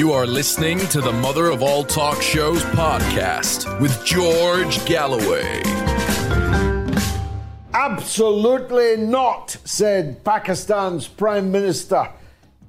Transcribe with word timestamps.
You 0.00 0.14
are 0.14 0.26
listening 0.26 0.78
to 0.78 1.02
the 1.02 1.12
Mother 1.12 1.50
of 1.50 1.62
All 1.62 1.84
Talk 1.84 2.22
Shows 2.22 2.62
podcast 2.62 3.78
with 3.82 4.02
George 4.02 4.82
Galloway. 4.86 5.60
Absolutely 7.74 8.96
not, 8.96 9.58
said 9.66 10.24
Pakistan's 10.24 11.06
Prime 11.06 11.52
Minister. 11.52 12.08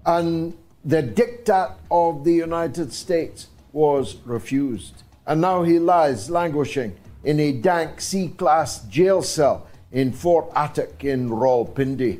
And 0.06 0.58
the 0.84 1.02
diktat 1.02 1.76
of 1.90 2.26
the 2.26 2.34
United 2.34 2.92
States 2.92 3.48
was 3.72 4.18
refused. 4.26 5.04
And 5.26 5.40
now 5.40 5.64
he 5.64 5.80
lies 5.80 6.30
languishing 6.30 6.98
in 7.24 7.40
a 7.40 7.54
dank 7.54 8.02
C 8.02 8.28
class 8.28 8.84
jail 8.90 9.24
cell 9.24 9.68
in 9.94 10.12
Fort 10.12 10.54
Attock 10.54 11.06
in 11.06 11.30
Rawalpindi. 11.30 12.20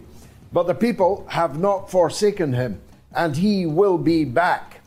But 0.54 0.68
the 0.68 0.74
people 0.74 1.26
have 1.28 1.60
not 1.60 1.92
forsaken 1.92 2.54
him, 2.54 2.80
and 3.14 3.36
he 3.36 3.66
will 3.66 3.98
be 3.98 4.24
back. 4.24 4.78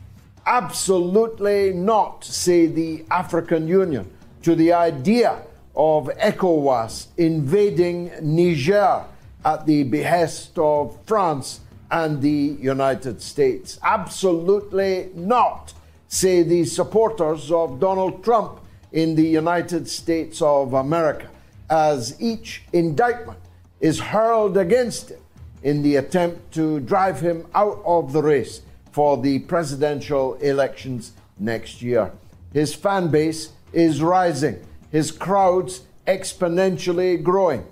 Absolutely 0.45 1.73
not, 1.73 2.23
say 2.23 2.67
the 2.67 3.03
African 3.09 3.67
Union, 3.67 4.11
to 4.43 4.53
the 4.53 4.73
idea 4.73 5.41
of 5.75 6.07
ECOWAS 6.19 7.07
invading 7.17 8.11
Niger 8.21 9.05
at 9.43 9.65
the 9.65 9.83
behest 9.83 10.57
of 10.59 10.97
France 11.07 11.61
and 11.89 12.21
the 12.21 12.57
United 12.59 13.23
States. 13.23 13.79
Absolutely 13.81 15.09
not, 15.15 15.73
say 16.07 16.43
the 16.43 16.63
supporters 16.65 17.51
of 17.51 17.79
Donald 17.79 18.23
Trump 18.23 18.59
in 18.91 19.15
the 19.15 19.27
United 19.27 19.89
States 19.89 20.43
of 20.43 20.73
America, 20.73 21.27
as 21.71 22.15
each 22.21 22.63
indictment 22.71 23.39
is 23.81 23.99
hurled 23.99 24.57
against 24.57 25.09
him 25.09 25.19
in 25.63 25.81
the 25.81 25.95
attempt 25.95 26.53
to 26.53 26.79
drive 26.81 27.19
him 27.19 27.47
out 27.55 27.81
of 27.83 28.13
the 28.13 28.21
race 28.21 28.61
for 28.95 29.17
the 29.17 29.39
presidential 29.39 30.35
elections 30.35 31.11
next 31.37 31.81
year. 31.81 32.09
His 32.53 32.73
fan 32.73 33.09
base 33.09 33.49
is 33.73 34.01
rising, 34.01 34.65
his 34.89 35.11
crowds 35.11 35.81
exponentially 36.07 37.21
growing. 37.21 37.65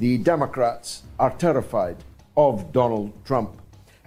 The 0.00 0.18
Democrats 0.18 1.04
are 1.16 1.30
terrified 1.30 1.98
of 2.36 2.72
Donald 2.72 3.12
Trump. 3.24 3.56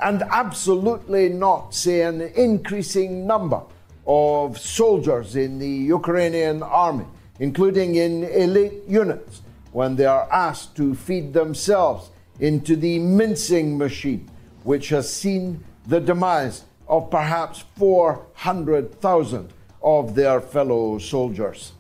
And 0.02 0.24
absolutely 0.24 1.30
not, 1.30 1.74
say, 1.74 2.02
an 2.02 2.20
increasing 2.20 3.26
number 3.26 3.62
of 4.06 4.60
soldiers 4.60 5.38
in 5.38 5.60
the 5.60 5.70
Ukrainian 5.70 6.64
army, 6.64 7.06
including 7.40 7.96
in 7.96 8.26
elite 8.26 8.84
units, 8.90 9.42
when 9.72 9.96
they 9.96 10.06
are 10.06 10.28
asked 10.34 10.76
to 10.76 10.96
feed 10.96 11.32
themselves 11.32 12.10
into 12.42 12.76
the 12.76 13.00
mincing 13.00 13.78
machine, 13.78 14.30
which 14.66 14.90
has 14.90 15.10
seen 15.10 15.64
the 15.88 16.02
demise 16.02 16.66
of 16.88 17.10
perhaps 17.10 17.64
400,000 17.78 19.54
of 19.82 20.16
their 20.16 20.42
fellow 20.42 20.98
soldiers. 20.98 21.72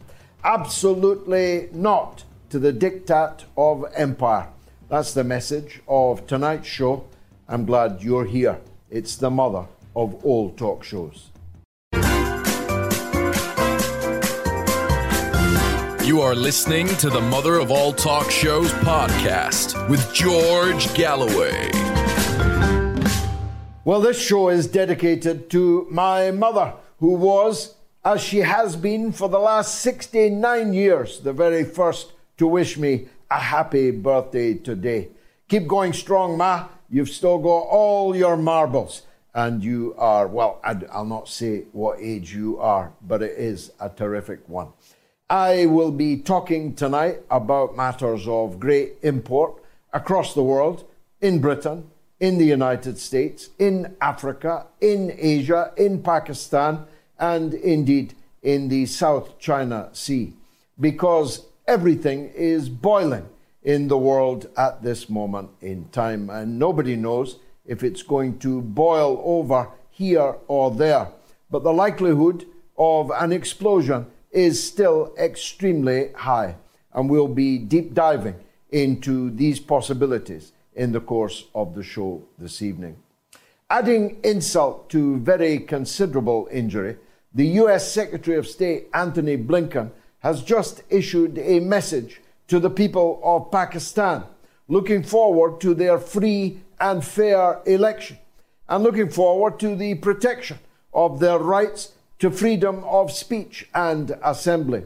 Absolutely 0.44 1.69
not 1.73 2.23
to 2.50 2.57
the 2.57 2.72
diktat 2.72 3.44
of 3.57 3.85
empire. 3.94 4.47
That's 4.88 5.13
the 5.13 5.25
message 5.25 5.81
of 5.88 6.25
tonight's 6.25 6.68
show. 6.68 7.06
I'm 7.50 7.66
glad 7.66 8.01
you're 8.01 8.25
here. 8.25 8.59
It's 8.90 9.18
the 9.18 9.29
mother 9.29 9.66
of 9.95 10.24
all 10.24 10.51
talk 10.51 10.84
shows. 10.85 11.29
You 16.06 16.22
are 16.22 16.35
listening 16.35 16.88
to 16.88 17.09
the 17.09 17.19
Mother 17.19 17.56
of 17.59 17.69
All 17.69 17.91
Talk 17.91 18.31
Shows 18.31 18.72
podcast 18.72 19.89
with 19.89 20.13
George 20.13 20.94
Galloway. 20.94 21.97
Well, 23.88 24.02
this 24.02 24.22
show 24.22 24.50
is 24.50 24.68
dedicated 24.68 25.50
to 25.52 25.88
my 25.90 26.31
mother, 26.31 26.74
who 27.00 27.14
was, 27.14 27.75
as 28.03 28.20
she 28.20 28.40
has 28.40 28.75
been 28.75 29.14
for 29.14 29.30
the 29.30 29.40
last 29.40 29.80
69 29.80 30.74
years, 30.74 31.22
the 31.22 31.31
very 31.31 31.64
first 31.64 32.12
to 32.36 32.48
wish 32.48 32.78
me 32.78 33.08
a 33.31 33.40
happy 33.40 33.92
birthday 33.92 34.56
today. 34.56 35.08
Keep 35.48 35.70
going 35.70 35.94
strong, 35.94 36.38
Ma. 36.38 36.68
You've 36.90 37.08
still 37.08 37.38
got 37.38 37.59
all 37.70 38.14
your 38.14 38.36
marbles. 38.36 39.03
And 39.34 39.64
you 39.64 39.96
are, 39.98 40.28
well, 40.28 40.59
I'll 40.66 41.06
not 41.06 41.30
say 41.30 41.64
what 41.72 42.02
age 42.02 42.34
you 42.34 42.59
are, 42.59 42.92
but 43.02 43.24
it 43.24 43.40
is 43.40 43.72
a 43.80 43.88
terrific 43.88 44.50
one. 44.50 44.68
I 45.30 45.66
will 45.66 45.92
be 45.92 46.18
talking 46.18 46.75
tonight 46.75 47.22
about 47.31 47.78
matters 47.78 48.28
of 48.28 48.59
great 48.59 48.96
import 49.02 49.64
across 49.94 50.34
the 50.34 50.44
world, 50.44 50.84
in 51.22 51.40
Britain, 51.40 51.90
in 52.19 52.38
the 52.38 52.45
United 52.45 52.97
States, 52.97 53.50
in 53.59 53.95
Africa, 54.01 54.66
in 54.81 55.16
Asia, 55.17 55.72
in 55.78 56.01
Pakistan, 56.01 56.85
and 57.19 57.53
indeed 57.53 58.13
in 58.41 58.69
the 58.69 58.85
South 58.85 59.38
China 59.39 59.89
Sea, 59.94 60.33
because 60.79 61.45
everything 61.67 62.29
is 62.35 62.69
boiling 62.69 63.27
in 63.63 63.88
the 63.88 63.97
world 63.97 64.47
at 64.57 64.81
this 64.81 65.09
moment 65.09 65.50
in 65.61 65.88
time, 65.89 66.29
and 66.29 66.57
nobody 66.57 66.95
knows 66.95 67.38
if 67.66 67.83
it's 67.83 68.01
going 68.01 68.39
to 68.39 68.61
boil 68.61 69.22
over 69.25 69.69
here 69.89 70.35
or 70.47 70.72
there. 70.72 71.07
But 71.51 71.63
the 71.63 71.73
likelihood 71.73 72.45
of 72.77 73.11
an 73.11 73.31
explosion 73.31 74.06
is 74.31 74.66
still 74.66 75.13
extremely 75.19 76.11
high, 76.13 76.56
and 76.94 77.09
we'll 77.09 77.27
be 77.27 77.57
deep 77.57 77.94
diving 77.94 78.35
into 78.72 79.29
these 79.31 79.59
possibilities 79.59 80.51
in 80.77 80.91
the 80.93 81.01
course 81.01 81.45
of 81.53 81.75
the 81.75 81.83
show 81.83 82.23
this 82.38 82.61
evening. 82.61 82.95
Adding 83.69 84.19
insult 84.23 84.89
to 84.91 85.17
very 85.17 85.59
considerable 85.59 86.47
injury, 86.51 86.95
the 87.33 87.47
US 87.61 87.91
Secretary 87.91 88.38
of 88.38 88.47
State 88.47 88.88
Antony 88.93 89.35
Blinken 89.38 89.91
has 90.19 90.41
just 90.43 90.83
issued 90.89 91.38
a 91.38 91.59
message 91.59 92.21
to 92.47 92.59
the 92.59 92.69
people 92.69 93.19
of 93.23 93.51
Pakistan, 93.51 94.23
looking 94.67 95.03
forward 95.03 95.59
to 95.61 95.73
their 95.73 95.97
free 95.99 96.59
and 96.79 97.03
fair 97.03 97.59
election, 97.65 98.17
and 98.69 98.83
looking 98.83 99.09
forward 99.09 99.59
to 99.59 99.75
the 99.75 99.95
protection 99.95 100.59
of 100.94 101.19
their 101.19 101.39
rights 101.39 101.94
to 102.19 102.31
freedom 102.31 102.83
of 102.85 103.11
speech 103.11 103.67
and 103.73 104.17
assembly. 104.23 104.83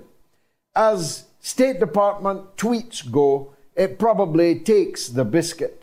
As 0.76 1.26
State 1.40 1.80
Department 1.80 2.56
tweets 2.58 3.10
go, 3.10 3.54
it 3.76 4.00
probably 4.00 4.60
takes 4.60 5.08
the 5.08 5.26
biscuit. 5.26 5.81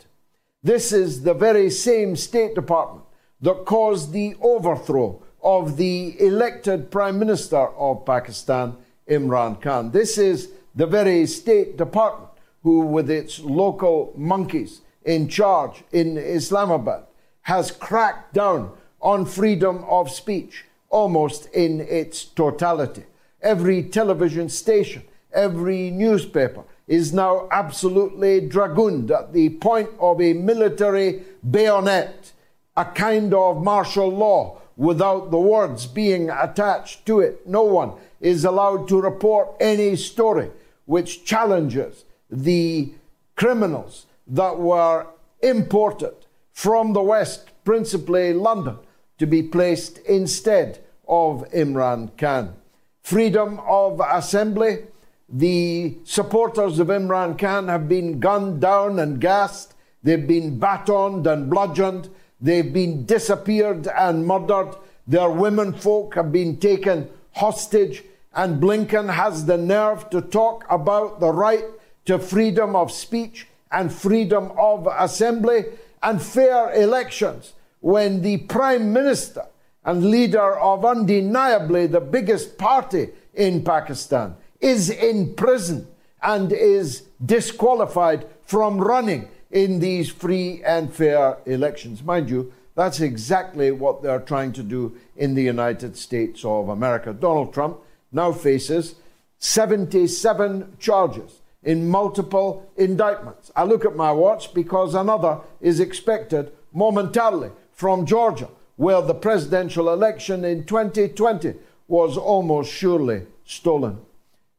This 0.61 0.91
is 0.91 1.23
the 1.23 1.33
very 1.33 1.69
same 1.69 2.17
State 2.17 2.53
Department 2.53 3.05
that 3.39 3.63
caused 3.63 4.11
the 4.11 4.35
overthrow 4.41 5.23
of 5.41 5.77
the 5.77 6.19
elected 6.19 6.91
Prime 6.91 7.17
Minister 7.17 7.69
of 7.77 8.05
Pakistan, 8.05 8.75
Imran 9.09 9.61
Khan. 9.61 9.91
This 9.91 10.17
is 10.17 10.51
the 10.75 10.85
very 10.85 11.25
State 11.27 11.77
Department 11.77 12.31
who, 12.63 12.81
with 12.81 13.09
its 13.09 13.39
local 13.39 14.11
monkeys 14.17 14.81
in 15.05 15.29
charge 15.29 15.85
in 15.93 16.17
Islamabad, 16.17 17.05
has 17.43 17.71
cracked 17.71 18.33
down 18.33 18.73
on 19.01 19.25
freedom 19.25 19.85
of 19.87 20.11
speech 20.11 20.65
almost 20.89 21.45
in 21.53 21.79
its 21.79 22.25
totality. 22.25 23.05
Every 23.41 23.81
television 23.81 24.49
station, 24.49 25.03
every 25.31 25.89
newspaper 25.89 26.65
is 26.89 27.13
now 27.13 27.47
absolutely 27.51 28.41
dragooned 28.41 29.11
at 29.11 29.31
the 29.31 29.47
point 29.49 29.87
of 29.99 30.19
a 30.19 30.33
military 30.33 31.23
bayonet, 31.47 32.33
a 32.75 32.83
kind 32.83 33.31
of 33.31 33.63
martial 33.63 34.09
law 34.09 34.59
without 34.75 35.29
the 35.29 35.37
words 35.37 35.85
being 35.85 36.31
attached 36.31 37.05
to 37.05 37.19
it. 37.19 37.45
No 37.45 37.61
one 37.61 37.93
is 38.19 38.43
allowed 38.43 38.87
to 38.87 38.99
report 38.99 39.55
any 39.59 39.95
story 39.95 40.49
which 40.85 41.23
challenges 41.23 42.05
the 42.31 42.91
criminals 43.35 44.07
that 44.25 44.57
were 44.57 45.05
imported 45.43 46.15
from 46.53 46.93
the 46.93 47.03
West, 47.03 47.51
principally 47.63 48.33
London, 48.33 48.77
to 49.19 49.27
be 49.27 49.43
placed 49.43 49.99
instead 49.99 50.79
of 51.07 51.47
Imran 51.51 52.17
Khan. 52.17 52.55
Freedom 53.03 53.59
of 53.67 54.01
assembly 54.03 54.87
The 55.31 55.97
supporters 56.05 56.79
of 56.79 56.87
Imran 56.87 57.37
Khan 57.37 57.67
have 57.67 57.87
been 57.87 58.19
gunned 58.19 58.61
down 58.61 58.97
and 58.97 59.21
gassed. 59.21 59.75
They've 60.01 60.27
been 60.27 60.59
batoned 60.59 61.27
and 61.27 61.49
bludgeoned. 61.49 62.09
They've 62.41 62.73
been 62.73 63.05
disappeared 63.05 63.87
and 63.87 64.25
murdered. 64.25 64.75
Their 65.05 65.29
women 65.29 65.73
folk 65.73 66.15
have 66.15 66.31
been 66.31 66.57
taken 66.57 67.09
hostage. 67.35 68.03
And 68.33 68.61
Blinken 68.61 69.13
has 69.13 69.45
the 69.45 69.57
nerve 69.57 70.09
to 70.09 70.21
talk 70.21 70.65
about 70.69 71.19
the 71.19 71.31
right 71.31 71.65
to 72.05 72.17
freedom 72.17 72.75
of 72.75 72.91
speech 72.91 73.47
and 73.71 73.93
freedom 73.93 74.51
of 74.57 74.87
assembly 74.97 75.65
and 76.01 76.21
fair 76.21 76.73
elections 76.73 77.53
when 77.81 78.23
the 78.23 78.37
Prime 78.37 78.91
Minister 78.91 79.45
and 79.85 80.09
leader 80.09 80.57
of 80.57 80.85
undeniably 80.85 81.85
the 81.85 82.01
biggest 82.01 82.57
party 82.57 83.09
in 83.33 83.63
Pakistan 83.63 84.35
is 84.59 84.89
in 84.89 85.33
prison 85.35 85.87
and 86.21 86.51
is 86.51 87.03
disqualified 87.23 88.25
from 88.43 88.77
running 88.77 89.27
in 89.51 89.79
these 89.79 90.09
free 90.09 90.61
and 90.63 90.93
fair 90.93 91.37
elections. 91.45 92.03
Mind 92.03 92.29
you, 92.29 92.53
that's 92.75 92.99
exactly 92.99 93.71
what 93.71 94.01
they're 94.01 94.19
trying 94.19 94.53
to 94.53 94.63
do 94.63 94.95
in 95.15 95.35
the 95.35 95.43
United 95.43 95.97
States 95.97 96.45
of 96.45 96.69
America. 96.69 97.13
Donald 97.13 97.53
Trump 97.53 97.77
now 98.11 98.31
faces 98.31 98.95
77 99.39 100.77
charges 100.79 101.41
in 101.63 101.89
multiple 101.89 102.69
indictments. 102.77 103.51
I 103.55 103.63
look 103.63 103.85
at 103.85 103.95
my 103.95 104.11
watch 104.11 104.53
because 104.53 104.95
another 104.95 105.39
is 105.59 105.79
expected 105.79 106.51
momentarily 106.73 107.51
from 107.71 108.05
Georgia, 108.05 108.49
where 108.75 109.01
the 109.01 109.13
presidential 109.13 109.91
election 109.91 110.45
in 110.45 110.65
2020 110.65 111.55
was 111.87 112.17
almost 112.17 112.71
surely 112.71 113.25
stolen. 113.45 113.99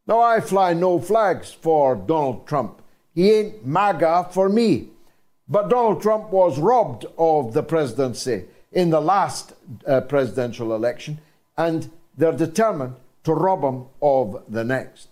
Now, 0.07 0.21
I 0.21 0.41
fly 0.41 0.73
no 0.73 0.99
flags 0.99 1.53
for 1.53 1.95
Donald 1.95 2.47
Trump. 2.47 2.83
He 3.15 3.31
ain't 3.33 3.67
MAGA 3.67 4.29
for 4.33 4.49
me. 4.49 4.89
But 5.49 5.69
Donald 5.69 6.01
Trump 6.01 6.31
was 6.31 6.59
robbed 6.59 7.07
of 7.19 7.53
the 7.53 7.63
presidency 7.63 8.45
in 8.73 8.91
the 8.91 9.01
last 9.01 9.53
uh, 9.85 10.01
presidential 10.03 10.75
election, 10.75 11.19
and 11.57 11.91
they're 12.17 12.33
determined 12.33 12.95
to 13.25 13.35
rob 13.35 13.63
him 13.63 13.87
of 14.01 14.45
the 14.49 14.63
next. 14.63 15.09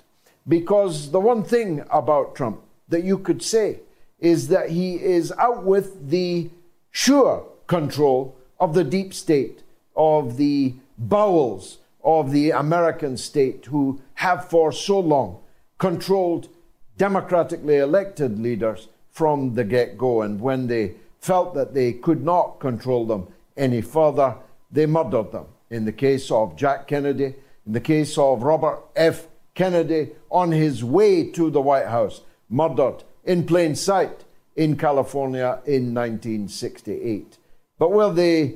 Because 0.46 1.10
the 1.10 1.20
one 1.20 1.42
thing 1.42 1.84
about 1.90 2.36
Trump 2.36 2.60
that 2.88 3.02
you 3.02 3.18
could 3.18 3.42
say 3.42 3.80
is 4.20 4.48
that 4.48 4.70
he 4.70 4.94
is 4.94 5.32
out 5.32 5.64
with 5.64 6.08
the 6.08 6.50
sure 6.90 7.44
control 7.66 8.36
of 8.60 8.74
the 8.74 8.84
deep 8.84 9.12
state, 9.12 9.62
of 9.96 10.36
the 10.36 10.74
bowels 10.96 11.78
of 12.08 12.30
the 12.32 12.50
American 12.52 13.18
state, 13.18 13.66
who 13.66 14.00
have 14.14 14.48
for 14.48 14.72
so 14.72 14.98
long 14.98 15.40
controlled 15.76 16.48
democratically 16.96 17.76
elected 17.76 18.40
leaders 18.40 18.88
from 19.10 19.54
the 19.54 19.64
get 19.64 19.98
go. 19.98 20.22
And 20.22 20.40
when 20.40 20.68
they 20.68 20.94
felt 21.20 21.54
that 21.54 21.74
they 21.74 21.92
could 21.92 22.24
not 22.24 22.60
control 22.60 23.04
them 23.06 23.28
any 23.58 23.82
further, 23.82 24.36
they 24.72 24.86
murdered 24.86 25.32
them. 25.32 25.46
In 25.68 25.84
the 25.84 25.92
case 25.92 26.30
of 26.30 26.56
Jack 26.56 26.86
Kennedy, 26.86 27.34
in 27.66 27.72
the 27.72 27.80
case 27.80 28.16
of 28.16 28.42
Robert 28.42 28.80
F. 28.96 29.26
Kennedy 29.54 30.12
on 30.30 30.50
his 30.50 30.82
way 30.82 31.30
to 31.32 31.50
the 31.50 31.60
White 31.60 31.88
House, 31.88 32.22
murdered 32.48 33.04
in 33.24 33.44
plain 33.44 33.74
sight 33.74 34.24
in 34.56 34.78
California 34.78 35.60
in 35.66 35.92
1968. 35.92 37.36
But 37.78 37.92
where 37.92 38.10
they 38.10 38.54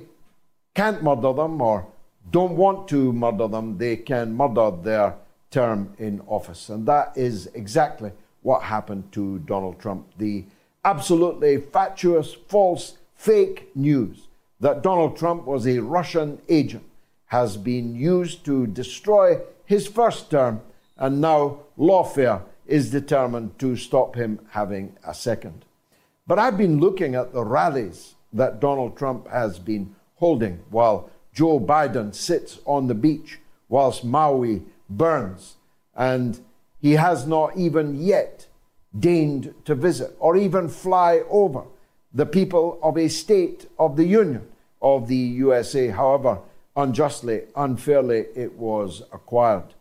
can't 0.75 1.03
murder 1.03 1.35
them 1.35 1.61
or 1.61 1.92
don't 2.33 2.57
want 2.57 2.89
to 2.89 3.13
murder 3.13 3.47
them, 3.47 3.79
they 3.79 3.97
can 3.97 4.35
murder 4.35 4.71
their 4.83 5.15
term 5.51 5.95
in 5.99 6.21
office. 6.27 6.69
And 6.69 6.87
that 6.87 7.13
is 7.17 7.47
exactly 7.55 8.11
what 8.41 8.63
happened 8.63 9.13
to 9.13 9.39
Donald 9.41 9.79
Trump. 9.79 10.07
The 10.19 10.45
absolutely 10.85 11.59
fatuous, 11.59 12.35
false, 12.49 12.97
fake 13.15 13.71
news 13.77 14.29
that 14.59 14.83
Donald 14.83 15.17
Trump 15.17 15.45
was 15.45 15.67
a 15.67 15.79
Russian 15.79 16.41
agent 16.49 16.85
has 17.27 17.57
been 17.57 17.95
used 17.95 18.45
to 18.45 18.67
destroy 18.67 19.41
his 19.65 19.87
first 19.87 20.31
term, 20.31 20.61
and 20.97 21.21
now 21.21 21.61
lawfare 21.79 22.43
is 22.67 22.91
determined 22.91 23.59
to 23.59 23.77
stop 23.77 24.15
him 24.15 24.39
having 24.51 24.97
a 25.07 25.15
second. 25.15 25.65
But 26.27 26.39
I've 26.39 26.59
been 26.59 26.81
looking 26.81 27.15
at 27.15 27.33
the 27.33 27.45
rallies 27.45 28.15
that 28.33 28.61
Donald 28.61 28.97
Trump 28.97 29.29
has 29.29 29.59
been 29.59 29.95
holding 30.17 30.61
while 30.71 31.11
Joe 31.33 31.59
Biden 31.59 32.15
sits 32.15 32.59
on 32.65 32.87
the 32.87 32.95
beach 32.95 33.39
whilst 33.69 34.05
Maui 34.05 34.63
burns, 34.89 35.57
and 35.95 36.41
he 36.81 36.93
has 36.93 37.27
not 37.27 37.57
even 37.57 38.01
yet 38.01 38.47
deigned 38.99 39.55
to 39.65 39.75
visit 39.75 40.15
or 40.19 40.37
even 40.37 40.69
fly 40.69 41.23
over 41.31 41.65
the 42.13 42.27
people 42.27 42.79
of 42.83 42.99
a 42.99 43.09
state 43.09 43.67
of 43.79 43.97
the 43.97 44.05
Union 44.05 44.47
of 44.83 45.09
the 45.09 45.17
USA, 45.17 45.89
however 45.89 46.39
unjustly, 46.77 47.43
unfairly 47.57 48.27
it 48.35 48.53
was 48.55 49.03
acquired. 49.13 49.75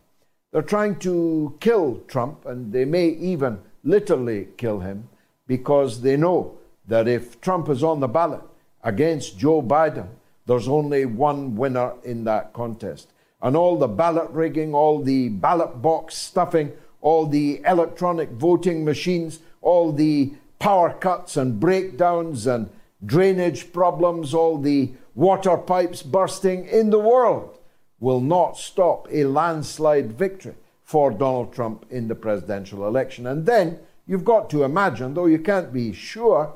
They're 0.52 0.62
trying 0.62 0.96
to 1.00 1.56
kill 1.60 2.02
Trump, 2.08 2.44
and 2.44 2.72
they 2.72 2.84
may 2.84 3.08
even 3.08 3.60
literally 3.82 4.48
kill 4.56 4.80
him 4.80 5.08
because 5.46 6.02
they 6.02 6.16
know 6.16 6.58
that 6.86 7.08
if 7.08 7.40
Trump 7.40 7.68
is 7.68 7.82
on 7.82 8.00
the 8.00 8.08
ballot 8.08 8.42
against 8.84 9.38
Joe 9.38 9.62
Biden, 9.62 10.08
there's 10.46 10.68
only 10.68 11.04
one 11.04 11.56
winner 11.56 11.94
in 12.04 12.24
that 12.24 12.52
contest. 12.52 13.08
And 13.40 13.56
all 13.56 13.76
the 13.76 13.88
ballot 13.88 14.30
rigging, 14.30 14.74
all 14.74 15.02
the 15.02 15.28
ballot 15.28 15.82
box 15.82 16.16
stuffing, 16.16 16.72
all 17.00 17.26
the 17.26 17.60
electronic 17.66 18.30
voting 18.30 18.84
machines, 18.84 19.40
all 19.60 19.92
the 19.92 20.32
power 20.58 20.92
cuts 20.94 21.36
and 21.36 21.58
breakdowns 21.58 22.46
and 22.46 22.70
drainage 23.04 23.72
problems, 23.72 24.32
all 24.32 24.58
the 24.58 24.92
water 25.14 25.56
pipes 25.56 26.02
bursting 26.02 26.66
in 26.66 26.90
the 26.90 26.98
world 26.98 27.58
will 27.98 28.20
not 28.20 28.56
stop 28.56 29.06
a 29.10 29.24
landslide 29.24 30.12
victory 30.12 30.54
for 30.82 31.10
Donald 31.10 31.52
Trump 31.52 31.86
in 31.90 32.08
the 32.08 32.14
presidential 32.14 32.86
election. 32.86 33.26
And 33.26 33.46
then 33.46 33.78
you've 34.06 34.24
got 34.24 34.50
to 34.50 34.64
imagine, 34.64 35.14
though 35.14 35.26
you 35.26 35.38
can't 35.38 35.72
be 35.72 35.92
sure, 35.92 36.52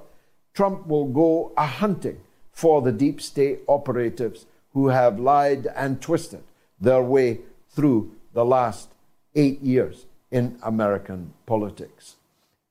Trump 0.55 0.87
will 0.87 1.06
go 1.06 1.53
a 1.56 1.67
hunting 1.67 2.21
for 2.56 2.81
the 2.81 2.91
deep 2.91 3.20
state 3.20 3.61
operatives 3.69 4.47
who 4.73 4.88
have 4.88 5.20
lied 5.20 5.67
and 5.76 6.00
twisted 6.00 6.43
their 6.81 7.03
way 7.03 7.38
through 7.69 8.11
the 8.32 8.47
last 8.47 8.88
eight 9.35 9.61
years 9.61 10.06
in 10.31 10.58
American 10.62 11.35
politics. 11.44 12.17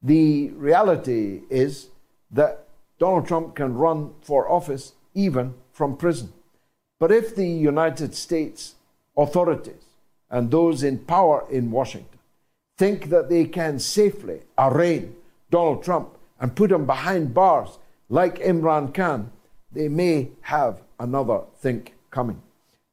The 0.01 0.49
reality 0.49 1.41
is 1.51 1.89
that 2.31 2.65
Donald 2.97 3.27
Trump 3.27 3.53
can 3.53 3.75
run 3.75 4.15
for 4.21 4.49
office 4.49 4.93
even 5.13 5.53
from 5.71 5.97
prison. 5.97 6.33
But 6.99 7.11
if 7.11 7.35
the 7.35 7.47
United 7.47 8.15
States 8.15 8.73
authorities 9.15 9.85
and 10.31 10.49
those 10.49 10.81
in 10.81 10.97
power 10.97 11.45
in 11.51 11.69
Washington 11.69 12.19
think 12.79 13.09
that 13.09 13.29
they 13.29 13.45
can 13.45 13.77
safely 13.77 14.41
arraign 14.57 15.15
Donald 15.51 15.83
Trump 15.83 16.17
and 16.39 16.55
put 16.55 16.71
him 16.71 16.87
behind 16.87 17.35
bars 17.35 17.77
like 18.09 18.39
Imran 18.39 18.91
Khan, 18.91 19.31
they 19.75 19.89
may 19.89 20.29
have 20.41 20.81
another 20.99 21.41
think 21.57 21.93
coming. 22.09 22.41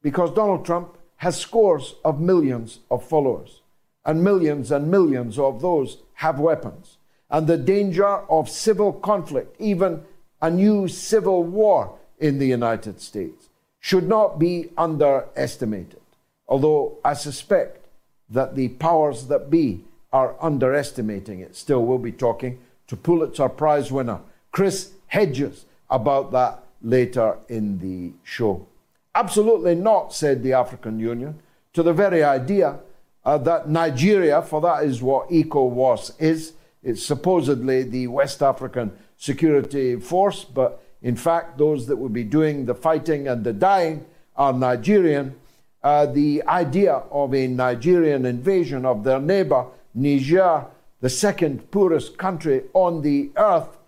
Because 0.02 0.34
Donald 0.34 0.66
Trump 0.66 0.98
has 1.16 1.40
scores 1.40 1.94
of 2.04 2.20
millions 2.20 2.80
of 2.90 3.04
followers 3.04 3.62
and 4.04 4.24
millions 4.24 4.70
and 4.72 4.90
millions 4.90 5.38
of 5.38 5.62
those 5.62 5.98
have 6.14 6.40
weapons. 6.40 6.98
And 7.30 7.46
the 7.46 7.56
danger 7.56 8.06
of 8.06 8.50
civil 8.50 8.92
conflict, 8.92 9.56
even 9.58 10.02
a 10.42 10.50
new 10.50 10.88
civil 10.88 11.44
war 11.44 11.98
in 12.18 12.38
the 12.38 12.46
United 12.46 13.00
States, 13.00 13.48
should 13.80 14.08
not 14.08 14.38
be 14.38 14.70
underestimated. 14.76 16.00
Although 16.48 16.98
I 17.04 17.14
suspect 17.14 17.86
that 18.28 18.56
the 18.56 18.68
powers 18.68 19.26
that 19.28 19.50
be 19.50 19.84
are 20.12 20.36
underestimating 20.40 21.40
it. 21.40 21.56
Still, 21.56 21.84
we'll 21.84 21.98
be 21.98 22.12
talking 22.12 22.58
to 22.86 22.96
Pulitzer 22.96 23.48
Prize 23.48 23.90
winner 23.90 24.20
Chris 24.50 24.92
Hedges 25.06 25.64
about 25.88 26.32
that 26.32 26.61
later 26.82 27.38
in 27.48 27.78
the 27.78 28.12
show. 28.22 28.66
Absolutely 29.14 29.74
not, 29.74 30.14
said 30.14 30.42
the 30.42 30.52
African 30.52 30.98
Union, 30.98 31.38
to 31.74 31.82
the 31.82 31.92
very 31.92 32.22
idea 32.22 32.78
uh, 33.24 33.38
that 33.38 33.68
Nigeria, 33.68 34.42
for 34.42 34.60
that 34.60 34.84
is 34.84 35.02
what 35.02 35.28
ECOWAS 35.30 36.20
is, 36.20 36.54
it's 36.82 37.04
supposedly 37.04 37.84
the 37.84 38.08
West 38.08 38.42
African 38.42 38.92
Security 39.16 39.96
Force, 40.00 40.44
but 40.44 40.82
in 41.02 41.16
fact, 41.16 41.58
those 41.58 41.86
that 41.86 41.96
would 41.96 42.12
be 42.12 42.24
doing 42.24 42.66
the 42.66 42.74
fighting 42.74 43.28
and 43.28 43.44
the 43.44 43.52
dying 43.52 44.04
are 44.36 44.52
Nigerian. 44.52 45.34
Uh, 45.82 46.06
the 46.06 46.42
idea 46.44 46.94
of 47.10 47.34
a 47.34 47.46
Nigerian 47.46 48.24
invasion 48.24 48.84
of 48.84 49.04
their 49.04 49.20
neighbor, 49.20 49.66
Niger, 49.94 50.66
the 51.00 51.08
second 51.10 51.70
poorest 51.70 52.18
country 52.18 52.62
on 52.72 53.02
the 53.02 53.30
earth, 53.36 53.78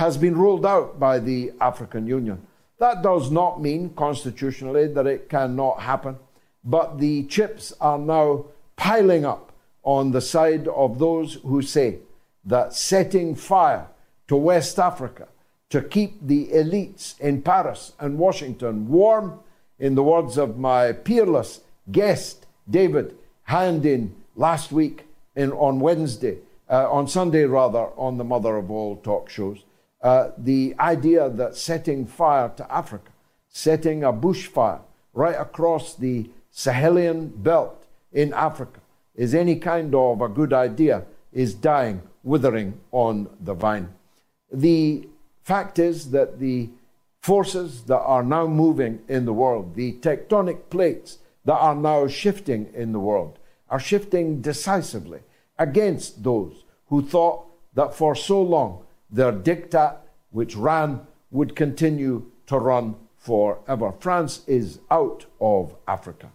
has 0.00 0.16
been 0.16 0.34
ruled 0.34 0.64
out 0.64 0.98
by 0.98 1.18
the 1.18 1.52
African 1.60 2.06
Union. 2.06 2.40
That 2.78 3.02
does 3.02 3.30
not 3.30 3.60
mean 3.60 3.90
constitutionally 3.90 4.86
that 4.94 5.06
it 5.06 5.28
cannot 5.28 5.82
happen, 5.82 6.16
but 6.64 6.98
the 6.98 7.24
chips 7.24 7.74
are 7.82 7.98
now 7.98 8.46
piling 8.76 9.26
up 9.26 9.52
on 9.82 10.12
the 10.12 10.22
side 10.22 10.66
of 10.68 10.98
those 10.98 11.34
who 11.44 11.60
say 11.60 11.98
that 12.46 12.72
setting 12.72 13.34
fire 13.34 13.88
to 14.28 14.36
West 14.36 14.78
Africa 14.78 15.28
to 15.68 15.82
keep 15.82 16.26
the 16.26 16.46
elites 16.46 17.20
in 17.20 17.42
Paris 17.42 17.92
and 18.00 18.16
Washington 18.16 18.88
warm, 18.88 19.40
in 19.78 19.96
the 19.96 20.02
words 20.02 20.38
of 20.38 20.58
my 20.58 20.92
peerless 20.92 21.60
guest, 21.92 22.46
David 22.70 23.18
Hundeyin, 23.50 24.12
last 24.34 24.72
week 24.72 25.04
in, 25.36 25.52
on 25.52 25.78
Wednesday, 25.78 26.38
uh, 26.70 26.90
on 26.90 27.06
Sunday 27.06 27.44
rather, 27.44 27.88
on 27.98 28.16
the 28.16 28.24
mother 28.24 28.56
of 28.56 28.70
all 28.70 28.96
talk 28.96 29.28
shows, 29.28 29.62
uh, 30.02 30.30
the 30.38 30.74
idea 30.78 31.28
that 31.28 31.56
setting 31.56 32.06
fire 32.06 32.50
to 32.56 32.72
Africa, 32.72 33.12
setting 33.48 34.02
a 34.04 34.12
bushfire 34.12 34.80
right 35.12 35.36
across 35.38 35.94
the 35.94 36.30
Sahelian 36.52 37.42
belt 37.42 37.86
in 38.12 38.32
Africa 38.32 38.80
is 39.14 39.34
any 39.34 39.56
kind 39.56 39.94
of 39.94 40.20
a 40.20 40.28
good 40.28 40.52
idea 40.52 41.04
is 41.32 41.54
dying, 41.54 42.02
withering 42.22 42.80
on 42.92 43.28
the 43.40 43.54
vine. 43.54 43.88
The 44.52 45.08
fact 45.42 45.78
is 45.78 46.10
that 46.10 46.38
the 46.38 46.70
forces 47.20 47.82
that 47.84 48.00
are 48.00 48.22
now 48.22 48.46
moving 48.46 49.00
in 49.08 49.26
the 49.26 49.32
world, 49.32 49.74
the 49.74 49.92
tectonic 49.94 50.70
plates 50.70 51.18
that 51.44 51.56
are 51.56 51.74
now 51.74 52.06
shifting 52.08 52.70
in 52.74 52.92
the 52.92 53.00
world, 53.00 53.38
are 53.68 53.78
shifting 53.78 54.40
decisively 54.40 55.20
against 55.58 56.22
those 56.22 56.64
who 56.88 57.02
thought 57.02 57.44
that 57.74 57.94
for 57.94 58.14
so 58.14 58.42
long 58.42 58.84
their 59.12 59.32
diktat, 59.32 59.96
which 60.30 60.56
ran, 60.56 61.00
would 61.30 61.56
continue 61.56 62.30
to 62.46 62.58
run 62.58 62.96
forever. 63.16 63.92
France 64.00 64.42
is 64.46 64.80
out 64.90 65.26
of 65.40 65.76
Africa. 65.86 66.30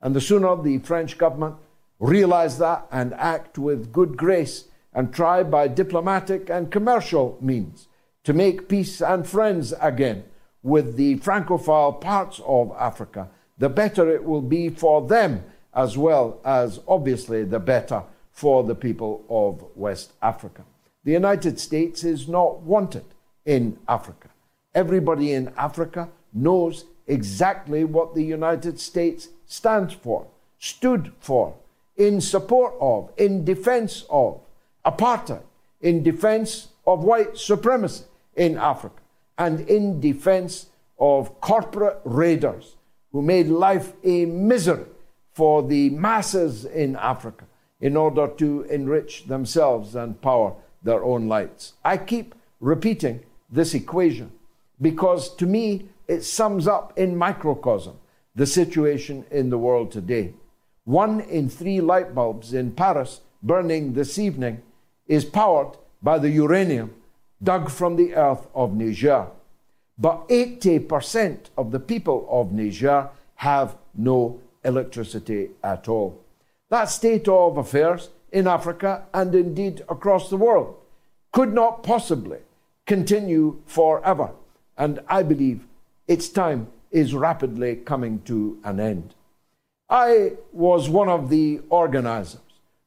And 0.00 0.14
the 0.14 0.20
sooner 0.20 0.60
the 0.62 0.78
French 0.78 1.18
government 1.18 1.56
realize 1.98 2.58
that 2.58 2.86
and 2.92 3.14
act 3.14 3.58
with 3.58 3.92
good 3.92 4.16
grace 4.16 4.64
and 4.92 5.12
try 5.12 5.42
by 5.42 5.68
diplomatic 5.68 6.48
and 6.50 6.70
commercial 6.70 7.38
means 7.40 7.88
to 8.24 8.32
make 8.32 8.68
peace 8.68 9.00
and 9.00 9.26
friends 9.26 9.72
again 9.80 10.24
with 10.62 10.96
the 10.96 11.16
Francophile 11.18 11.92
parts 11.92 12.40
of 12.44 12.72
Africa, 12.78 13.28
the 13.58 13.68
better 13.68 14.10
it 14.10 14.24
will 14.24 14.42
be 14.42 14.68
for 14.68 15.06
them 15.06 15.44
as 15.74 15.96
well 15.96 16.40
as 16.44 16.80
obviously 16.88 17.44
the 17.44 17.60
better 17.60 18.02
for 18.32 18.64
the 18.64 18.74
people 18.74 19.24
of 19.28 19.64
West 19.76 20.12
Africa. 20.20 20.64
The 21.06 21.12
United 21.12 21.60
States 21.60 22.02
is 22.02 22.26
not 22.26 22.62
wanted 22.62 23.04
in 23.44 23.78
Africa. 23.86 24.28
Everybody 24.74 25.34
in 25.34 25.52
Africa 25.56 26.08
knows 26.32 26.84
exactly 27.06 27.84
what 27.84 28.16
the 28.16 28.24
United 28.24 28.80
States 28.80 29.28
stands 29.46 29.94
for, 29.94 30.26
stood 30.58 31.12
for, 31.20 31.54
in 31.96 32.20
support 32.20 32.74
of, 32.80 33.12
in 33.16 33.44
defense 33.44 34.04
of 34.10 34.40
apartheid, 34.84 35.44
in 35.80 36.02
defense 36.02 36.70
of 36.84 37.04
white 37.04 37.38
supremacy 37.38 38.02
in 38.34 38.58
Africa, 38.58 39.00
and 39.38 39.60
in 39.70 40.00
defense 40.00 40.66
of 40.98 41.40
corporate 41.40 42.00
raiders 42.02 42.74
who 43.12 43.22
made 43.22 43.46
life 43.46 43.92
a 44.02 44.24
misery 44.24 44.86
for 45.34 45.62
the 45.62 45.88
masses 45.90 46.64
in 46.64 46.96
Africa 46.96 47.44
in 47.80 47.96
order 47.96 48.26
to 48.26 48.62
enrich 48.62 49.26
themselves 49.26 49.94
and 49.94 50.20
power 50.20 50.52
their 50.86 51.04
own 51.04 51.28
lights. 51.28 51.74
I 51.84 51.98
keep 51.98 52.34
repeating 52.60 53.20
this 53.50 53.74
equation 53.74 54.32
because 54.80 55.34
to 55.36 55.44
me 55.46 55.88
it 56.08 56.22
sums 56.22 56.66
up 56.66 56.96
in 56.98 57.16
microcosm 57.16 57.98
the 58.34 58.46
situation 58.46 59.24
in 59.30 59.50
the 59.50 59.58
world 59.58 59.90
today. 59.90 60.32
One 60.84 61.20
in 61.20 61.48
three 61.48 61.80
light 61.80 62.14
bulbs 62.14 62.54
in 62.54 62.72
Paris 62.72 63.20
burning 63.42 63.92
this 63.92 64.18
evening 64.18 64.62
is 65.06 65.24
powered 65.24 65.76
by 66.02 66.18
the 66.18 66.30
uranium 66.30 66.94
dug 67.42 67.70
from 67.70 67.96
the 67.96 68.14
earth 68.14 68.46
of 68.54 68.74
Niger. 68.74 69.26
But 69.98 70.28
80% 70.28 71.50
of 71.56 71.70
the 71.72 71.80
people 71.80 72.26
of 72.30 72.52
Niger 72.52 73.08
have 73.36 73.76
no 73.94 74.40
electricity 74.64 75.50
at 75.62 75.88
all. 75.88 76.22
That 76.68 76.86
state 76.86 77.28
of 77.28 77.56
affairs 77.56 78.10
in 78.32 78.46
Africa 78.46 79.04
and 79.14 79.34
indeed 79.34 79.82
across 79.88 80.30
the 80.30 80.36
world 80.36 80.76
could 81.32 81.52
not 81.52 81.82
possibly 81.82 82.38
continue 82.86 83.60
forever. 83.66 84.30
And 84.76 85.00
I 85.08 85.22
believe 85.22 85.66
its 86.08 86.28
time 86.28 86.68
is 86.90 87.14
rapidly 87.14 87.76
coming 87.76 88.22
to 88.22 88.58
an 88.64 88.80
end. 88.80 89.14
I 89.88 90.32
was 90.52 90.88
one 90.88 91.08
of 91.08 91.28
the 91.28 91.60
organizers 91.68 92.40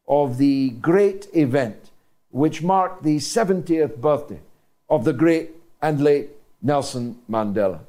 of 0.08 0.38
the 0.38 0.72
great 0.82 1.28
event 1.34 1.92
which 2.32 2.62
marked 2.62 3.04
the 3.04 3.18
70th 3.18 3.98
birthday 3.98 4.42
of 4.90 5.06
the 5.06 5.14
great 5.14 5.52
and 5.82 6.02
late 6.02 6.30
Nelson 6.62 7.20
Mandela. 7.30 7.80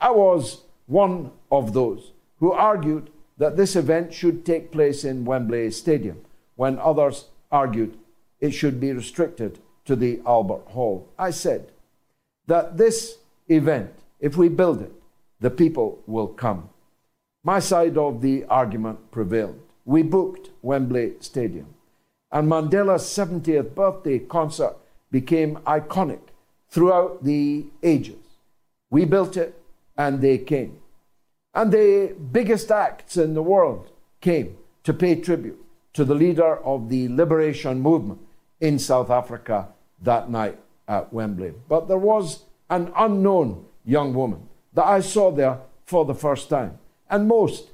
I 0.00 0.10
was 0.10 0.62
one 0.86 1.32
of 1.50 1.72
those 1.72 2.12
who 2.38 2.52
argued 2.52 3.10
that 3.38 3.56
this 3.56 3.74
event 3.76 4.12
should 4.12 4.44
take 4.44 4.70
place 4.70 5.04
in 5.04 5.24
Wembley 5.24 5.70
Stadium 5.70 6.20
when 6.60 6.78
others 6.78 7.24
argued 7.50 7.96
it 8.38 8.50
should 8.50 8.78
be 8.78 8.92
restricted 8.92 9.58
to 9.86 9.96
the 9.96 10.20
Albert 10.26 10.64
Hall. 10.72 11.08
I 11.18 11.30
said 11.30 11.72
that 12.48 12.76
this 12.76 13.16
event, 13.48 13.94
if 14.20 14.36
we 14.36 14.50
build 14.50 14.82
it, 14.82 14.92
the 15.40 15.48
people 15.48 16.02
will 16.06 16.26
come. 16.26 16.68
My 17.42 17.60
side 17.60 17.96
of 17.96 18.20
the 18.20 18.44
argument 18.44 19.10
prevailed. 19.10 19.58
We 19.86 20.02
booked 20.02 20.50
Wembley 20.60 21.14
Stadium, 21.20 21.68
and 22.30 22.46
Mandela's 22.46 23.04
70th 23.04 23.74
birthday 23.74 24.18
concert 24.18 24.76
became 25.10 25.56
iconic 25.78 26.24
throughout 26.68 27.24
the 27.24 27.64
ages. 27.82 28.22
We 28.90 29.06
built 29.06 29.38
it, 29.38 29.58
and 29.96 30.20
they 30.20 30.36
came. 30.36 30.78
And 31.54 31.72
the 31.72 32.14
biggest 32.30 32.70
acts 32.70 33.16
in 33.16 33.32
the 33.32 33.48
world 33.54 33.90
came 34.20 34.58
to 34.84 34.92
pay 34.92 35.14
tribute 35.14 35.64
to 35.92 36.04
the 36.04 36.14
leader 36.14 36.56
of 36.58 36.88
the 36.88 37.08
liberation 37.08 37.80
movement 37.80 38.20
in 38.60 38.78
South 38.78 39.10
Africa 39.10 39.68
that 40.02 40.30
night 40.30 40.58
at 40.86 41.12
Wembley. 41.12 41.52
But 41.68 41.88
there 41.88 41.98
was 41.98 42.44
an 42.68 42.92
unknown 42.96 43.64
young 43.84 44.14
woman 44.14 44.48
that 44.74 44.86
I 44.86 45.00
saw 45.00 45.30
there 45.30 45.58
for 45.84 46.04
the 46.04 46.14
first 46.14 46.48
time. 46.48 46.78
And 47.08 47.26
most 47.26 47.70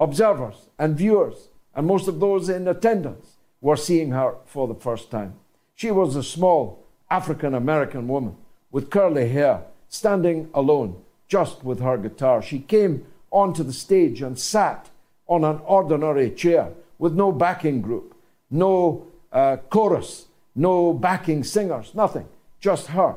observers 0.00 0.68
and 0.78 0.96
viewers 0.96 1.48
and 1.74 1.86
most 1.86 2.08
of 2.08 2.20
those 2.20 2.48
in 2.48 2.66
attendance 2.66 3.36
were 3.60 3.76
seeing 3.76 4.10
her 4.12 4.34
for 4.46 4.66
the 4.66 4.74
first 4.74 5.10
time. 5.10 5.34
She 5.74 5.90
was 5.90 6.16
a 6.16 6.22
small 6.22 6.84
African 7.10 7.54
American 7.54 8.08
woman 8.08 8.36
with 8.70 8.90
curly 8.90 9.28
hair, 9.28 9.62
standing 9.88 10.50
alone, 10.54 11.02
just 11.28 11.64
with 11.64 11.80
her 11.80 11.96
guitar. 11.96 12.42
She 12.42 12.58
came 12.58 13.06
onto 13.30 13.62
the 13.62 13.72
stage 13.72 14.22
and 14.22 14.38
sat 14.38 14.90
on 15.26 15.44
an 15.44 15.60
ordinary 15.64 16.30
chair 16.30 16.72
with 16.98 17.14
no 17.14 17.32
backing 17.32 17.80
group, 17.80 18.14
no 18.50 19.06
uh, 19.32 19.56
chorus, 19.70 20.26
no 20.54 20.92
backing 20.92 21.44
singers, 21.44 21.94
nothing, 21.94 22.26
just 22.60 22.88
her. 22.88 23.16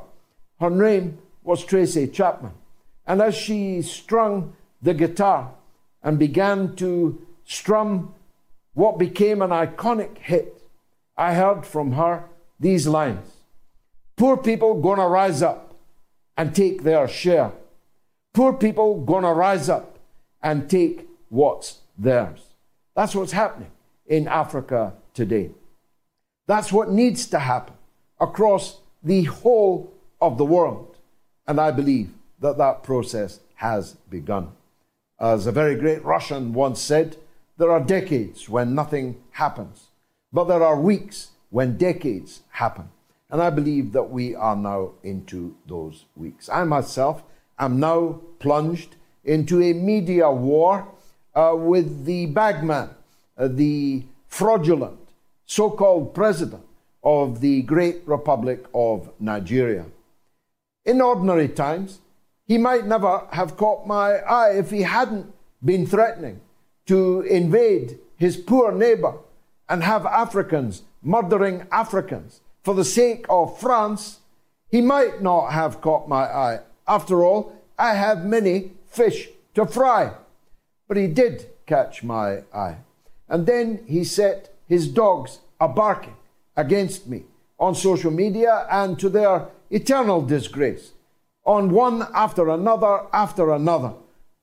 Her 0.59 0.69
name 0.69 1.17
was 1.43 1.65
Tracy 1.65 2.07
Chapman. 2.07 2.53
And 3.07 3.21
as 3.21 3.35
she 3.35 3.81
strung 3.81 4.53
the 4.81 4.93
guitar 4.93 5.51
and 6.03 6.19
began 6.19 6.75
to 6.75 7.25
strum 7.45 8.13
what 8.73 8.97
became 8.97 9.41
an 9.41 9.49
iconic 9.49 10.17
hit, 10.17 10.61
I 11.17 11.33
heard 11.33 11.65
from 11.65 11.93
her 11.93 12.25
these 12.59 12.87
lines 12.87 13.41
Poor 14.21 14.37
people 14.37 14.79
gonna 14.79 15.07
rise 15.07 15.41
up 15.41 15.73
and 16.37 16.53
take 16.55 16.83
their 16.83 17.07
share. 17.07 17.53
Poor 18.35 18.53
people 18.53 19.01
gonna 19.01 19.33
rise 19.33 19.67
up 19.67 19.97
and 20.43 20.69
take 20.69 21.07
what's 21.29 21.79
theirs. 21.97 22.50
That's 22.95 23.15
what's 23.15 23.31
happening 23.31 23.71
in 24.05 24.27
Africa 24.27 24.93
today. 25.13 25.51
That's 26.47 26.71
what 26.71 26.91
needs 26.91 27.27
to 27.27 27.39
happen 27.39 27.75
across 28.19 28.79
the 29.03 29.23
whole 29.23 29.93
of 30.19 30.37
the 30.37 30.45
world. 30.45 30.97
And 31.47 31.59
I 31.59 31.71
believe 31.71 32.11
that 32.39 32.57
that 32.57 32.83
process 32.83 33.39
has 33.55 33.93
begun. 34.09 34.51
As 35.19 35.47
a 35.47 35.51
very 35.51 35.75
great 35.75 36.03
Russian 36.03 36.53
once 36.53 36.81
said, 36.81 37.17
there 37.57 37.71
are 37.71 37.79
decades 37.79 38.49
when 38.49 38.73
nothing 38.73 39.21
happens, 39.31 39.89
but 40.33 40.45
there 40.45 40.63
are 40.63 40.79
weeks 40.79 41.31
when 41.51 41.77
decades 41.77 42.41
happen. 42.49 42.89
And 43.29 43.41
I 43.41 43.49
believe 43.49 43.93
that 43.93 44.09
we 44.09 44.35
are 44.35 44.55
now 44.55 44.93
into 45.03 45.55
those 45.67 46.05
weeks. 46.15 46.49
I 46.49 46.63
myself 46.63 47.23
am 47.59 47.79
now 47.79 48.19
plunged 48.39 48.95
into 49.23 49.61
a 49.61 49.73
media 49.73 50.31
war 50.31 50.87
uh, 51.35 51.53
with 51.55 52.05
the 52.05 52.25
bagman, 52.27 52.89
uh, 53.37 53.47
the 53.47 54.03
fraudulent 54.27 54.99
so 55.45 55.69
called 55.69 56.13
president 56.13 56.63
of 57.03 57.41
the 57.41 57.61
great 57.63 58.01
Republic 58.05 58.65
of 58.73 59.11
Nigeria. 59.19 59.85
In 60.85 61.01
ordinary 61.01 61.49
times, 61.49 61.99
he 62.47 62.57
might 62.57 62.85
never 62.85 63.27
have 63.31 63.57
caught 63.57 63.85
my 63.85 64.17
eye 64.19 64.51
if 64.57 64.71
he 64.71 64.81
hadn't 64.83 65.33
been 65.63 65.85
threatening 65.85 66.41
to 66.85 67.21
invade 67.21 67.99
his 68.17 68.37
poor 68.37 68.71
neighbor 68.71 69.13
and 69.67 69.83
have 69.83 70.05
Africans 70.05 70.83
murdering 71.01 71.65
Africans 71.71 72.41
for 72.63 72.73
the 72.73 72.85
sake 72.85 73.25
of 73.29 73.59
France, 73.59 74.19
he 74.69 74.81
might 74.81 75.21
not 75.21 75.51
have 75.51 75.81
caught 75.81 76.07
my 76.07 76.23
eye. 76.23 76.59
After 76.87 77.23
all, 77.23 77.55
I 77.77 77.95
have 77.95 78.25
many 78.25 78.71
fish 78.87 79.29
to 79.55 79.65
fry. 79.65 80.13
But 80.91 80.97
he 80.97 81.07
did 81.07 81.45
catch 81.67 82.03
my 82.03 82.43
eye. 82.53 82.75
And 83.29 83.45
then 83.45 83.85
he 83.87 84.03
set 84.03 84.53
his 84.67 84.89
dogs 84.89 85.39
a 85.57 85.69
barking 85.69 86.17
against 86.57 87.07
me 87.07 87.23
on 87.57 87.75
social 87.75 88.11
media 88.11 88.67
and 88.69 88.99
to 88.99 89.07
their 89.07 89.47
eternal 89.69 90.21
disgrace 90.21 90.91
on 91.45 91.69
one 91.69 92.05
after 92.13 92.49
another 92.49 93.05
after 93.13 93.51
another 93.53 93.93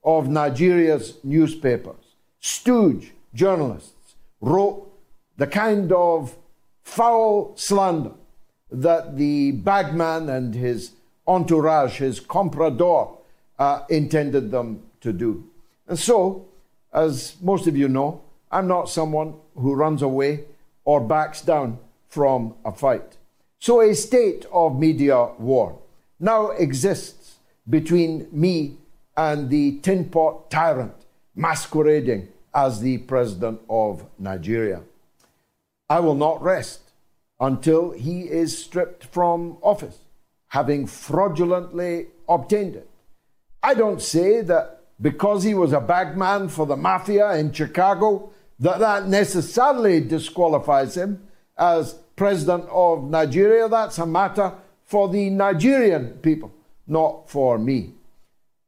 of 0.03 0.27
Nigeria's 0.27 1.19
newspapers. 1.23 2.15
Stooge 2.39 3.11
journalists 3.35 4.15
wrote 4.41 4.91
the 5.37 5.45
kind 5.45 5.91
of 5.91 6.35
foul 6.81 7.55
slander 7.57 8.13
that 8.71 9.17
the 9.17 9.51
bagman 9.51 10.29
and 10.29 10.55
his 10.55 10.93
entourage, 11.27 11.99
his 11.99 12.19
comprador, 12.19 13.19
uh, 13.59 13.83
intended 13.91 14.49
them 14.49 14.81
to 15.01 15.13
do. 15.13 15.48
And 15.89 15.97
so, 15.97 16.45
as 16.93 17.35
most 17.41 17.65
of 17.67 17.75
you 17.75 17.89
know, 17.89 18.21
I'm 18.51 18.67
not 18.67 18.89
someone 18.89 19.33
who 19.55 19.73
runs 19.73 20.03
away 20.03 20.45
or 20.85 21.01
backs 21.01 21.41
down 21.41 21.79
from 22.07 22.53
a 22.63 22.71
fight. 22.71 23.17
So, 23.59 23.81
a 23.81 23.95
state 23.95 24.45
of 24.53 24.79
media 24.79 25.31
war 25.39 25.79
now 26.19 26.51
exists 26.51 27.37
between 27.67 28.27
me 28.31 28.77
and 29.17 29.49
the 29.49 29.79
tin 29.79 30.09
pot 30.09 30.51
tyrant 30.51 30.93
masquerading 31.35 32.27
as 32.53 32.81
the 32.81 32.99
president 32.99 33.59
of 33.69 34.05
Nigeria. 34.19 34.81
I 35.89 36.01
will 36.01 36.15
not 36.15 36.41
rest 36.41 36.81
until 37.39 37.91
he 37.91 38.21
is 38.21 38.55
stripped 38.63 39.05
from 39.05 39.57
office, 39.63 39.97
having 40.49 40.85
fraudulently 40.85 42.07
obtained 42.27 42.75
it. 42.75 42.87
I 43.63 43.73
don't 43.73 44.01
say 44.01 44.41
that 44.41 44.78
because 45.01 45.43
he 45.43 45.53
was 45.53 45.73
a 45.73 45.79
bagman 45.79 46.49
for 46.49 46.65
the 46.65 46.75
mafia 46.75 47.33
in 47.33 47.51
Chicago, 47.51 48.31
that 48.59 48.79
that 48.79 49.07
necessarily 49.07 50.01
disqualifies 50.01 50.97
him 50.97 51.25
as 51.57 51.95
president 52.15 52.65
of 52.69 53.09
Nigeria. 53.09 53.69
That's 53.69 53.97
a 53.97 54.05
matter 54.05 54.53
for 54.83 55.07
the 55.07 55.29
Nigerian 55.29 56.13
people, 56.21 56.51
not 56.87 57.29
for 57.29 57.57
me. 57.57 57.93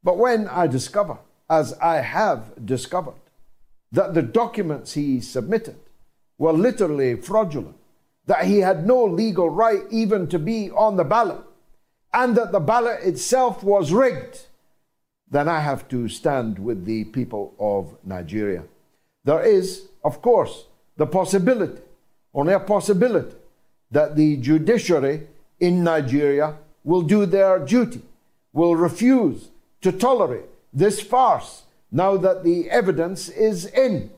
But 0.04 0.18
when 0.18 0.48
I 0.48 0.68
discover, 0.68 1.18
as 1.50 1.74
I 1.80 1.98
have 1.98 2.66
discovered, 2.66 3.16
that 3.92 4.14
the 4.14 4.22
documents 4.22 4.94
he 4.94 5.20
submitted 5.20 5.76
were 6.38 6.54
literally 6.54 7.16
fraudulent, 7.16 7.76
that 8.26 8.46
he 8.46 8.60
had 8.60 8.88
no 8.88 9.04
legal 9.04 9.50
right 9.50 9.82
even 9.92 10.28
to 10.28 10.40
be 10.40 10.72
on 10.72 10.96
the 10.96 11.04
ballot, 11.04 11.42
and 12.14 12.36
that 12.38 12.52
the 12.52 12.60
ballot 12.60 13.04
itself 13.04 13.64
was 13.64 13.92
rigged, 13.92 14.46
then 15.32 15.48
I 15.48 15.60
have 15.62 15.88
to 15.88 16.10
stand 16.10 16.60
with 16.60 16.86
the 16.86 17.06
people 17.06 17.56
of 17.58 17.96
Nigeria. 18.06 18.64
There 19.24 19.42
is, 19.42 19.88
of 20.04 20.22
course, 20.22 20.66
the 20.98 21.08
possibility, 21.08 21.82
only 22.34 22.54
a 22.54 22.60
possibility, 22.60 23.36
that 23.92 24.16
the 24.16 24.38
judiciary 24.38 25.28
in 25.60 25.84
Nigeria 25.84 26.58
will 26.84 27.02
do 27.02 27.26
their 27.26 27.60
duty, 27.60 28.02
will 28.52 28.76
refuse 28.76 29.50
to 29.82 29.92
tolerate 29.92 30.46
this 30.74 31.00
farce 31.02 31.64
now 31.92 32.18
that 32.18 32.44
the 32.44 32.70
evidence 32.70 33.30
is 33.30 33.66
in. 33.66 34.12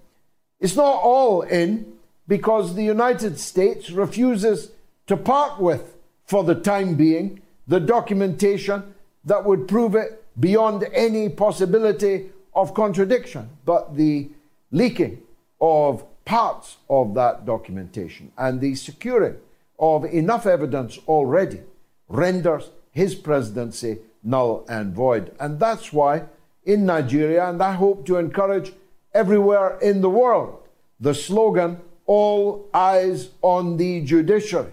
It's 0.60 0.76
not 0.76 1.02
all 1.04 1.42
in 1.42 1.94
because 2.28 2.74
the 2.74 2.84
United 2.84 3.40
States 3.40 3.92
refuses 3.92 4.72
to 5.08 5.18
part 5.18 5.60
with, 5.60 5.96
for 6.26 6.44
the 6.44 6.56
time 6.56 6.96
being, 6.96 7.42
the 7.68 7.80
documentation 7.80 8.94
that 9.26 9.46
would 9.46 9.68
prove 9.68 9.96
it 9.96 10.23
beyond 10.40 10.88
any 10.94 11.30
possibility 11.30 12.30
of 12.54 12.74
contradiction. 12.74 13.50
But 13.66 13.96
the 13.96 14.30
leaking 14.72 15.22
of 15.62 16.04
parts 16.26 16.78
of 16.90 17.14
that 17.16 17.46
documentation 17.46 18.32
and 18.38 18.62
the 18.62 18.76
securing 18.76 19.38
of 19.80 20.06
enough 20.06 20.46
evidence 20.46 20.98
already 21.08 21.62
renders 22.08 22.70
his 22.92 23.16
presidency 23.16 24.00
null 24.24 24.66
and 24.70 24.94
void. 24.94 25.36
And 25.40 25.60
that's 25.60 25.92
why 25.92 26.24
in 26.66 26.86
Nigeria, 26.86 27.50
and 27.50 27.62
I 27.62 27.74
hope 27.74 28.06
to 28.06 28.18
encourage 28.18 28.72
everywhere 29.14 29.78
in 29.80 30.02
the 30.02 30.10
world, 30.10 30.60
the 31.00 31.14
slogan 31.14 31.80
all 32.06 32.70
eyes 32.74 33.30
on 33.42 33.78
the 33.78 34.02
judiciary 34.02 34.72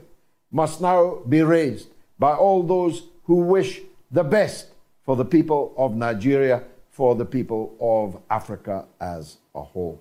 must 0.50 0.80
now 0.80 1.20
be 1.28 1.42
raised 1.42 1.88
by 2.18 2.34
all 2.34 2.62
those 2.62 3.02
who 3.24 3.36
wish 3.36 3.80
the 4.10 4.24
best 4.24 4.69
for 5.10 5.16
the 5.16 5.24
people 5.24 5.74
of 5.76 5.96
Nigeria, 5.96 6.62
for 6.92 7.16
the 7.16 7.24
people 7.24 7.74
of 7.80 8.22
Africa 8.30 8.84
as 9.00 9.38
a 9.56 9.60
whole. 9.60 10.00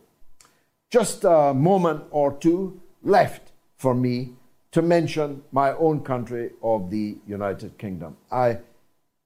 Just 0.91 1.24
a 1.24 1.52
moment 1.52 2.04
or 2.12 2.34
two 2.34 2.80
left 3.02 3.52
for 3.76 3.95
me 3.95 4.34
to 4.72 4.84
mention 4.84 5.41
my 5.52 5.72
own 5.78 6.02
country 6.02 6.52
of 6.62 6.91
the 6.91 7.17
United 7.26 7.76
Kingdom. 7.80 8.17
I 8.32 8.60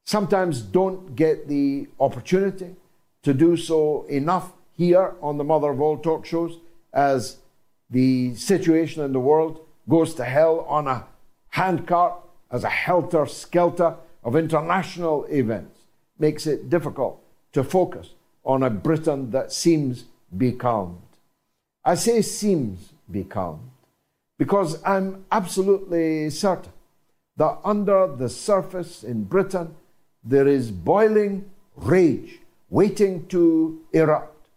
sometimes 0.06 0.62
don't 0.62 1.18
get 1.18 1.50
the 1.50 1.90
opportunity 2.00 2.78
to 3.24 3.34
do 3.34 3.58
so 3.58 4.06
enough 4.06 4.54
here 4.78 5.16
on 5.22 5.38
the 5.38 5.44
Mother 5.44 5.72
of 5.72 5.82
All 5.82 5.98
talk 5.98 6.26
shows 6.26 6.60
as 6.94 7.40
the 7.90 8.36
situation 8.36 9.04
in 9.04 9.12
the 9.12 9.20
world 9.20 9.60
goes 9.90 10.16
to 10.16 10.24
hell 10.24 10.62
on 10.62 10.88
a 10.88 11.08
handcart 11.50 12.14
as 12.50 12.64
a 12.64 12.70
helter 12.70 13.26
skelter 13.26 13.98
of 14.24 14.38
international 14.38 15.26
events 15.26 15.73
makes 16.24 16.48
it 16.48 16.70
difficult 16.70 17.16
to 17.52 17.62
focus 17.78 18.08
on 18.46 18.64
a 18.64 18.70
Britain 18.70 19.22
that 19.32 19.52
seems 19.52 20.06
becalmed. 20.44 21.12
I 21.84 21.96
say 21.96 22.22
seems 22.22 22.94
becalmed 23.12 23.70
because 24.38 24.82
I'm 24.86 25.26
absolutely 25.40 26.30
certain 26.30 26.72
that 27.36 27.54
under 27.66 28.00
the 28.22 28.30
surface 28.30 29.04
in 29.04 29.26
Britain 29.36 29.76
there 30.24 30.48
is 30.48 30.72
boiling 30.72 31.36
rage 31.76 32.40
waiting 32.70 33.14
to 33.34 33.44
erupt 33.92 34.48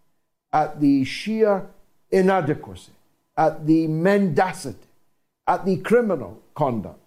at 0.53 0.81
the 0.81 1.05
sheer 1.05 1.55
inadequacy 2.13 2.93
at 3.37 3.67
the 3.67 3.89
mendacity, 3.89 4.89
at 5.47 5.67
the 5.67 5.77
criminal 5.79 6.41
conduct 6.55 7.07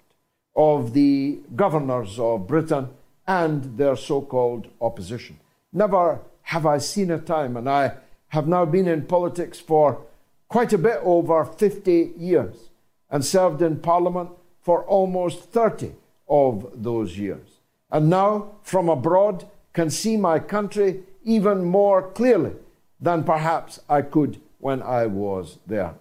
of 0.54 0.94
the 0.94 1.40
governors 1.56 2.20
of 2.20 2.46
Britain 2.46 2.90
and 3.30 3.78
their 3.78 3.96
so 3.96 4.22
called 4.22 4.68
opposition. 4.82 5.40
Never 5.72 6.20
have 6.42 6.66
I 6.66 6.80
seen 6.80 7.12
a 7.12 7.20
time, 7.20 7.56
and 7.56 7.70
I 7.70 7.94
have 8.30 8.48
now 8.48 8.66
been 8.66 8.88
in 8.88 9.06
politics 9.06 9.60
for 9.60 10.02
quite 10.48 10.74
a 10.74 10.80
bit 10.80 11.00
over 11.04 11.46
50 11.46 12.14
years 12.18 12.70
and 13.12 13.24
served 13.24 13.62
in 13.62 13.82
Parliament 13.82 14.32
for 14.62 14.84
almost 14.86 15.44
30 15.52 15.92
of 16.28 16.72
those 16.74 17.20
years. 17.20 17.48
And 17.92 18.10
now, 18.10 18.56
from 18.64 18.90
abroad, 18.90 19.48
can 19.74 19.92
see 19.92 20.18
my 20.18 20.40
country 20.40 21.04
even 21.24 21.64
more 21.64 22.02
clearly 22.12 22.54
than 23.00 23.24
perhaps 23.24 23.80
I 23.88 24.02
could 24.02 24.42
when 24.58 24.82
I 24.82 25.06
was 25.06 25.60
there. 25.68 25.94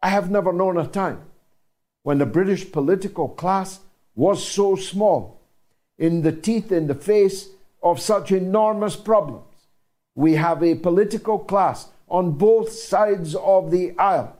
I 0.00 0.10
have 0.10 0.30
never 0.30 0.52
known 0.52 0.78
a 0.78 0.86
time 0.86 1.22
when 2.04 2.18
the 2.18 2.26
British 2.26 2.70
political 2.70 3.28
class 3.28 3.80
was 4.14 4.46
so 4.46 4.76
small, 4.76 5.39
in 6.00 6.22
the 6.22 6.32
teeth, 6.32 6.72
in 6.72 6.88
the 6.88 6.94
face 6.94 7.50
of 7.82 8.00
such 8.00 8.32
enormous 8.32 8.96
problems. 8.96 9.44
We 10.16 10.34
have 10.34 10.64
a 10.64 10.74
political 10.74 11.38
class 11.38 11.88
on 12.08 12.32
both 12.32 12.72
sides 12.72 13.36
of 13.36 13.70
the 13.70 13.96
aisle 13.98 14.36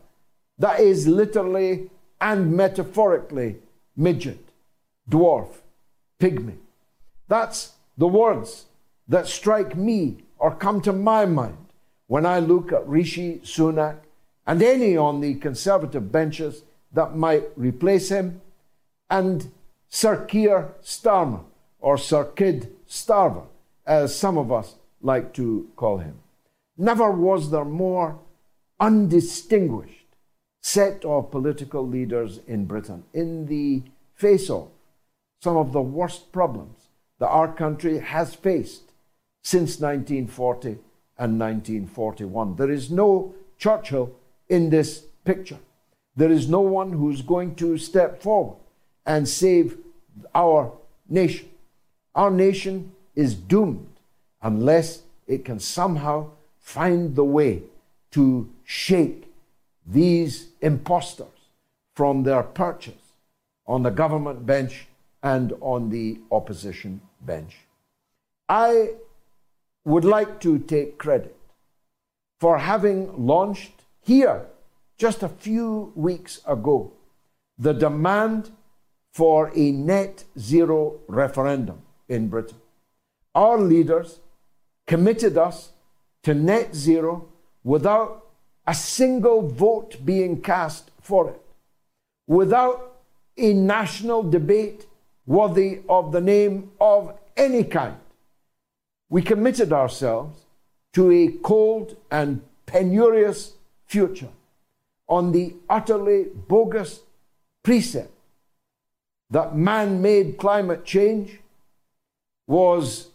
that 0.59 0.81
is 0.81 1.07
literally 1.07 1.91
and 2.21 2.57
metaphorically 2.57 3.57
midget, 3.97 4.49
dwarf, 5.09 5.49
pygmy. 6.19 6.57
That's 7.29 7.75
the 7.97 8.09
words 8.09 8.65
that 9.07 9.27
strike 9.29 9.77
me 9.77 10.25
or 10.39 10.55
come 10.55 10.81
to 10.81 10.93
my 10.93 11.27
mind 11.27 11.67
when 12.07 12.27
I 12.27 12.41
look 12.41 12.73
at 12.73 12.89
Rishi 12.89 13.41
Sunak 13.45 13.99
and 14.47 14.63
any 14.63 14.97
on 14.97 15.21
the 15.21 15.35
Conservative 15.35 16.11
benches 16.11 16.63
that 16.93 17.15
might 17.15 17.45
replace 17.55 18.09
him, 18.09 18.41
and 19.09 19.53
Sir 19.89 20.25
Keir 20.25 20.75
Starmer, 20.83 21.45
or 21.81 21.97
Sir 21.99 22.25
Kid 22.25 22.73
Starver, 22.89 23.47
as 23.87 24.15
some 24.15 24.39
of 24.39 24.53
us 24.53 24.77
like 25.01 25.33
to 25.35 25.69
call 25.77 25.99
him. 25.99 26.17
Never 26.77 27.11
was 27.11 27.51
there 27.51 27.65
more 27.65 28.19
undistinguished 28.79 30.07
set 30.63 31.05
of 31.05 31.31
political 31.31 31.87
leaders 31.87 32.41
in 32.47 32.67
Britain 32.67 33.05
in 33.13 33.47
the 33.47 33.83
face 34.15 34.51
of 34.51 34.69
some 35.43 35.57
of 35.57 35.73
the 35.73 35.81
worst 35.81 36.33
problems 36.33 36.89
that 37.19 37.29
our 37.29 37.53
country 37.53 37.99
has 37.99 38.35
faced 38.35 38.93
since 39.43 39.81
1940 39.81 40.79
and 41.19 41.39
1941. 41.39 42.57
There 42.57 42.71
is 42.71 42.91
no 42.91 43.35
Churchill 43.59 44.15
in 44.49 44.71
this 44.71 45.05
picture. 45.25 45.59
there 46.17 46.31
is 46.31 46.49
no 46.49 46.61
one 46.61 46.93
who's 46.93 47.23
going 47.23 47.55
to 47.55 47.79
step 47.79 48.23
forward 48.23 48.59
and 49.07 49.29
save 49.29 49.79
our 50.35 50.73
nation. 51.09 51.50
Our 52.15 52.31
nation 52.31 52.93
is 53.15 53.35
doomed 53.35 53.87
unless 54.43 55.03
it 55.27 55.45
can 55.45 55.61
somehow 55.61 56.31
find 56.59 57.15
the 57.15 57.25
way 57.25 57.63
to 58.13 58.51
shake 58.65 59.33
these 59.87 60.49
impostors 60.61 61.29
from 61.95 62.23
their 62.23 62.43
perches 62.43 63.13
on 63.67 63.83
the 63.83 63.91
government 63.91 64.47
bench 64.47 64.87
and 65.23 65.53
on 65.61 65.91
the 65.91 66.19
opposition 66.33 67.01
bench. 67.21 67.59
I 68.49 68.95
would 69.85 70.05
like 70.05 70.41
to 70.41 70.59
take 70.59 70.99
credit 70.99 71.37
for 72.41 72.59
having 72.59 73.27
launched 73.27 73.85
here 74.01 74.47
just 74.99 75.23
a 75.23 75.29
few 75.29 75.93
weeks 75.95 76.41
ago 76.47 76.93
the 77.59 77.73
demand 77.73 78.51
for 79.13 79.53
a 79.55 79.71
net 79.71 80.25
zero 80.39 80.99
referendum 81.07 81.83
in 82.11 82.29
Britain. 82.29 82.59
Our 83.35 83.59
leaders 83.59 84.19
committed 84.87 85.39
us 85.39 85.71
to 86.25 86.35
net 86.35 86.75
zero 86.75 87.29
without 87.65 88.27
a 88.67 88.75
single 88.75 89.49
vote 89.49 90.05
being 90.05 90.43
cast 90.43 90.91
for 91.01 91.31
it, 91.31 91.41
without 92.27 92.99
a 93.39 93.55
national 93.55 94.23
debate 94.29 94.87
worthy 95.27 95.81
of 95.89 96.13
the 96.13 96.21
name 96.21 96.73
of 96.81 97.17
any 97.37 97.65
kind. 97.65 97.97
We 99.09 99.23
committed 99.23 99.73
ourselves 99.73 100.45
to 100.93 101.11
a 101.11 101.29
cold 101.43 101.97
and 102.11 102.43
penurious 102.67 103.53
future 103.87 104.29
on 105.09 105.33
the 105.33 105.55
utterly 105.69 106.27
bogus 106.49 107.01
precept 107.63 108.13
that 109.31 109.57
man 109.57 110.01
made 110.03 110.39
climate 110.39 110.85
change 110.85 111.40
was 112.51 113.09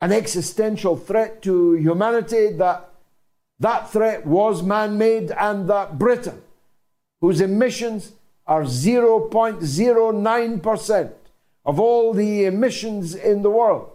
an 0.00 0.12
existential 0.12 0.96
threat 0.96 1.40
to 1.40 1.74
humanity, 1.74 2.50
that 2.52 2.90
that 3.60 3.92
threat 3.92 4.26
was 4.26 4.60
man 4.62 4.98
made, 4.98 5.30
and 5.30 5.70
that 5.70 5.98
Britain, 5.98 6.42
whose 7.20 7.40
emissions 7.40 8.12
are 8.44 8.64
0.09% 8.64 11.12
of 11.64 11.80
all 11.80 12.12
the 12.12 12.44
emissions 12.44 13.14
in 13.14 13.42
the 13.42 13.50
world, 13.50 13.88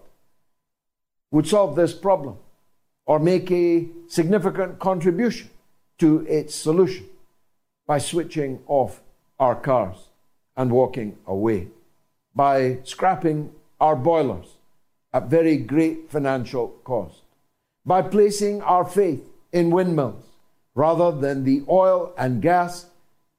would 1.32 1.48
solve 1.48 1.76
this 1.76 1.94
problem 1.94 2.38
or 3.06 3.20
make 3.20 3.52
a 3.52 3.90
significant 4.08 4.80
contribution 4.80 5.50
to 6.00 6.26
its 6.28 6.56
solution 6.56 7.10
by 7.86 7.98
switching 7.98 8.62
off 8.68 9.02
our 9.38 9.56
cars 9.56 10.08
and 10.56 10.72
walking 10.72 11.18
away, 11.28 11.68
by 12.34 12.80
scrapping 12.84 13.52
our 13.82 13.98
boilers 13.98 14.56
at 15.14 15.28
very 15.28 15.58
great 15.58 16.10
financial 16.10 16.70
cost, 16.84 17.22
by 17.86 18.02
placing 18.02 18.62
our 18.62 18.86
faith 18.86 19.28
in 19.52 19.70
windmills 19.72 20.24
rather 20.74 21.12
than 21.12 21.44
the 21.44 21.64
oil 21.68 22.14
and 22.18 22.42
gas 22.42 22.86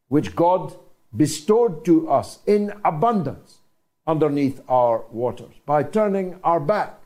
which 0.08 0.36
God 0.36 0.74
bestowed 1.16 1.84
to 1.86 2.08
us 2.10 2.40
in 2.46 2.72
abundance 2.84 3.58
underneath 4.06 4.60
our 4.68 5.04
waters, 5.10 5.54
by 5.64 5.82
turning 5.82 6.38
our 6.44 6.60
back 6.60 6.98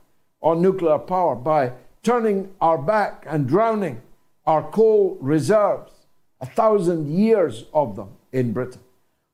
on 0.42 0.62
nuclear 0.62 0.98
power, 0.98 1.36
by 1.36 1.72
turning 2.02 2.52
our 2.60 2.78
back 2.78 3.24
and 3.28 3.46
drowning 3.46 4.00
our 4.46 4.62
coal 4.70 5.16
reserves, 5.20 5.92
a 6.40 6.46
thousand 6.46 7.08
years 7.12 7.64
of 7.72 7.96
them 7.96 8.08
in 8.32 8.52
Britain. 8.52 8.80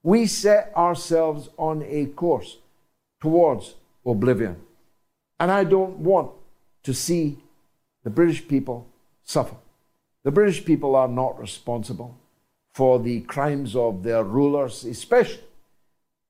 We 0.03 0.27
set 0.27 0.73
ourselves 0.77 1.49
on 1.57 1.83
a 1.87 2.07
course 2.07 2.59
towards 3.21 3.75
oblivion. 4.05 4.57
And 5.39 5.51
I 5.51 5.65
don't 5.65 5.99
want 5.99 6.31
to 6.85 6.95
see 6.95 7.39
the 8.05 8.11
British 8.11 8.47
people 8.47 8.87
suffer. 9.25 9.57
The 10.25 10.31
British 10.31 10.65
people 10.65 10.95
are 10.95 11.09
not 11.09 11.39
responsible 11.39 12.17
for 12.75 12.99
the 12.99 13.21
crimes 13.23 13.77
of 13.77 14.03
their 14.03 14.25
rulers, 14.25 14.85
especially 14.85 15.45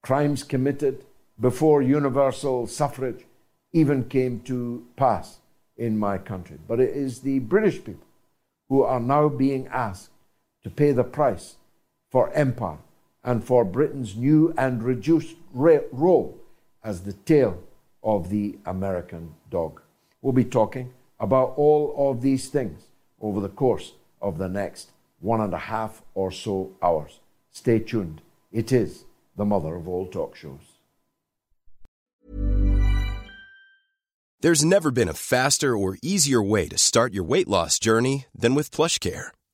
crimes 0.03 0.43
committed 0.43 1.05
before 1.41 1.83
universal 1.83 2.67
suffrage 2.67 3.25
even 3.73 4.05
came 4.05 4.41
to 4.41 4.87
pass 4.97 5.39
in 5.77 5.99
my 5.99 6.19
country. 6.19 6.59
But 6.69 6.81
it 6.81 6.91
is 6.91 7.21
the 7.21 7.39
British 7.39 7.85
people 7.85 8.07
who 8.69 8.83
are 8.83 9.01
now 9.01 9.29
being 9.29 9.67
asked 9.69 10.11
to 10.63 10.71
pay 10.71 10.93
the 10.93 11.05
price 11.05 11.57
for 12.11 12.31
empire 12.33 12.79
and 13.25 13.45
for 13.45 13.65
Britain's 13.65 14.17
new 14.17 14.53
and 14.59 14.83
reduced 14.83 15.37
role 15.53 16.39
as 16.85 17.03
the 17.03 17.13
tail 17.13 17.63
of 18.03 18.31
the 18.31 18.59
American 18.67 19.35
dog. 19.51 19.81
We'll 20.21 20.33
be 20.33 20.45
talking 20.45 20.93
about 21.21 21.55
all 21.57 21.95
of 22.11 22.23
these 22.23 22.49
things 22.49 22.83
over 23.21 23.41
the 23.41 23.49
course 23.49 23.93
of 24.21 24.39
the 24.39 24.49
next 24.49 24.91
one 25.21 25.41
and 25.41 25.55
a 25.55 25.59
half 25.59 26.03
or 26.15 26.33
so 26.33 26.73
hours. 26.83 27.21
Stay 27.51 27.79
tuned. 27.79 28.21
It 28.51 28.73
is 28.73 29.05
the 29.37 29.45
mother 29.45 29.75
of 29.75 29.89
all 29.89 30.07
talk 30.07 30.37
shows. 30.37 30.73
There's 34.41 34.65
never 34.65 34.91
been 34.91 35.09
a 35.09 35.15
faster 35.15 35.77
or 35.77 35.99
easier 36.03 36.43
way 36.43 36.67
to 36.67 36.77
start 36.77 37.15
your 37.15 37.23
weight 37.23 37.47
loss 37.47 37.79
journey 37.79 38.27
than 38.35 38.57
with 38.57 38.73
PlushCare. 38.73 39.29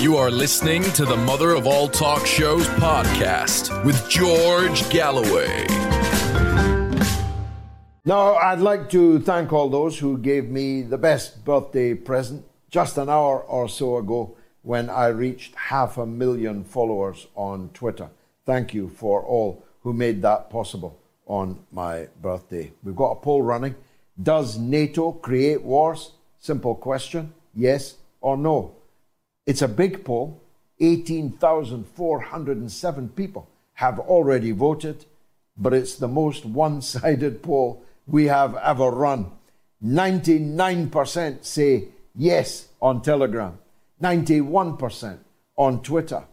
You 0.00 0.16
are 0.16 0.30
listening 0.30 0.84
to 0.92 1.04
the 1.04 1.16
Mother 1.16 1.56
of 1.56 1.66
All 1.66 1.88
Talk 1.88 2.24
Shows 2.24 2.68
podcast 2.68 3.84
with 3.84 4.08
George 4.08 4.88
Galloway. 4.90 5.66
Now, 8.04 8.34
I'd 8.36 8.60
like 8.60 8.90
to 8.90 9.18
thank 9.18 9.52
all 9.52 9.68
those 9.68 9.98
who 9.98 10.16
gave 10.16 10.50
me 10.50 10.82
the 10.82 10.98
best 10.98 11.44
birthday 11.44 11.94
present 11.94 12.44
just 12.70 12.96
an 12.96 13.08
hour 13.08 13.40
or 13.40 13.68
so 13.68 13.96
ago 13.96 14.36
when 14.62 14.88
I 14.88 15.08
reached 15.08 15.56
half 15.56 15.98
a 15.98 16.06
million 16.06 16.62
followers 16.62 17.26
on 17.34 17.70
Twitter. 17.70 18.08
Thank 18.46 18.72
you 18.72 18.88
for 18.88 19.24
all 19.24 19.64
who 19.80 19.92
made 19.92 20.22
that 20.22 20.48
possible 20.48 20.96
on 21.26 21.58
my 21.72 22.06
birthday. 22.22 22.70
We've 22.84 22.94
got 22.94 23.10
a 23.10 23.16
poll 23.16 23.42
running. 23.42 23.74
Does 24.22 24.58
NATO 24.58 25.10
create 25.10 25.64
wars? 25.64 26.12
Simple 26.38 26.76
question 26.76 27.32
yes 27.52 27.96
or 28.20 28.36
no. 28.36 28.77
It's 29.48 29.62
a 29.62 29.68
big 29.68 30.04
poll. 30.04 30.40
18,407 30.78 33.08
people 33.08 33.48
have 33.72 33.98
already 33.98 34.50
voted, 34.50 35.06
but 35.56 35.72
it's 35.72 35.94
the 35.94 36.06
most 36.06 36.44
one 36.44 36.82
sided 36.82 37.42
poll 37.46 37.82
we 38.06 38.26
have 38.26 38.54
ever 38.56 38.90
run. 38.90 39.30
99% 39.82 41.46
say 41.46 41.88
yes 42.14 42.68
on 42.82 43.00
Telegram, 43.00 43.58
91% 44.02 45.16
on 45.56 45.82
Twitter, 45.82 46.24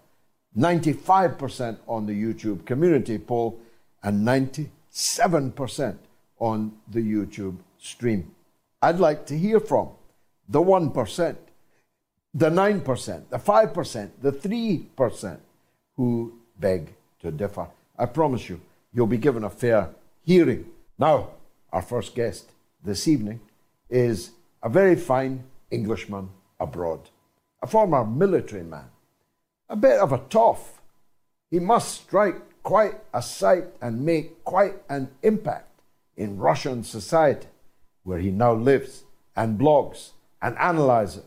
95% 0.58 1.78
on 1.88 2.08
the 2.08 2.22
YouTube 2.22 2.66
community 2.66 3.18
poll, 3.18 3.62
and 4.04 4.28
97% 4.28 5.98
on 6.40 6.74
the 6.90 7.00
YouTube 7.00 7.56
stream. 7.78 8.36
I'd 8.82 9.00
like 9.00 9.26
to 9.28 9.38
hear 9.38 9.62
from 9.62 9.92
the 10.50 10.60
1%. 10.60 11.38
The 12.36 12.50
9%, 12.50 13.30
the 13.30 13.38
5%, 13.38 14.10
the 14.22 14.32
3% 14.34 15.38
who 15.96 16.34
beg 16.60 16.94
to 17.22 17.32
differ. 17.32 17.70
I 17.98 18.06
promise 18.08 18.50
you, 18.50 18.60
you'll 18.94 19.08
be 19.08 19.18
given 19.18 19.46
a 19.46 19.50
fair 19.50 19.90
hearing. 20.22 20.66
Now, 21.00 21.30
our 21.72 21.82
first 21.82 22.14
guest 22.14 22.52
this 22.84 23.08
evening 23.08 23.40
is 23.90 24.32
a 24.62 24.68
very 24.68 24.98
fine 24.98 25.46
Englishman 25.72 26.30
abroad, 26.60 27.10
a 27.62 27.68
former 27.68 28.04
military 28.04 28.64
man, 28.64 28.90
a 29.70 29.78
bit 29.78 29.98
of 30.00 30.12
a 30.12 30.18
toff. 30.30 30.82
He 31.50 31.60
must 31.60 32.02
strike 32.02 32.42
quite 32.64 32.96
a 33.14 33.22
sight 33.22 33.66
and 33.82 34.06
make 34.06 34.44
quite 34.44 34.76
an 34.90 35.10
impact 35.24 35.70
in 36.18 36.38
Russian 36.38 36.84
society, 36.84 37.48
where 38.04 38.20
he 38.20 38.30
now 38.30 38.54
lives 38.54 39.06
and 39.38 39.58
blogs 39.58 40.10
and 40.42 40.58
analyzes 40.58 41.24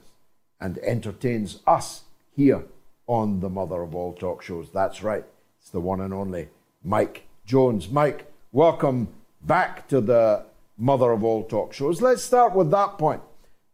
and 0.61 0.79
entertains 0.79 1.61
us 1.67 2.03
here 2.35 2.65
on 3.07 3.41
the 3.41 3.49
mother 3.49 3.83
of 3.83 3.95
all 3.95 4.13
talk 4.13 4.43
shows. 4.43 4.71
That's 4.71 5.03
right, 5.03 5.25
it's 5.61 5.71
the 5.71 5.81
one 5.81 6.01
and 6.01 6.13
only 6.13 6.49
Mike 6.85 7.27
Jones. 7.45 7.89
Mike, 7.89 8.31
welcome 8.53 9.09
back 9.43 9.89
to 9.89 10.01
the 10.01 10.45
mother 10.77 11.13
of 11.13 11.25
all 11.25 11.45
talk 11.45 11.73
shows. 11.73 12.01
Let's 12.01 12.23
start 12.23 12.55
with 12.55 12.71
that 12.71 12.99
point. 12.99 13.23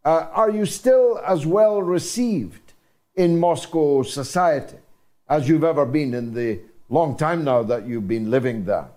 Uh, 0.05 0.29
are 0.33 0.51
you 0.51 0.66
still 0.66 1.20
as 1.27 1.47
well 1.47 1.83
received 1.83 2.73
in 3.14 3.38
Moscow 3.38 4.03
society 4.03 4.77
as 5.29 5.49
you've 5.49 5.64
ever 5.64 5.87
been 5.87 6.12
in 6.14 6.35
the 6.35 6.61
long 6.88 7.16
time 7.16 7.44
now 7.44 7.62
that 7.62 7.87
you've 7.87 8.09
been 8.09 8.31
living 8.31 8.64
there? 8.64 8.88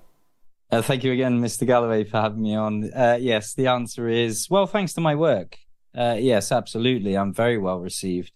Uh, 0.70 0.82
thank 0.82 1.04
you 1.04 1.14
again, 1.14 1.42
Mr. 1.42 1.66
Galloway, 1.66 2.04
for 2.04 2.20
having 2.20 2.42
me 2.42 2.56
on. 2.56 2.92
Uh, 2.94 3.18
yes, 3.20 3.54
the 3.54 3.68
answer 3.68 4.10
is 4.10 4.50
well, 4.50 4.68
thanks 4.68 4.94
to 4.94 5.02
my 5.02 5.16
work. 5.16 5.58
Uh, 5.98 6.16
yes, 6.20 6.52
absolutely. 6.52 7.18
I'm 7.18 7.34
very 7.34 7.58
well 7.58 7.80
received. 7.80 8.32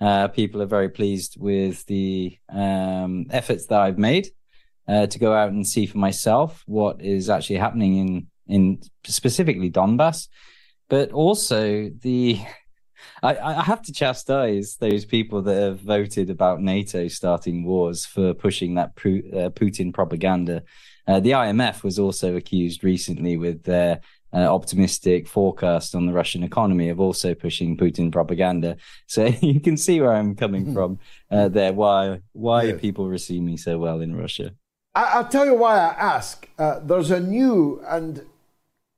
Uh, 0.00 0.28
people 0.28 0.62
are 0.62 0.66
very 0.66 0.88
pleased 0.88 1.36
with 1.38 1.84
the 1.86 2.38
um, 2.48 3.26
efforts 3.30 3.66
that 3.66 3.80
I've 3.80 3.98
made 3.98 4.28
uh, 4.86 5.06
to 5.06 5.18
go 5.18 5.32
out 5.34 5.50
and 5.50 5.66
see 5.66 5.86
for 5.86 5.98
myself 5.98 6.62
what 6.66 7.00
is 7.02 7.28
actually 7.28 7.56
happening 7.56 7.98
in 7.98 8.26
in 8.48 8.80
specifically 9.04 9.70
Donbass, 9.70 10.28
but 10.88 11.10
also 11.12 11.90
the. 12.00 12.40
I, 13.24 13.36
I 13.36 13.62
have 13.62 13.82
to 13.82 13.92
chastise 13.92 14.76
those 14.76 15.04
people 15.04 15.42
that 15.42 15.56
have 15.56 15.80
voted 15.80 16.30
about 16.30 16.60
NATO 16.60 17.08
starting 17.08 17.64
wars 17.64 18.06
for 18.06 18.32
pushing 18.32 18.74
that 18.74 18.90
uh, 18.90 19.50
Putin 19.50 19.92
propaganda. 19.92 20.62
Uh, 21.06 21.18
the 21.18 21.32
IMF 21.32 21.82
was 21.82 21.98
also 21.98 22.36
accused 22.36 22.84
recently 22.84 23.36
with 23.36 23.64
their 23.64 24.00
uh, 24.34 24.52
optimistic 24.52 25.28
forecast 25.28 25.94
on 25.94 26.06
the 26.06 26.12
Russian 26.12 26.42
economy 26.42 26.88
of 26.88 27.00
also 27.00 27.34
pushing 27.34 27.76
Putin 27.76 28.10
propaganda. 28.10 28.76
So 29.06 29.26
you 29.40 29.60
can 29.60 29.76
see 29.76 30.00
where 30.00 30.12
I'm 30.12 30.34
coming 30.34 30.64
mm-hmm. 30.64 30.74
from 30.74 30.98
uh, 31.30 31.48
there. 31.48 31.72
Why 31.72 32.20
why 32.32 32.64
yes. 32.64 32.80
people 32.80 33.08
receive 33.08 33.42
me 33.42 33.56
so 33.56 33.78
well 33.78 34.00
in 34.00 34.16
Russia? 34.16 34.54
I, 34.94 35.20
will 35.20 35.28
tell 35.28 35.46
you 35.46 35.54
why 35.54 35.78
I 35.78 35.94
ask. 35.94 36.48
Uh, 36.58 36.80
there's 36.80 37.10
a 37.10 37.20
new 37.20 37.82
and, 37.86 38.26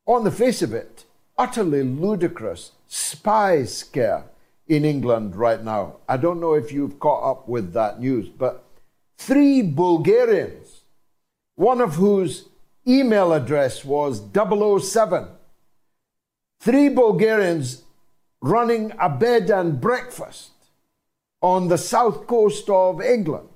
on 0.07 0.25
the 0.25 0.31
face 0.31 0.61
of 0.63 0.73
it, 0.73 1.05
utterly 1.39 1.83
ludicrous 1.83 2.73
spy 2.89 3.65
scare 3.65 4.25
in 4.67 4.85
England 4.85 5.37
right 5.37 5.63
now. 5.63 5.97
I 6.09 6.17
don't 6.17 6.41
know 6.41 6.55
if 6.55 6.73
you've 6.73 6.99
caught 6.99 7.31
up 7.31 7.49
with 7.49 7.73
that 7.75 8.01
news, 8.01 8.29
but 8.29 8.65
three 9.19 9.63
Bulgarians, 9.63 10.83
one 11.55 11.81
of 11.81 11.95
whose 11.95 12.49
email 12.87 13.33
address 13.33 13.85
was 13.85 14.23
007, 14.33 15.27
three 16.61 16.89
Bulgarians 16.89 17.83
running 18.41 18.93
a 19.01 19.09
bed 19.09 19.51
and 19.51 19.81
breakfast 19.81 20.51
on 21.41 21.69
the 21.69 21.79
south 21.79 22.27
coast 22.27 22.69
of 22.69 23.01
England 23.01 23.49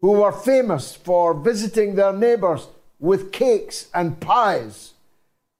who 0.00 0.12
were 0.12 0.32
famous 0.32 0.94
for 0.94 1.34
visiting 1.34 1.94
their 1.94 2.12
neighbors 2.12 2.68
with 2.98 3.32
cakes 3.32 3.88
and 3.94 4.20
pies, 4.20 4.94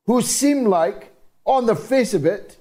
who 0.06 0.22
seem 0.22 0.64
like, 0.64 1.12
on 1.44 1.66
the 1.66 1.76
face 1.76 2.14
of 2.14 2.24
it, 2.24 2.56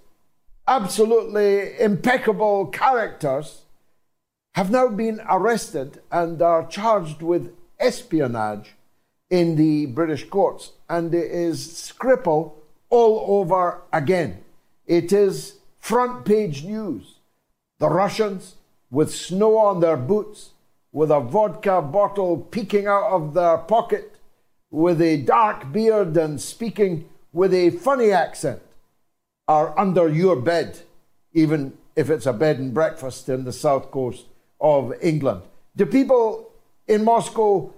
absolutely 0.68 1.80
impeccable 1.80 2.68
characters, 2.68 3.62
have 4.56 4.72
now 4.72 4.88
been 4.88 5.22
arrested 5.30 6.02
and 6.12 6.42
are 6.42 6.66
charged 6.68 7.22
with 7.22 7.54
espionage 7.80 8.76
in 9.30 9.56
the 9.56 9.88
British 9.88 10.28
courts. 10.30 10.74
And 10.90 11.14
it 11.14 11.32
is 11.32 11.60
Skripal 11.68 12.54
all 12.90 13.40
over 13.40 13.82
again. 13.92 14.44
It 14.86 15.12
is 15.12 15.56
front 15.80 16.26
page 16.26 16.64
news. 16.64 17.16
The 17.80 17.90
Russians, 17.90 18.56
with 18.90 19.14
snow 19.14 19.58
on 19.58 19.80
their 19.80 19.98
boots, 19.98 20.52
with 20.92 21.12
a 21.12 21.20
vodka 21.20 21.82
bottle 21.82 22.38
peeking 22.38 22.88
out 22.88 23.12
of 23.12 23.34
their 23.34 23.58
pocket, 23.58 24.16
with 24.72 25.02
a 25.02 25.18
dark 25.18 25.72
beard 25.72 26.16
and 26.18 26.40
speaking 26.40 27.10
with 27.34 27.54
a 27.54 27.70
funny 27.72 28.12
accent, 28.12 28.62
are 29.48 29.78
under 29.78 30.10
your 30.10 30.36
bed, 30.36 30.80
even 31.34 31.78
if 31.96 32.10
it's 32.10 32.26
a 32.26 32.34
bed 32.34 32.60
and 32.60 32.74
breakfast 32.74 33.28
in 33.30 33.44
the 33.44 33.54
south 33.54 33.92
coast 33.92 34.26
of 34.60 34.94
England. 35.02 35.42
Do 35.76 35.86
people 35.86 36.52
in 36.88 37.04
Moscow 37.04 37.74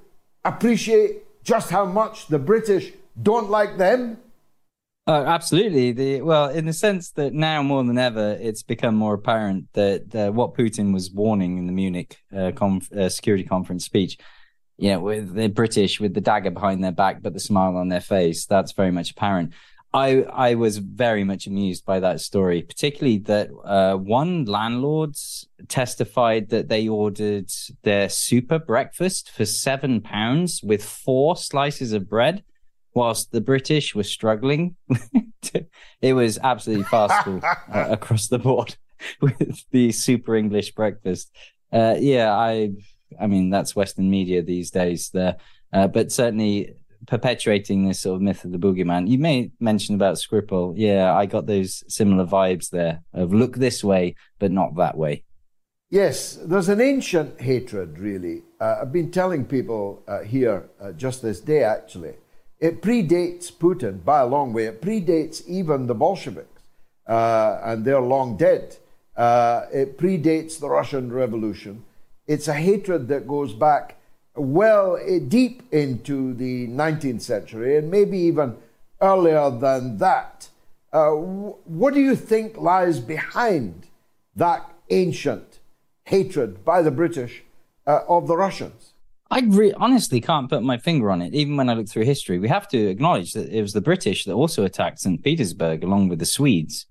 appreciate 0.45 1.23
just 1.47 1.69
how 1.71 1.85
much 1.85 2.27
the 2.27 2.37
British 2.37 2.91
don't 3.19 3.49
like 3.49 3.77
them? 3.77 4.17
Uh, 5.07 5.23
absolutely. 5.25 5.93
The 5.93 6.21
well, 6.21 6.49
in 6.49 6.65
the 6.65 6.73
sense 6.73 7.11
that 7.11 7.33
now 7.33 7.63
more 7.63 7.81
than 7.85 7.97
ever, 7.97 8.37
it's 8.41 8.61
become 8.61 8.95
more 8.95 9.13
apparent 9.13 9.71
that 9.71 10.13
uh, 10.13 10.31
what 10.33 10.53
Putin 10.53 10.93
was 10.93 11.09
warning 11.09 11.57
in 11.57 11.65
the 11.65 11.71
Munich 11.71 12.17
uh, 12.37 12.51
conf- 12.53 12.91
uh, 12.91 13.07
security 13.07 13.45
conference 13.45 13.85
speech, 13.85 14.17
you 14.77 14.89
know, 14.89 14.99
with 14.99 15.33
the 15.33 15.47
British 15.47 16.01
with 16.01 16.13
the 16.13 16.19
dagger 16.19 16.51
behind 16.51 16.83
their 16.83 16.91
back 16.91 17.21
but 17.21 17.33
the 17.33 17.39
smile 17.39 17.77
on 17.77 17.87
their 17.87 18.01
face, 18.01 18.45
that's 18.45 18.73
very 18.73 18.91
much 18.91 19.11
apparent. 19.11 19.53
I 19.97 20.21
I 20.49 20.53
was 20.55 20.77
very 20.77 21.23
much 21.23 21.47
amused 21.47 21.83
by 21.83 21.99
that 22.01 22.21
story, 22.21 22.61
particularly 22.61 23.17
that 23.19 23.49
uh, 23.63 23.95
one 23.95 24.45
landlord 24.45 25.15
testified 25.67 26.49
that 26.49 26.69
they 26.69 26.87
ordered 26.87 27.49
their 27.81 28.07
super 28.07 28.59
breakfast 28.59 29.31
for 29.31 29.45
seven 29.45 30.01
pounds 30.01 30.61
with 30.61 30.83
four 30.85 31.35
slices 31.35 31.93
of 31.93 32.07
bread 32.07 32.43
whilst 32.93 33.31
the 33.31 33.41
British 33.41 33.95
were 33.95 34.03
struggling. 34.03 34.75
it 36.01 36.13
was 36.13 36.37
absolutely 36.43 36.85
farcical 36.85 37.41
uh, 37.73 37.87
across 37.89 38.27
the 38.27 38.39
board 38.39 38.75
with 39.21 39.63
the 39.71 39.91
super 39.91 40.35
English 40.35 40.75
breakfast. 40.75 41.35
Uh, 41.73 41.95
yeah, 41.99 42.31
I, 42.31 42.69
I 43.19 43.25
mean 43.25 43.49
that's 43.49 43.75
Western 43.75 44.11
media 44.11 44.43
these 44.43 44.69
days. 44.69 45.09
There, 45.09 45.37
uh, 45.73 45.87
but 45.87 46.11
certainly 46.11 46.75
perpetuating 47.05 47.87
this 47.87 48.01
sort 48.01 48.15
of 48.15 48.21
myth 48.21 48.43
of 48.43 48.51
the 48.51 48.57
boogeyman. 48.57 49.07
You 49.07 49.19
may 49.19 49.51
mention 49.59 49.95
about 49.95 50.15
Skripal. 50.15 50.73
Yeah, 50.75 51.13
I 51.13 51.25
got 51.25 51.45
those 51.45 51.83
similar 51.87 52.25
vibes 52.25 52.69
there 52.69 53.01
of 53.13 53.33
look 53.33 53.55
this 53.55 53.83
way, 53.83 54.15
but 54.39 54.51
not 54.51 54.75
that 54.77 54.97
way. 54.97 55.23
Yes, 55.89 56.33
there's 56.43 56.67
an 56.67 56.81
ancient 56.81 57.39
hatred, 57.39 57.97
really. 57.97 58.43
Uh, 58.59 58.79
I've 58.81 58.91
been 58.91 59.09
telling 59.09 59.45
people 59.45 60.03
uh, 60.07 60.21
here 60.21 60.69
uh, 60.81 60.91
just 60.91 61.21
this 61.21 61.39
day, 61.39 61.63
actually, 61.63 62.15
it 62.59 62.81
predates 62.81 63.51
Putin 63.51 64.03
by 64.03 64.19
a 64.19 64.25
long 64.25 64.51
way. 64.51 64.65
It 64.65 64.81
predates 64.81 65.47
even 65.47 65.87
the 65.87 65.95
Bolsheviks, 65.95 66.61
uh, 67.07 67.61
and 67.63 67.85
they're 67.85 68.01
long 68.01 68.35
dead. 68.35 68.75
Uh, 69.15 69.65
it 69.71 69.97
predates 69.97 70.59
the 70.59 70.69
Russian 70.69 71.11
Revolution. 71.11 71.85
It's 72.25 72.49
a 72.49 72.53
hatred 72.53 73.07
that 73.07 73.25
goes 73.25 73.53
back 73.53 73.96
well 74.37 74.97
eh, 74.97 75.19
deep 75.27 75.63
into 75.73 76.33
the 76.33 76.67
19th 76.67 77.21
century 77.21 77.77
and 77.77 77.91
maybe 77.91 78.17
even 78.17 78.55
earlier 79.01 79.49
than 79.49 79.97
that. 79.97 80.49
Uh, 80.93 81.11
what 81.11 81.93
do 81.93 81.99
you 81.99 82.15
think 82.15 82.57
lies 82.57 82.99
behind 82.99 83.87
that 84.35 84.69
ancient 84.89 85.59
hatred 86.05 86.63
by 86.63 86.81
the 86.81 86.91
British 86.91 87.43
uh, 87.85 88.01
of 88.07 88.27
the 88.27 88.37
Russians? 88.37 88.93
I 89.29 89.41
re- 89.41 89.73
honestly 89.73 90.21
can't 90.21 90.49
put 90.49 90.63
my 90.63 90.77
finger 90.77 91.11
on 91.11 91.21
it. 91.21 91.33
Even 91.33 91.57
when 91.57 91.69
I 91.69 91.73
look 91.73 91.89
through 91.89 92.05
history, 92.05 92.39
we 92.39 92.47
have 92.47 92.67
to 92.69 92.87
acknowledge 92.87 93.33
that 93.33 93.49
it 93.49 93.61
was 93.61 93.73
the 93.73 93.81
British 93.81 94.23
that 94.23 94.33
also 94.33 94.63
attacked 94.63 94.99
St. 94.99 95.21
Petersburg 95.21 95.83
along 95.83 96.07
with 96.07 96.19
the 96.19 96.25
Swedes, 96.25 96.85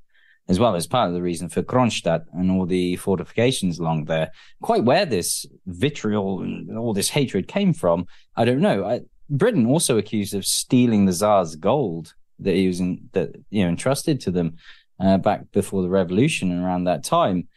as 0.49 0.61
well 0.61 0.77
as 0.77 0.87
part 0.87 1.09
of 1.09 1.15
the 1.15 1.23
reason 1.23 1.49
for 1.49 1.63
Kronstadt 1.63 2.25
and 2.33 2.51
all 2.51 2.67
the 2.67 2.97
fortifications 2.97 3.79
along 3.79 4.05
there. 4.05 4.31
Quite 4.63 4.85
where 4.85 5.05
this 5.05 5.45
vitriol 5.67 6.43
and 6.43 6.79
all 6.79 6.95
this 6.95 7.11
hatred 7.11 7.49
came 7.49 7.73
from, 7.73 8.07
I 8.37 8.45
don't 8.45 8.61
know. 8.61 8.85
I, 8.85 9.01
Britain 9.29 9.67
also 9.67 9.99
accused 9.99 10.35
of 10.35 10.47
stealing 10.47 11.07
the 11.07 11.13
Tsar's 11.13 11.57
gold 11.57 12.15
that 12.39 12.55
he 12.55 12.67
was 12.69 12.81
in, 12.81 13.09
that 13.13 13.31
you 13.51 13.65
know 13.65 13.69
entrusted 13.69 14.21
to 14.21 14.31
them 14.31 14.57
uh, 15.01 15.19
back 15.19 15.51
before 15.53 15.83
the 15.83 15.89
revolution 15.89 16.53
and 16.53 16.65
around 16.65 16.85
that 16.85 17.03
time. 17.03 17.49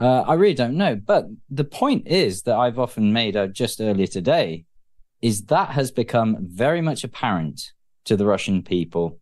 Uh, 0.00 0.22
I 0.22 0.34
really 0.34 0.54
don't 0.54 0.76
know. 0.76 0.94
But 0.94 1.26
the 1.50 1.64
point 1.64 2.06
is 2.06 2.42
that 2.42 2.56
I've 2.56 2.78
often 2.78 3.12
made 3.12 3.36
uh, 3.36 3.48
just 3.48 3.80
earlier 3.80 4.06
today 4.06 4.64
is 5.20 5.46
that 5.46 5.70
has 5.70 5.90
become 5.90 6.36
very 6.40 6.80
much 6.80 7.02
apparent 7.02 7.72
to 8.04 8.16
the 8.16 8.24
Russian 8.24 8.62
people 8.62 9.18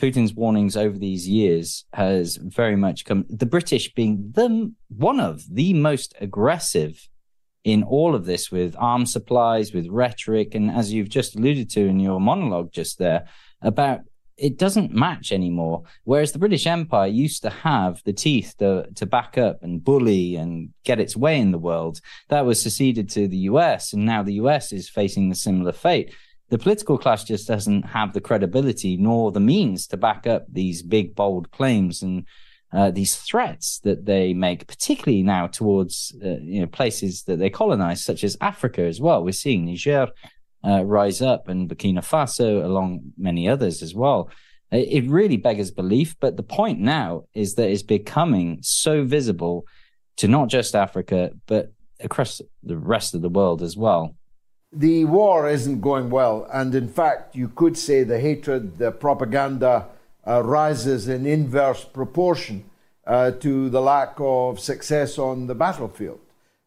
Putin's 0.00 0.34
warnings 0.34 0.76
over 0.76 0.98
these 0.98 1.28
years 1.28 1.84
has 1.92 2.36
very 2.36 2.76
much 2.76 3.04
come. 3.04 3.26
The 3.28 3.44
British 3.44 3.92
being 3.92 4.32
the 4.34 4.72
one 4.88 5.20
of 5.20 5.42
the 5.50 5.74
most 5.74 6.14
aggressive 6.20 7.08
in 7.64 7.82
all 7.82 8.14
of 8.14 8.24
this 8.24 8.50
with 8.50 8.74
arms 8.78 9.12
supplies, 9.12 9.74
with 9.74 9.86
rhetoric, 9.88 10.54
and 10.54 10.70
as 10.70 10.90
you've 10.90 11.10
just 11.10 11.36
alluded 11.36 11.68
to 11.70 11.86
in 11.86 12.00
your 12.00 12.18
monologue 12.18 12.72
just 12.72 12.98
there 12.98 13.26
about 13.60 14.00
it 14.38 14.56
doesn't 14.56 14.94
match 14.94 15.32
anymore. 15.32 15.82
Whereas 16.04 16.32
the 16.32 16.38
British 16.38 16.66
Empire 16.66 17.06
used 17.06 17.42
to 17.42 17.50
have 17.50 18.02
the 18.04 18.14
teeth 18.14 18.54
to, 18.58 18.86
to 18.94 19.04
back 19.04 19.36
up 19.36 19.62
and 19.62 19.84
bully 19.84 20.36
and 20.36 20.70
get 20.82 20.98
its 20.98 21.14
way 21.14 21.38
in 21.38 21.50
the 21.50 21.58
world. 21.58 22.00
That 22.28 22.46
was 22.46 22.62
seceded 22.62 23.10
to 23.10 23.28
the 23.28 23.36
US, 23.50 23.92
and 23.92 24.06
now 24.06 24.22
the 24.22 24.40
US 24.44 24.72
is 24.72 24.88
facing 24.88 25.30
a 25.30 25.34
similar 25.34 25.72
fate. 25.72 26.14
The 26.50 26.58
political 26.58 26.98
class 26.98 27.24
just 27.24 27.46
doesn't 27.46 27.82
have 27.82 28.12
the 28.12 28.20
credibility 28.20 28.96
nor 28.96 29.30
the 29.30 29.40
means 29.40 29.86
to 29.88 29.96
back 29.96 30.26
up 30.26 30.46
these 30.48 30.82
big, 30.82 31.14
bold 31.14 31.50
claims 31.52 32.02
and 32.02 32.26
uh, 32.72 32.90
these 32.90 33.16
threats 33.16 33.80
that 33.80 34.04
they 34.04 34.34
make, 34.34 34.66
particularly 34.66 35.22
now 35.22 35.46
towards 35.46 36.14
uh, 36.24 36.38
you 36.42 36.60
know 36.60 36.66
places 36.66 37.22
that 37.24 37.38
they 37.38 37.50
colonize, 37.50 38.04
such 38.04 38.22
as 38.24 38.36
Africa 38.40 38.82
as 38.82 39.00
well. 39.00 39.24
We're 39.24 39.32
seeing 39.32 39.64
Niger 39.64 40.08
uh, 40.64 40.84
rise 40.84 41.22
up 41.22 41.48
and 41.48 41.68
Burkina 41.68 42.00
Faso, 42.00 42.64
along 42.64 43.12
many 43.16 43.48
others 43.48 43.82
as 43.82 43.94
well. 43.94 44.30
It 44.72 45.10
really 45.10 45.36
beggars 45.36 45.72
belief, 45.72 46.14
but 46.20 46.36
the 46.36 46.44
point 46.44 46.78
now 46.78 47.24
is 47.34 47.54
that 47.56 47.68
it's 47.68 47.82
becoming 47.82 48.58
so 48.62 49.02
visible 49.02 49.66
to 50.18 50.28
not 50.28 50.48
just 50.48 50.76
Africa, 50.76 51.32
but 51.46 51.72
across 51.98 52.40
the 52.62 52.76
rest 52.76 53.14
of 53.14 53.22
the 53.22 53.28
world 53.28 53.62
as 53.62 53.76
well. 53.76 54.14
The 54.72 55.04
war 55.04 55.48
isn't 55.48 55.80
going 55.80 56.10
well, 56.10 56.46
and 56.52 56.74
in 56.76 56.88
fact, 56.88 57.34
you 57.34 57.48
could 57.48 57.76
say 57.76 58.04
the 58.04 58.20
hatred, 58.20 58.78
the 58.78 58.92
propaganda 58.92 59.88
uh, 60.24 60.42
rises 60.42 61.08
in 61.08 61.26
inverse 61.26 61.84
proportion 61.84 62.64
uh, 63.04 63.32
to 63.32 63.68
the 63.68 63.80
lack 63.80 64.14
of 64.18 64.60
success 64.60 65.18
on 65.18 65.48
the 65.48 65.56
battlefield. 65.56 66.20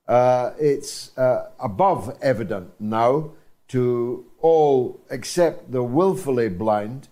Uh, 0.05 0.51
it's 0.59 1.17
uh, 1.17 1.49
above 1.59 2.17
evident 2.21 2.71
now 2.77 3.31
to 3.69 4.25
all 4.41 4.99
except 5.09 5.71
the 5.71 5.81
willfully 5.81 6.49
blind 6.49 7.07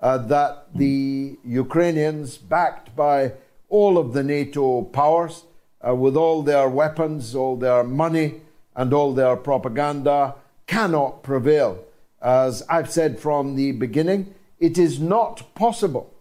uh, 0.00 0.18
that 0.18 0.66
the 0.74 1.38
Ukrainians, 1.44 2.36
backed 2.36 2.96
by 2.96 3.34
all 3.68 3.96
of 3.96 4.12
the 4.12 4.24
NATO 4.24 4.82
powers, 4.82 5.44
uh, 5.86 5.94
with 5.94 6.16
all 6.16 6.42
their 6.42 6.68
weapons, 6.68 7.34
all 7.36 7.56
their 7.56 7.84
money, 7.84 8.41
and 8.76 8.92
all 8.92 9.12
their 9.12 9.36
propaganda, 9.36 10.34
cannot 10.66 11.22
prevail. 11.22 11.84
As 12.20 12.62
I've 12.68 12.90
said 12.90 13.18
from 13.18 13.56
the 13.56 13.72
beginning, 13.72 14.34
it 14.58 14.78
is 14.78 15.00
not 15.00 15.54
possible, 15.54 16.12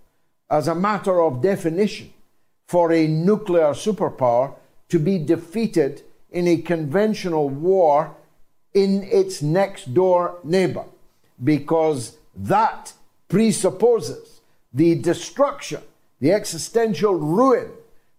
as 0.49 0.67
a 0.67 0.75
matter 0.75 1.21
of 1.21 1.41
definition, 1.41 2.11
for 2.67 2.91
a 2.91 3.07
nuclear 3.07 3.73
superpower 3.73 4.55
to 4.89 4.99
be 4.99 5.17
defeated 5.19 6.01
in 6.31 6.47
a 6.47 6.57
conventional 6.57 7.49
war 7.49 8.15
in 8.73 9.03
its 9.03 9.41
next 9.41 9.93
door 9.93 10.39
neighbor 10.43 10.85
because 11.43 12.17
that 12.35 12.93
presupposes 13.27 14.41
the 14.73 14.95
destruction, 14.95 15.81
the 16.19 16.31
existential 16.31 17.13
ruin 17.13 17.69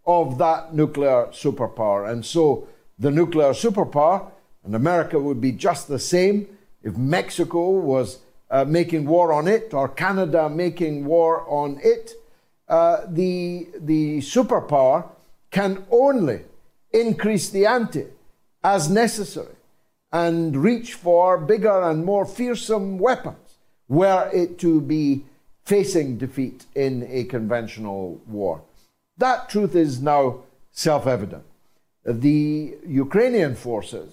of 0.06 0.38
that 0.38 0.74
nuclear 0.74 1.26
superpower. 1.26 2.10
And 2.10 2.24
so 2.24 2.66
the 2.98 3.10
nuclear 3.10 3.50
superpower, 3.50 4.30
and 4.64 4.74
America 4.74 5.18
would 5.18 5.40
be 5.40 5.52
just 5.52 5.88
the 5.88 5.98
same 5.98 6.46
if 6.82 6.96
Mexico 6.96 7.70
was 7.70 8.18
uh, 8.50 8.64
making 8.64 9.06
war 9.06 9.32
on 9.32 9.48
it 9.48 9.72
or 9.72 9.88
Canada 9.88 10.48
making 10.48 11.04
war 11.04 11.44
on 11.48 11.80
it. 11.82 12.12
Uh, 12.68 13.02
the, 13.08 13.66
the 13.80 14.18
superpower 14.18 15.06
can 15.50 15.84
only 15.90 16.40
increase 16.92 17.50
the 17.50 17.66
ante 17.66 18.06
as 18.62 18.88
necessary 18.88 19.56
and 20.12 20.56
reach 20.56 20.94
for 20.94 21.38
bigger 21.38 21.82
and 21.82 22.04
more 22.04 22.26
fearsome 22.26 22.98
weapons 22.98 23.36
were 23.88 24.30
it 24.32 24.58
to 24.58 24.80
be 24.80 25.24
facing 25.64 26.18
defeat 26.18 26.66
in 26.74 27.06
a 27.10 27.24
conventional 27.24 28.20
war. 28.26 28.62
That 29.18 29.48
truth 29.48 29.74
is 29.74 30.00
now 30.00 30.40
self 30.70 31.06
evident. 31.06 31.44
The 32.04 32.76
Ukrainian 32.86 33.54
forces, 33.54 34.12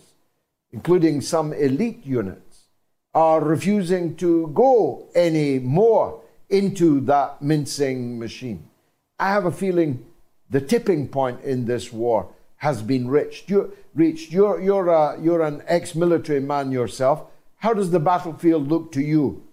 including 0.71 1.21
some 1.21 1.53
elite 1.53 2.05
units, 2.05 2.65
are 3.13 3.41
refusing 3.41 4.15
to 4.17 4.47
go 4.53 5.07
any 5.15 5.59
more 5.59 6.21
into 6.49 7.01
that 7.01 7.41
mincing 7.41 8.19
machine. 8.19 8.69
I 9.19 9.29
have 9.31 9.45
a 9.45 9.51
feeling 9.51 10.05
the 10.49 10.61
tipping 10.61 11.07
point 11.07 11.41
in 11.41 11.65
this 11.65 11.91
war 11.91 12.27
has 12.57 12.81
been 12.81 13.07
reached. 13.07 13.49
You, 13.49 13.75
reached. 13.93 14.31
You're, 14.31 14.61
you're, 14.61 14.89
a, 14.89 15.19
you're 15.21 15.41
an 15.41 15.63
ex 15.67 15.95
military 15.95 16.39
man 16.39 16.71
yourself. 16.71 17.23
How 17.57 17.73
does 17.73 17.91
the 17.91 17.99
battlefield 17.99 18.67
look 18.67 18.91
to 18.93 19.01
you? 19.01 19.43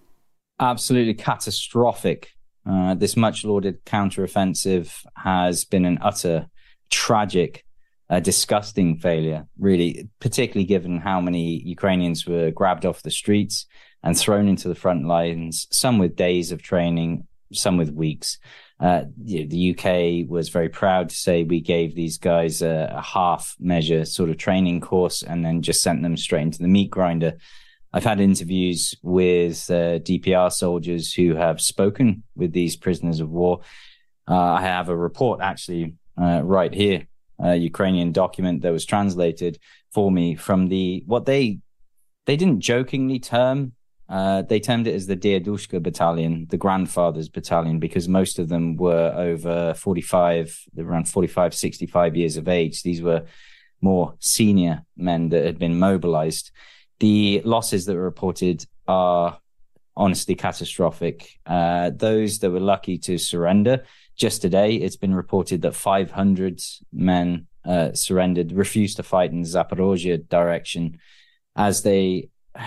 Absolutely 0.59 1.13
catastrophic. 1.13 2.31
Uh, 2.65 2.95
this 2.95 3.15
much 3.15 3.45
lauded 3.45 3.83
counteroffensive 3.85 5.05
has 5.15 5.63
been 5.63 5.85
an 5.85 5.97
utter 6.01 6.47
tragic, 6.89 7.63
uh, 8.09 8.19
disgusting 8.19 8.97
failure, 8.97 9.47
really, 9.59 10.09
particularly 10.19 10.65
given 10.65 10.99
how 10.99 11.19
many 11.19 11.61
Ukrainians 11.63 12.25
were 12.25 12.51
grabbed 12.51 12.85
off 12.85 13.01
the 13.01 13.11
streets 13.11 13.65
and 14.03 14.17
thrown 14.17 14.47
into 14.47 14.67
the 14.69 14.75
front 14.75 15.05
lines, 15.05 15.67
some 15.71 15.97
with 15.97 16.15
days 16.15 16.51
of 16.51 16.61
training, 16.61 17.27
some 17.51 17.77
with 17.77 17.91
weeks. 17.91 18.37
Uh, 18.79 19.05
the 19.17 19.75
UK 19.75 20.29
was 20.29 20.49
very 20.49 20.69
proud 20.69 21.09
to 21.09 21.15
say 21.15 21.43
we 21.43 21.59
gave 21.59 21.95
these 21.95 22.19
guys 22.19 22.61
a, 22.61 22.93
a, 22.95 23.01
half 23.01 23.55
measure 23.59 24.05
sort 24.05 24.29
of 24.29 24.37
training 24.37 24.79
course 24.79 25.23
and 25.23 25.43
then 25.43 25.63
just 25.63 25.81
sent 25.81 26.03
them 26.03 26.15
straight 26.15 26.43
into 26.43 26.59
the 26.59 26.67
meat 26.67 26.91
grinder. 26.91 27.33
I've 27.91 28.03
had 28.03 28.19
interviews 28.19 28.93
with 29.01 29.67
uh, 29.71 29.97
DPR 29.99 30.51
soldiers 30.51 31.11
who 31.11 31.33
have 31.33 31.59
spoken 31.59 32.21
with 32.35 32.51
these 32.53 32.75
prisoners 32.75 33.19
of 33.19 33.31
war. 33.31 33.61
Uh, 34.27 34.35
I 34.35 34.61
have 34.61 34.89
a 34.89 34.95
report 34.95 35.39
actually 35.41 35.95
uh, 36.15 36.41
right 36.43 36.73
here, 36.73 37.07
a 37.39 37.55
Ukrainian 37.55 38.11
document 38.11 38.61
that 38.61 38.71
was 38.71 38.85
translated 38.85 39.59
for 39.91 40.11
me 40.11 40.35
from 40.35 40.67
the 40.67 41.03
what 41.05 41.25
they 41.25 41.59
they 42.25 42.35
didn't 42.35 42.61
jokingly 42.61 43.19
term 43.19 43.73
uh, 44.09 44.41
they 44.43 44.59
termed 44.59 44.87
it 44.87 44.95
as 44.95 45.07
the 45.07 45.17
Diedushka 45.17 45.83
Battalion, 45.83 46.47
the 46.49 46.57
grandfather's 46.57 47.27
battalion, 47.27 47.79
because 47.79 48.07
most 48.07 48.39
of 48.39 48.47
them 48.47 48.77
were 48.77 49.13
over 49.15 49.73
45, 49.73 50.65
around 50.77 51.09
45, 51.09 51.53
65 51.53 52.15
years 52.15 52.37
of 52.37 52.47
age. 52.47 52.83
These 52.83 53.01
were 53.01 53.25
more 53.81 54.15
senior 54.19 54.83
men 54.95 55.29
that 55.29 55.45
had 55.45 55.59
been 55.59 55.77
mobilized. 55.77 56.51
The 56.99 57.41
losses 57.43 57.85
that 57.85 57.95
were 57.95 58.01
reported 58.01 58.65
are 58.87 59.39
honestly 59.95 60.35
catastrophic. 60.35 61.29
Uh, 61.45 61.91
those 61.93 62.39
that 62.39 62.51
were 62.51 62.61
lucky 62.61 62.97
to 62.99 63.17
surrender, 63.17 63.83
just 64.17 64.41
today, 64.41 64.75
it's 64.75 64.95
been 64.95 65.15
reported 65.15 65.61
that 65.61 65.75
500 65.75 66.61
men 66.91 67.47
uh, 67.63 67.93
surrendered, 67.93 68.51
refused 68.51 68.97
to 68.97 69.03
fight 69.03 69.31
in 69.31 69.43
Zaporozhye 69.43 70.27
direction 70.27 70.99
as 71.55 71.83
they 71.83 72.29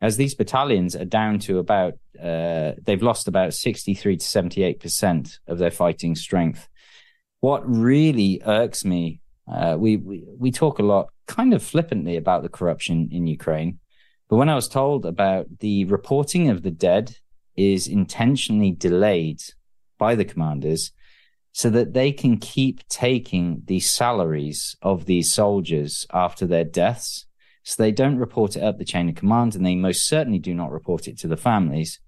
as 0.00 0.16
these 0.16 0.34
battalions 0.34 0.96
are 0.96 1.04
down 1.04 1.38
to 1.38 1.58
about 1.58 1.94
uh, 2.20 2.72
they've 2.82 3.02
lost 3.02 3.28
about 3.28 3.54
63 3.54 4.16
to 4.16 4.24
78 4.24 4.80
percent 4.80 5.38
of 5.46 5.58
their 5.58 5.70
fighting 5.70 6.16
strength. 6.16 6.68
What 7.40 7.62
really 7.68 8.42
irks 8.44 8.84
me 8.84 9.22
uh, 9.50 9.76
we, 9.78 9.96
we 9.96 10.24
we 10.38 10.50
talk 10.50 10.78
a 10.78 10.84
lot 10.84 11.08
kind 11.26 11.54
of 11.54 11.62
flippantly 11.62 12.16
about 12.16 12.42
the 12.42 12.48
corruption 12.48 13.08
in 13.10 13.26
ukraine 13.26 13.78
but 14.28 14.36
when 14.36 14.48
i 14.48 14.54
was 14.54 14.68
told 14.68 15.04
about 15.04 15.46
the 15.58 15.84
reporting 15.86 16.48
of 16.48 16.62
the 16.62 16.70
dead 16.70 17.16
is 17.56 17.86
intentionally 17.86 18.70
delayed 18.70 19.40
by 20.02 20.14
the 20.16 20.30
commanders 20.32 20.90
so 21.52 21.70
that 21.70 21.92
they 21.92 22.10
can 22.10 22.36
keep 22.38 22.76
taking 22.88 23.62
the 23.66 23.78
salaries 23.78 24.74
of 24.82 25.04
these 25.04 25.32
soldiers 25.32 26.06
after 26.12 26.44
their 26.46 26.64
deaths 26.64 27.26
so 27.62 27.80
they 27.80 27.92
don't 27.92 28.18
report 28.18 28.56
it 28.56 28.62
up 28.62 28.78
the 28.78 28.84
chain 28.84 29.08
of 29.08 29.14
command, 29.14 29.54
and 29.54 29.64
they 29.64 29.76
most 29.76 30.08
certainly 30.08 30.40
do 30.40 30.54
not 30.54 30.72
report 30.72 31.06
it 31.06 31.18
to 31.18 31.28
the 31.28 31.36
families. 31.36 32.00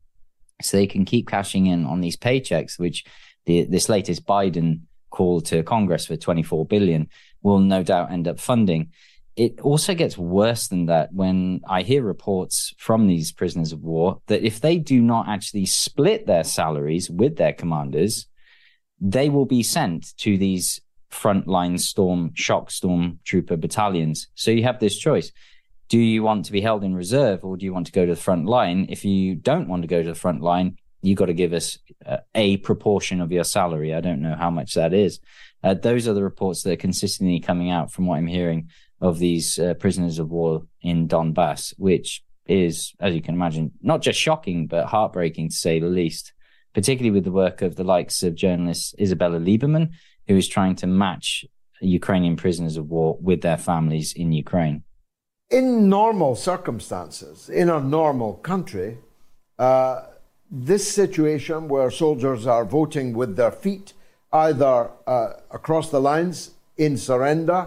So 0.62 0.76
they 0.76 0.88
can 0.88 1.05
keep 1.05 1.28
cashing 1.28 1.66
in 1.66 1.84
on 1.86 2.01
these 2.01 2.16
paychecks, 2.16 2.78
which 2.78 3.05
the, 3.47 3.64
this 3.64 3.88
latest 3.88 4.26
Biden 4.26 4.80
call 5.11 5.40
to 5.42 5.62
Congress 5.62 6.07
for 6.07 6.16
24 6.16 6.66
billion 6.66 7.09
will 7.42 7.61
no 7.61 7.82
doubt 7.84 8.11
end 8.11 8.26
up 8.26 8.40
funding. 8.40 8.90
It 9.37 9.61
also 9.61 9.95
gets 9.95 10.16
worse 10.16 10.68
than 10.68 10.87
that 10.87 11.12
when 11.12 11.61
I 11.68 11.82
hear 11.82 12.03
reports 12.03 12.72
from 12.78 13.07
these 13.07 13.32
prisoners 13.32 13.72
of 13.72 13.82
war 13.82 14.20
that 14.28 14.47
if 14.47 14.61
they 14.61 14.78
do 14.78 15.01
not 15.01 15.28
actually 15.28 15.66
split 15.66 16.26
their 16.26 16.45
salaries 16.45 17.11
with 17.11 17.37
their 17.37 17.53
commanders, 17.53 18.28
they 19.01 19.28
will 19.28 19.47
be 19.47 19.62
sent 19.62 20.16
to 20.18 20.39
these 20.39 20.80
frontline 21.11 21.80
storm, 21.80 22.30
shock 22.35 22.70
storm 22.70 23.18
trooper 23.24 23.57
battalions. 23.57 24.28
So 24.35 24.51
you 24.51 24.62
have 24.64 24.78
this 24.78 24.97
choice. 24.97 25.32
Do 25.89 25.99
you 25.99 26.22
want 26.22 26.45
to 26.47 26.53
be 26.53 26.61
held 26.61 26.85
in 26.85 26.95
reserve 26.95 27.45
or 27.45 27.57
do 27.57 27.64
you 27.64 27.74
want 27.74 27.87
to 27.87 27.93
go 27.93 28.07
to 28.07 28.14
the 28.14 28.20
front 28.20 28.47
line? 28.47 28.87
If 28.89 29.05
you 29.05 29.35
don't 29.35 29.68
want 29.68 29.82
to 29.82 29.89
go 29.89 30.03
to 30.03 30.09
the 30.09 30.14
front 30.14 30.43
line, 30.43 30.76
you've 31.03 31.18
got 31.18 31.26
to 31.26 31.35
give 31.35 31.53
us 31.53 31.78
uh, 32.07 32.18
a 32.35 32.57
proportion 32.59 33.20
of 33.20 33.30
your 33.30 33.45
salary. 33.45 33.95
I 33.95 34.01
don't 34.01 34.22
know 34.22 34.37
how 34.37 34.51
much 34.51 34.74
that 34.74 34.95
is. 34.95 35.20
Uh, 35.62 35.74
those 35.74 36.09
are 36.09 36.14
the 36.14 36.22
reports 36.22 36.62
that 36.62 36.72
are 36.72 36.76
consistently 36.76 37.41
coming 37.41 37.70
out 37.70 37.93
from 37.93 38.07
what 38.07 38.16
I'm 38.16 38.26
hearing 38.26 38.70
of 39.05 39.18
these 39.18 39.59
uh, 39.59 39.74
prisoners 39.74 40.18
of 40.18 40.30
war 40.30 40.62
in 40.80 41.07
Donbass, 41.07 41.74
which 41.76 42.24
is, 42.46 42.94
as 43.00 43.14
you 43.14 43.20
can 43.20 43.34
imagine, 43.34 43.70
not 43.82 44.00
just 44.00 44.18
shocking, 44.18 44.66
but 44.66 44.86
heartbreaking 44.86 45.50
to 45.50 45.55
say 45.55 45.78
the 45.78 45.86
least, 46.00 46.32
particularly 46.72 47.11
with 47.11 47.24
the 47.24 47.38
work 47.44 47.61
of 47.61 47.76
the 47.76 47.84
likes 47.84 48.22
of 48.22 48.34
journalist 48.34 48.94
Isabella 48.98 49.38
Lieberman, 49.38 49.90
who 50.26 50.36
is 50.36 50.48
trying 50.48 50.74
to 50.76 50.86
match 50.86 51.44
Ukrainian 51.82 52.36
prisoners 52.36 52.78
of 52.78 52.88
war 52.88 53.18
with 53.20 53.42
their 53.42 53.59
families 53.59 54.14
in 54.14 54.32
Ukraine. 54.32 54.84
In 55.50 55.90
normal 55.90 56.34
circumstances, 56.34 57.50
in 57.50 57.68
a 57.68 57.80
normal 57.80 58.32
country, 58.52 58.96
uh, 59.59 60.07
this 60.50 60.90
situation 60.90 61.68
where 61.68 61.90
soldiers 61.90 62.46
are 62.46 62.64
voting 62.64 63.12
with 63.12 63.36
their 63.36 63.50
feet, 63.50 63.92
either 64.32 64.90
uh, 65.07 65.34
across 65.50 65.90
the 65.90 66.00
lines 66.00 66.52
in 66.78 66.96
surrender, 66.96 67.61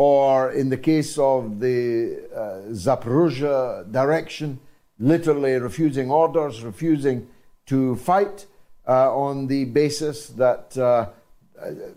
or 0.00 0.52
in 0.52 0.70
the 0.70 0.78
case 0.78 1.18
of 1.18 1.60
the 1.60 2.22
uh, 2.34 2.72
Zaporozhye 2.72 3.92
direction, 3.92 4.58
literally 4.98 5.52
refusing 5.56 6.10
orders, 6.10 6.62
refusing 6.62 7.28
to 7.66 7.96
fight 7.96 8.46
uh, 8.88 9.14
on 9.14 9.46
the 9.46 9.66
basis 9.66 10.28
that 10.28 10.74
uh, 10.78 11.06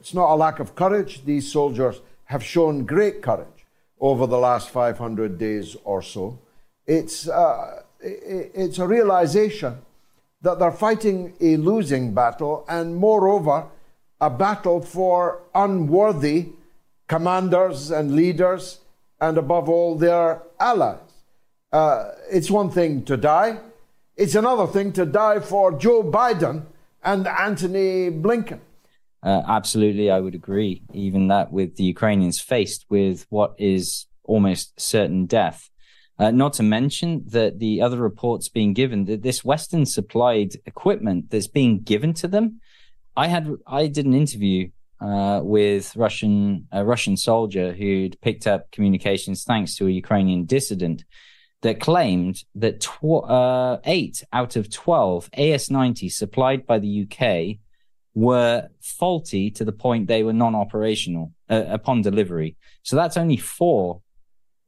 it's 0.01 0.13
not 0.13 0.33
a 0.33 0.35
lack 0.35 0.59
of 0.59 0.75
courage. 0.75 1.23
These 1.23 1.49
soldiers 1.49 2.01
have 2.25 2.43
shown 2.43 2.83
great 2.83 3.21
courage 3.21 3.65
over 4.01 4.27
the 4.27 4.37
last 4.37 4.69
500 4.71 5.37
days 5.37 5.77
or 5.85 6.01
so. 6.01 6.37
It's, 6.85 7.29
uh, 7.29 7.83
it's 8.01 8.79
a 8.79 8.85
realization 8.85 9.77
that 10.41 10.59
they're 10.59 10.73
fighting 10.73 11.35
a 11.39 11.55
losing 11.55 12.13
battle 12.13 12.65
and, 12.67 12.97
moreover, 12.97 13.67
a 14.19 14.29
battle 14.29 14.81
for 14.81 15.43
unworthy 15.55 16.49
commanders 17.13 17.91
and 17.91 18.15
leaders 18.15 18.79
and, 19.21 19.37
above 19.37 19.69
all, 19.69 19.95
their 19.95 20.41
allies. 20.59 20.97
Uh, 21.71 22.09
it's 22.31 22.49
one 22.49 22.71
thing 22.71 23.03
to 23.05 23.15
die, 23.15 23.59
it's 24.17 24.33
another 24.33 24.65
thing 24.65 24.91
to 24.91 25.05
die 25.05 25.39
for 25.39 25.77
Joe 25.77 26.01
Biden 26.03 26.63
and 27.03 27.27
Antony 27.27 28.09
Blinken. 28.09 28.61
Uh, 29.21 29.43
absolutely, 29.47 30.09
I 30.09 30.19
would 30.21 30.33
agree. 30.33 30.81
Even 30.91 31.27
that 31.27 31.51
with 31.51 31.75
the 31.75 31.83
Ukrainians 31.83 32.41
faced 32.41 32.85
with 32.89 33.27
what 33.29 33.53
is 33.59 34.07
almost 34.23 34.79
certain 34.81 35.27
death. 35.27 35.69
Uh, 36.17 36.31
not 36.31 36.53
to 36.53 36.63
mention 36.63 37.23
that 37.27 37.59
the 37.59 37.79
other 37.79 37.97
reports 37.97 38.49
being 38.49 38.73
given 38.73 39.05
that 39.05 39.21
this 39.21 39.45
Western 39.45 39.85
supplied 39.85 40.51
equipment 40.65 41.29
that's 41.29 41.47
being 41.47 41.81
given 41.81 42.13
to 42.15 42.27
them. 42.27 42.59
I 43.15 43.27
had 43.27 43.43
I 43.67 43.85
did 43.85 44.05
an 44.07 44.15
interview 44.15 44.69
uh, 45.03 45.41
with 45.43 45.95
Russian 45.95 46.67
a 46.71 46.85
Russian 46.85 47.17
soldier 47.17 47.73
who'd 47.73 48.19
picked 48.21 48.47
up 48.47 48.71
communications 48.71 49.43
thanks 49.43 49.75
to 49.75 49.87
a 49.87 49.91
Ukrainian 49.91 50.45
dissident 50.45 51.03
that 51.61 51.79
claimed 51.79 52.43
that 52.55 52.81
tw- 52.81 53.25
uh, 53.29 53.79
eight 53.83 54.23
out 54.31 54.55
of 54.55 54.69
twelve 54.71 55.29
AS90 55.37 56.11
supplied 56.11 56.65
by 56.65 56.79
the 56.79 57.05
UK 57.05 57.59
were 58.15 58.69
faulty 58.79 59.51
to 59.51 59.65
the 59.65 59.71
point 59.71 60.07
they 60.07 60.23
were 60.23 60.33
non-operational 60.33 61.33
uh, 61.49 61.65
upon 61.67 62.01
delivery. 62.01 62.55
So 62.83 62.95
that's 62.95 63.17
only 63.17 63.37
four 63.37 64.01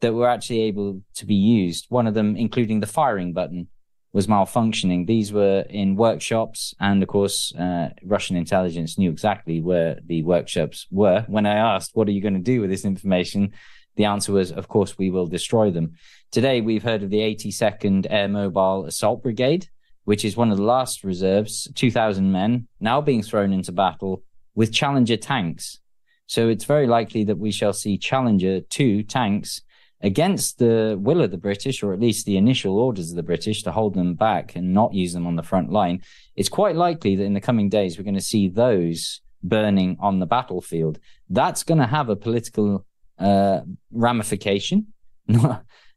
that 0.02 0.14
were 0.14 0.28
actually 0.28 0.62
able 0.62 1.02
to 1.16 1.26
be 1.26 1.36
used. 1.36 1.86
One 1.90 2.08
of 2.08 2.14
them, 2.14 2.36
including 2.36 2.80
the 2.80 2.88
firing 2.88 3.34
button, 3.34 3.68
was 4.16 4.28
malfunctioning. 4.28 5.05
These 5.05 5.34
were 5.34 5.66
in 5.70 5.97
workshops, 5.97 6.74
and 6.80 7.03
of 7.03 7.09
course, 7.09 7.53
uh, 7.53 7.89
Russian 8.01 8.38
intelligence 8.38 8.97
knew 8.97 9.11
exactly 9.11 9.59
where 9.59 9.99
the 10.05 10.24
workshops 10.24 10.88
were. 10.89 11.26
When 11.28 11.45
I 11.45 11.55
asked, 11.55 11.91
"What 11.95 12.07
are 12.07 12.13
you 12.13 12.22
going 12.22 12.41
to 12.41 12.51
do 12.53 12.61
with 12.61 12.70
this 12.70 12.86
information?" 12.86 13.51
the 13.97 14.05
answer 14.05 14.32
was, 14.32 14.53
"Of 14.53 14.70
course, 14.70 14.97
we 14.97 15.11
will 15.11 15.28
destroy 15.28 15.70
them." 15.70 15.95
Today, 16.32 16.61
we've 16.61 16.84
heard 16.84 17.03
of 17.03 17.09
the 17.09 17.20
82nd 17.20 18.07
Air 18.09 18.30
Mobile 18.30 18.86
Assault 18.86 19.22
Brigade, 19.22 19.68
which 20.05 20.24
is 20.24 20.38
one 20.38 20.49
of 20.49 20.57
the 20.57 20.63
last 20.63 21.03
reserves, 21.03 21.68
2,000 21.76 22.32
men, 22.32 22.70
now 22.80 23.01
being 23.01 23.22
thrown 23.22 23.51
into 23.51 23.74
battle 23.74 24.24
with 24.55 24.72
Challenger 24.72 25.18
tanks. 25.18 25.80
So 26.26 26.47
it's 26.47 26.63
very 26.63 26.88
likely 26.88 27.26
that 27.26 27.38
we 27.38 27.51
shall 27.51 27.74
see 27.74 27.97
Challenger 27.97 28.61
2 28.61 29.03
tanks 29.03 29.61
against 30.06 30.60
the 30.60 30.97
will 30.99 31.22
of 31.22 31.32
the 31.32 31.38
British, 31.38 31.82
or 31.82 31.91
at 31.91 31.99
least 31.99 32.26
the 32.26 32.38
initial 32.38 32.78
orders 32.78 33.10
of 33.10 33.16
the 33.16 33.24
British 33.24 33.64
to 33.64 33.72
hold 33.72 33.95
them 33.95 34.14
back 34.14 34.56
and 34.56 34.74
not 34.74 34.93
use 34.93 35.14
them 35.14 35.26
on 35.26 35.36
the 35.36 35.43
front 35.43 35.72
line. 35.72 36.01
It's 36.36 36.49
quite 36.49 36.76
likely 36.76 37.16
that 37.16 37.24
in 37.24 37.34
the 37.34 37.41
coming 37.41 37.70
days, 37.70 37.97
we're 37.97 38.03
going 38.03 38.14
to 38.14 38.22
see 38.22 38.47
those 38.47 39.22
burning 39.43 39.97
on 39.99 40.20
the 40.20 40.26
battlefield. 40.26 40.99
That's 41.30 41.64
going 41.64 41.80
to 41.80 41.88
have 41.88 42.10
a 42.10 42.16
political 42.16 42.86
uh, 43.18 43.62
ramification. 43.91 44.93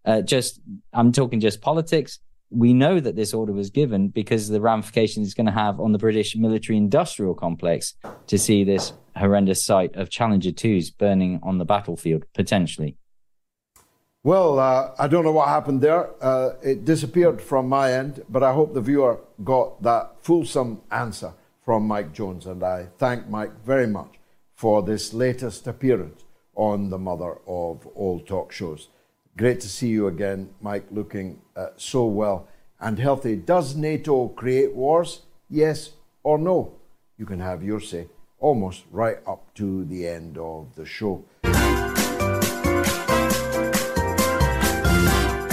uh, 0.05 0.23
just, 0.23 0.61
I'm 0.93 1.13
talking 1.13 1.41
just 1.41 1.61
politics 1.61 2.19
we 2.51 2.73
know 2.73 2.99
that 2.99 3.17
this 3.17 3.35
order 3.35 3.53
was 3.53 3.71
given 3.71 4.09
because 4.09 4.49
the 4.49 4.61
ramifications 4.61 5.27
it's 5.27 5.35
going 5.35 5.47
to 5.47 5.53
have 5.53 5.81
on 5.81 5.93
the 5.93 5.99
British 5.99 6.35
military 6.37 6.79
industrial 6.79 7.35
complex 7.35 7.95
to 8.27 8.39
see 8.39 8.65
this 8.65 8.93
horrendous 9.17 9.63
sight 9.63 9.95
of 9.97 10.09
Challenger 10.09 10.51
2s 10.51 10.97
burning 10.97 11.41
on 11.43 11.59
the 11.59 11.65
battlefield, 11.65 12.25
potentially. 12.35 12.97
Well, 14.29 14.59
uh, 14.59 14.91
I 14.99 15.09
don't 15.09 15.25
know 15.25 15.33
what 15.33 15.49
happened 15.49 15.81
there. 15.81 16.11
Uh, 16.23 16.51
it 16.63 16.85
disappeared 16.85 17.41
from 17.41 17.67
my 17.67 17.95
end, 17.95 18.23
but 18.29 18.43
I 18.43 18.53
hope 18.53 18.75
the 18.75 18.83
viewer 18.83 19.21
got 19.43 19.83
that 19.83 20.17
fulsome 20.21 20.83
answer 20.91 21.33
from 21.65 21.87
Mike 21.87 22.13
Jones. 22.13 22.45
And 22.45 22.63
I 22.63 22.89
thank 22.99 23.27
Mike 23.31 23.65
very 23.65 23.87
much 23.87 24.17
for 24.55 24.83
this 24.83 25.15
latest 25.15 25.67
appearance 25.67 26.25
on 26.55 26.91
the 26.91 26.99
mother 26.99 27.39
of 27.47 27.87
all 27.95 28.21
talk 28.21 28.53
shows. 28.53 28.89
Great 29.39 29.61
to 29.61 29.69
see 29.71 29.89
you 29.89 30.09
again, 30.09 30.51
Mike, 30.61 30.85
looking 30.91 31.41
uh, 31.57 31.69
so 31.79 32.05
well 32.05 32.49
and 32.81 32.99
healthy. 32.99 33.35
Does 33.35 33.77
NATO 33.77 34.29
create 34.29 34.75
wars? 34.75 35.23
Yes 35.49 35.93
or 36.23 36.37
no? 36.37 36.75
You 37.17 37.25
can 37.25 37.41
have 37.41 37.63
your 37.63 37.81
say 37.81 38.09
almost 38.41 38.85
right 38.91 39.21
up 39.27 39.55
to 39.55 39.87
the 39.87 40.07
end 40.07 40.37
of 40.37 40.75
the 40.75 40.85
show. 40.85 41.25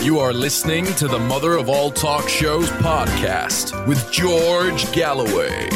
You 0.06 0.20
are 0.20 0.34
listening 0.34 0.86
to 0.98 1.08
the 1.08 1.18
Mother 1.18 1.58
of 1.58 1.68
All 1.68 1.90
Talk 1.90 2.30
Shows 2.30 2.70
podcast 2.70 3.88
with 3.88 4.12
George 4.12 4.92
Galloway. 4.92 5.68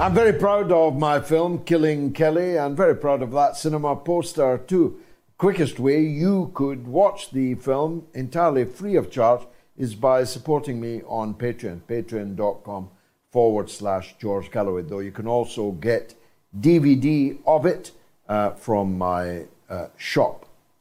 I'm 0.00 0.14
very 0.14 0.32
proud 0.32 0.72
of 0.72 0.98
my 0.98 1.20
film, 1.20 1.64
Killing 1.64 2.14
Kelly, 2.14 2.56
and 2.56 2.74
very 2.74 2.96
proud 2.96 3.20
of 3.20 3.30
that 3.32 3.58
cinema 3.58 3.94
poster 3.94 4.56
too 4.56 4.98
quickest 5.36 5.78
way 5.78 6.00
you 6.00 6.50
could 6.54 6.86
watch 6.86 7.30
the 7.30 7.56
film 7.56 8.06
entirely 8.14 8.64
free 8.64 8.96
of 8.96 9.10
charge 9.10 9.42
is 9.76 9.94
by 9.94 10.24
supporting 10.24 10.80
me 10.80 11.02
on 11.06 11.34
Patreon, 11.34 11.82
patreon.com 11.82 12.88
forward 13.30 13.68
slash 13.68 14.16
George 14.18 14.50
Galloway, 14.50 14.80
though 14.80 15.00
you 15.00 15.12
can 15.12 15.26
also 15.26 15.72
get 15.72 16.14
DVD 16.58 17.36
of 17.46 17.66
it 17.66 17.90
uh, 18.30 18.52
from 18.52 18.96
my 18.96 19.44
uh, 19.68 19.88
shop. 19.98 20.46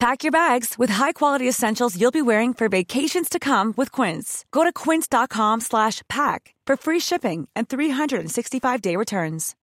Pack 0.00 0.22
your 0.24 0.32
bags 0.32 0.78
with 0.78 0.88
high-quality 0.88 1.46
essentials 1.46 2.00
you'll 2.00 2.10
be 2.10 2.22
wearing 2.22 2.54
for 2.54 2.70
vacations 2.70 3.28
to 3.28 3.38
come 3.38 3.74
with 3.76 3.92
Quince. 3.92 4.46
Go 4.50 4.64
to 4.64 4.72
quince.com 4.72 5.60
slash 5.60 6.00
pack 6.08 6.54
for 6.66 6.78
free 6.78 7.00
shipping 7.00 7.48
and 7.54 7.68
365-day 7.68 8.96
returns. 8.96 9.54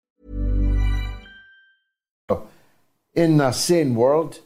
In 3.16 3.42
a 3.42 3.52
sane 3.52 3.96
world, 3.96 4.42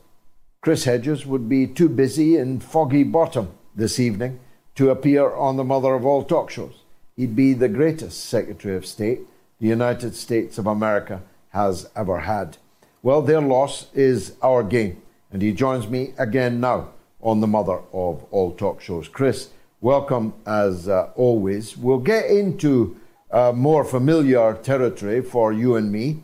Chris 0.62 0.86
Hedges 0.86 1.26
would 1.26 1.50
be 1.50 1.68
too 1.68 1.90
busy 1.90 2.38
in 2.38 2.62
Foggy 2.62 3.04
Bottom 3.04 3.50
this 3.76 4.00
evening 4.00 4.40
to 4.76 4.92
appear 4.92 5.34
on 5.34 5.58
the 5.58 5.66
mother 5.66 5.94
of 5.94 6.06
all 6.06 6.24
talk 6.24 6.52
shows. 6.52 6.84
He'd 7.18 7.36
be 7.36 7.52
the 7.54 7.68
greatest 7.68 8.24
Secretary 8.24 8.78
of 8.78 8.86
State 8.86 9.20
the 9.60 9.68
United 9.68 10.16
States 10.16 10.58
of 10.58 10.68
America 10.68 11.22
has 11.50 11.90
ever 11.98 12.20
had. 12.20 12.56
Well, 13.04 13.22
their 13.22 13.42
loss 13.42 13.88
is 13.94 14.38
our 14.42 14.64
gain, 14.64 15.02
and 15.32 15.42
he 15.42 15.52
joins 15.52 15.88
me 15.88 16.14
again 16.18 16.60
now 16.60 16.90
on 17.22 17.40
the 17.40 17.48
mother 17.48 17.80
of 17.94 18.26
all 18.32 18.52
talk 18.52 18.82
shows. 18.82 19.08
Chris, 19.08 19.50
welcome 19.80 20.34
as 20.46 20.88
uh, 20.88 21.10
always. 21.16 21.78
We'll 21.78 22.00
get 22.00 22.26
into 22.26 22.98
uh, 23.32 23.52
more 23.56 23.84
familiar 23.86 24.54
territory 24.56 25.22
for 25.22 25.54
you 25.54 25.76
and 25.76 25.92
me. 25.92 26.24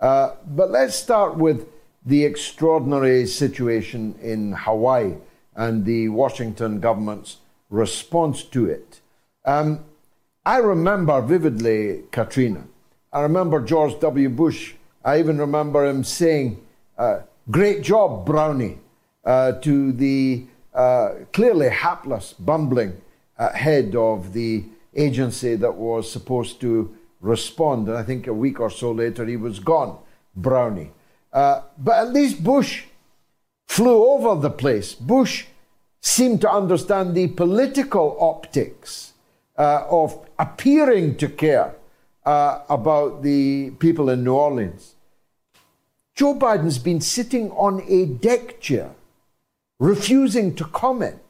Uh, 0.00 0.34
but 0.46 0.70
let's 0.70 0.94
start 0.94 1.36
with 1.36 1.66
the 2.06 2.24
extraordinary 2.24 3.26
situation 3.26 4.14
in 4.20 4.52
Hawaii 4.52 5.14
and 5.56 5.84
the 5.84 6.08
Washington 6.08 6.80
government's 6.80 7.38
response 7.70 8.42
to 8.44 8.66
it. 8.66 9.00
Um, 9.44 9.84
I 10.44 10.58
remember 10.58 11.22
vividly 11.22 12.02
Katrina. 12.10 12.64
I 13.12 13.20
remember 13.22 13.60
George 13.60 13.98
W. 14.00 14.28
Bush. 14.28 14.74
I 15.04 15.18
even 15.18 15.38
remember 15.38 15.86
him 15.86 16.04
saying, 16.04 16.60
uh, 16.98 17.20
Great 17.50 17.82
job, 17.82 18.24
Brownie, 18.24 18.78
uh, 19.24 19.52
to 19.52 19.92
the 19.92 20.44
uh, 20.72 21.10
clearly 21.32 21.68
hapless, 21.68 22.32
bumbling 22.32 23.00
uh, 23.38 23.52
head 23.52 23.94
of 23.94 24.32
the 24.32 24.64
agency 24.96 25.54
that 25.56 25.74
was 25.74 26.10
supposed 26.10 26.58
to 26.62 26.96
respond. 27.20 27.88
And 27.88 27.98
I 27.98 28.02
think 28.02 28.26
a 28.26 28.32
week 28.32 28.60
or 28.60 28.70
so 28.70 28.92
later 28.92 29.26
he 29.26 29.36
was 29.36 29.58
gone, 29.58 29.98
Brownie. 30.34 30.90
Uh, 31.32 31.62
but 31.76 31.98
at 31.98 32.14
least 32.14 32.42
Bush 32.42 32.84
flew 33.66 34.06
over 34.06 34.40
the 34.40 34.50
place. 34.50 34.94
Bush 34.94 35.44
seemed 36.00 36.40
to 36.42 36.50
understand 36.50 37.14
the 37.14 37.28
political 37.28 38.16
optics 38.20 39.12
uh, 39.58 39.84
of 39.90 40.18
appearing 40.38 41.16
to 41.16 41.28
care 41.28 41.74
uh, 42.24 42.60
about 42.70 43.22
the 43.22 43.70
people 43.78 44.08
in 44.08 44.24
New 44.24 44.34
Orleans. 44.34 44.93
Joe 46.14 46.34
Biden's 46.34 46.78
been 46.78 47.00
sitting 47.00 47.50
on 47.50 47.82
a 47.88 48.06
deck 48.06 48.60
chair, 48.60 48.92
refusing 49.80 50.54
to 50.54 50.64
comment, 50.64 51.20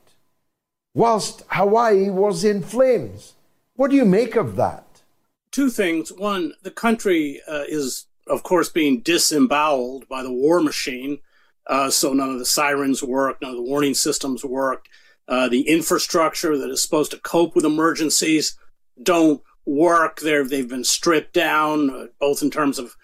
whilst 0.93 1.43
Hawaii 1.49 2.11
was 2.11 2.45
in 2.45 2.63
flames. 2.63 3.33
What 3.77 3.91
do 3.91 3.97
you 3.97 4.05
make 4.05 4.37
of 4.37 4.57
that? 4.57 5.03
Two 5.51 5.71
things. 5.71 6.13
One, 6.13 6.53
the 6.63 6.71
country 6.71 7.41
uh, 7.49 7.65
is, 7.67 8.07
of 8.27 8.43
course, 8.43 8.69
being 8.69 9.01
disemboweled 9.01 10.07
by 10.07 10.23
the 10.23 10.33
war 10.33 10.61
machine. 10.61 11.21
Uh, 11.67 11.89
so 11.89 12.13
none 12.13 12.31
of 12.31 12.39
the 12.39 12.45
sirens 12.45 13.03
work, 13.03 13.41
none 13.41 13.53
of 13.53 13.57
the 13.57 13.63
warning 13.63 13.95
systems 13.95 14.45
work. 14.45 14.87
Uh, 15.27 15.49
the 15.49 15.63
infrastructure 15.63 16.59
that 16.59 16.69
is 16.69 16.83
supposed 16.83 17.11
to 17.13 17.19
cope 17.19 17.57
with 17.57 17.65
emergencies 17.65 18.59
don't 19.03 19.41
work. 19.65 20.21
They're, 20.21 20.47
they've 20.47 20.69
been 20.69 20.85
stripped 20.85 21.33
down, 21.33 21.89
uh, 21.89 22.07
both 22.21 22.43
in 22.43 22.51
terms 22.51 22.79
of 22.79 22.97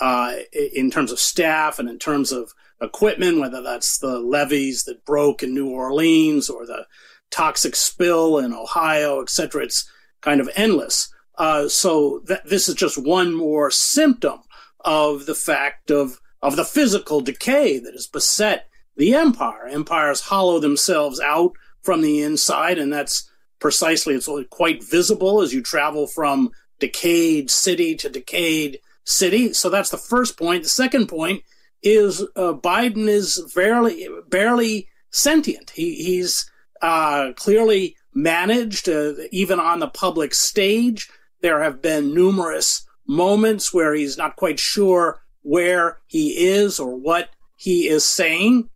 uh, 0.00 0.34
in 0.52 0.90
terms 0.90 1.12
of 1.12 1.18
staff 1.18 1.78
and 1.78 1.88
in 1.88 1.98
terms 1.98 2.32
of 2.32 2.52
equipment, 2.80 3.40
whether 3.40 3.62
that's 3.62 3.98
the 3.98 4.18
levees 4.18 4.84
that 4.84 5.04
broke 5.04 5.42
in 5.42 5.54
New 5.54 5.70
Orleans 5.70 6.50
or 6.50 6.66
the 6.66 6.86
toxic 7.30 7.76
spill 7.76 8.38
in 8.38 8.52
Ohio, 8.52 9.20
et 9.20 9.30
cetera. 9.30 9.64
It's 9.64 9.88
kind 10.20 10.40
of 10.40 10.50
endless. 10.56 11.12
Uh, 11.36 11.68
so 11.68 12.20
th- 12.26 12.40
this 12.44 12.68
is 12.68 12.74
just 12.74 12.96
one 12.96 13.34
more 13.34 13.70
symptom 13.70 14.40
of 14.84 15.26
the 15.26 15.34
fact 15.34 15.90
of 15.90 16.20
of 16.42 16.56
the 16.56 16.64
physical 16.64 17.22
decay 17.22 17.78
that 17.78 17.94
has 17.94 18.06
beset 18.06 18.66
the 18.96 19.14
empire. 19.14 19.66
Empires 19.66 20.20
hollow 20.20 20.58
themselves 20.58 21.18
out 21.18 21.52
from 21.82 22.02
the 22.02 22.20
inside, 22.20 22.78
and 22.78 22.92
that's 22.92 23.30
precisely 23.58 24.14
it's 24.14 24.28
quite 24.50 24.84
visible 24.84 25.40
as 25.40 25.54
you 25.54 25.62
travel 25.62 26.06
from 26.06 26.50
decayed 26.78 27.50
city 27.50 27.94
to 27.94 28.10
decayed 28.10 28.78
city. 29.04 29.52
So 29.52 29.70
that's 29.70 29.90
the 29.90 29.98
first 29.98 30.38
point. 30.38 30.64
The 30.64 30.68
second 30.68 31.08
point 31.08 31.42
is 31.82 32.22
uh, 32.34 32.54
Biden 32.54 33.08
is 33.08 33.52
barely 33.54 34.08
barely 34.28 34.88
sentient. 35.10 35.70
He, 35.70 36.02
he's 36.02 36.50
uh, 36.82 37.32
clearly 37.36 37.96
managed, 38.14 38.88
uh, 38.88 39.14
even 39.30 39.60
on 39.60 39.80
the 39.80 39.88
public 39.88 40.34
stage. 40.34 41.08
There 41.40 41.62
have 41.62 41.82
been 41.82 42.14
numerous 42.14 42.86
moments 43.06 43.72
where 43.72 43.94
he's 43.94 44.16
not 44.16 44.36
quite 44.36 44.58
sure 44.58 45.20
where 45.42 45.98
he 46.06 46.46
is 46.46 46.80
or 46.80 46.96
what 46.96 47.28
he 47.56 47.86
is 47.86 48.04
saying. 48.04 48.70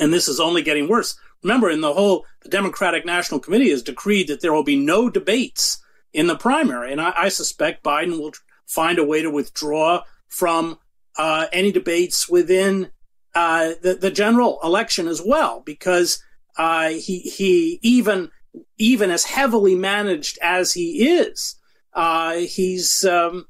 And 0.00 0.12
this 0.12 0.28
is 0.28 0.40
only 0.40 0.62
getting 0.62 0.88
worse. 0.88 1.16
Remember, 1.42 1.70
in 1.70 1.80
the 1.80 1.94
whole, 1.94 2.24
the 2.42 2.48
Democratic 2.48 3.06
National 3.06 3.40
Committee 3.40 3.70
has 3.70 3.82
decreed 3.82 4.28
that 4.28 4.40
there 4.40 4.52
will 4.52 4.64
be 4.64 4.76
no 4.76 5.08
debates 5.08 5.80
in 6.12 6.26
the 6.26 6.36
primary. 6.36 6.90
And 6.90 7.00
I, 7.00 7.12
I 7.16 7.28
suspect 7.28 7.84
Biden 7.84 8.18
will 8.18 8.32
find 8.68 8.98
a 8.98 9.04
way 9.04 9.22
to 9.22 9.30
withdraw 9.30 10.02
from 10.28 10.78
uh, 11.16 11.46
any 11.52 11.72
debates 11.72 12.28
within 12.28 12.90
uh, 13.34 13.72
the, 13.82 13.94
the 13.94 14.10
general 14.10 14.58
election 14.62 15.08
as 15.08 15.20
well, 15.24 15.62
because 15.64 16.22
uh, 16.56 16.90
he 16.90 17.20
he 17.20 17.78
even 17.82 18.30
even 18.78 19.10
as 19.10 19.24
heavily 19.24 19.74
managed 19.74 20.38
as 20.40 20.72
he 20.72 21.08
is, 21.08 21.56
uh, 21.94 22.34
he's 22.34 23.04
um, 23.04 23.46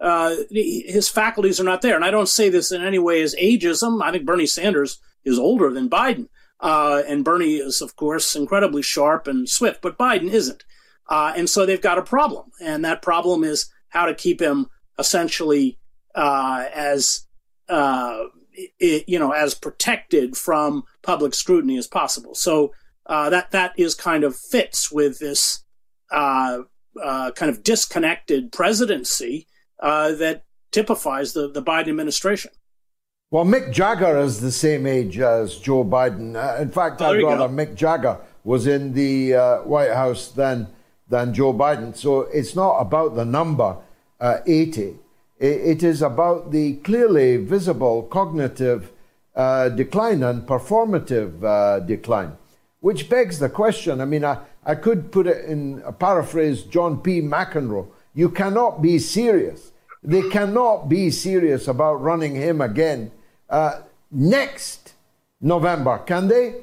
uh, 0.00 0.34
his 0.50 1.08
faculties 1.08 1.60
are 1.60 1.64
not 1.64 1.82
there. 1.82 1.96
And 1.96 2.04
I 2.04 2.10
don't 2.10 2.28
say 2.28 2.48
this 2.48 2.70
in 2.70 2.82
any 2.84 2.98
way 2.98 3.22
as 3.22 3.34
ageism. 3.34 4.02
I 4.02 4.12
think 4.12 4.24
Bernie 4.24 4.46
Sanders 4.46 4.98
is 5.24 5.38
older 5.38 5.72
than 5.72 5.90
Biden, 5.90 6.28
uh, 6.60 7.02
and 7.06 7.24
Bernie 7.24 7.56
is 7.56 7.80
of 7.80 7.96
course 7.96 8.36
incredibly 8.36 8.82
sharp 8.82 9.26
and 9.26 9.48
swift, 9.48 9.82
but 9.82 9.98
Biden 9.98 10.30
isn't. 10.30 10.64
and 11.10 11.50
so 11.50 11.66
they've 11.66 11.82
got 11.82 11.98
a 11.98 12.02
problem, 12.02 12.52
and 12.60 12.84
that 12.84 13.02
problem 13.02 13.44
is 13.44 13.70
how 13.98 14.06
to 14.06 14.14
keep 14.14 14.40
him 14.40 14.66
essentially 14.98 15.76
uh, 16.14 16.66
as 16.72 17.26
uh, 17.68 18.24
it, 18.78 19.08
you 19.08 19.18
know 19.18 19.32
as 19.32 19.54
protected 19.54 20.36
from 20.36 20.84
public 21.02 21.34
scrutiny 21.34 21.76
as 21.76 21.86
possible. 21.86 22.34
So 22.34 22.72
uh, 23.06 23.30
that 23.30 23.50
that 23.50 23.72
is 23.76 23.94
kind 23.94 24.22
of 24.24 24.36
fits 24.36 24.92
with 24.92 25.18
this 25.18 25.64
uh, 26.12 26.60
uh, 27.02 27.32
kind 27.32 27.50
of 27.50 27.62
disconnected 27.62 28.52
presidency 28.52 29.46
uh, 29.80 30.12
that 30.12 30.44
typifies 30.70 31.32
the 31.32 31.50
the 31.50 31.62
Biden 31.62 31.88
administration. 31.88 32.52
Well, 33.30 33.44
Mick 33.44 33.72
Jagger 33.72 34.18
is 34.20 34.40
the 34.40 34.52
same 34.52 34.86
age 34.86 35.18
as 35.18 35.56
Joe 35.56 35.84
Biden. 35.84 36.28
in 36.62 36.70
fact, 36.70 37.02
oh, 37.02 37.06
I'd 37.06 37.22
rather 37.22 37.48
Mick 37.48 37.74
Jagger 37.74 38.18
was 38.42 38.66
in 38.66 38.94
the 38.94 39.32
White 39.64 39.92
House 39.92 40.30
than 40.30 40.68
than 41.08 41.34
Joe 41.34 41.52
Biden. 41.52 41.96
So 41.96 42.20
it's 42.20 42.54
not 42.54 42.78
about 42.78 43.16
the 43.16 43.24
number 43.24 43.76
uh, 44.20 44.38
80. 44.46 44.96
It 45.38 45.82
is 45.84 46.02
about 46.02 46.50
the 46.50 46.76
clearly 46.76 47.36
visible 47.36 48.02
cognitive 48.02 48.90
uh, 49.36 49.68
decline 49.68 50.24
and 50.24 50.42
performative 50.42 51.44
uh, 51.44 51.78
decline, 51.78 52.36
which 52.80 53.08
begs 53.08 53.38
the 53.38 53.48
question. 53.48 54.00
I 54.00 54.04
mean, 54.04 54.24
I, 54.24 54.38
I 54.64 54.74
could 54.74 55.12
put 55.12 55.28
it 55.28 55.44
in 55.44 55.80
a 55.84 55.92
paraphrase 55.92 56.64
John 56.64 57.00
P. 57.00 57.20
McEnroe. 57.20 57.86
You 58.14 58.30
cannot 58.30 58.82
be 58.82 58.98
serious. 58.98 59.70
They 60.02 60.28
cannot 60.28 60.88
be 60.88 61.10
serious 61.10 61.68
about 61.68 62.02
running 62.02 62.34
him 62.34 62.60
again 62.60 63.12
uh, 63.48 63.82
next 64.10 64.94
November, 65.40 65.98
can 65.98 66.26
they? 66.26 66.56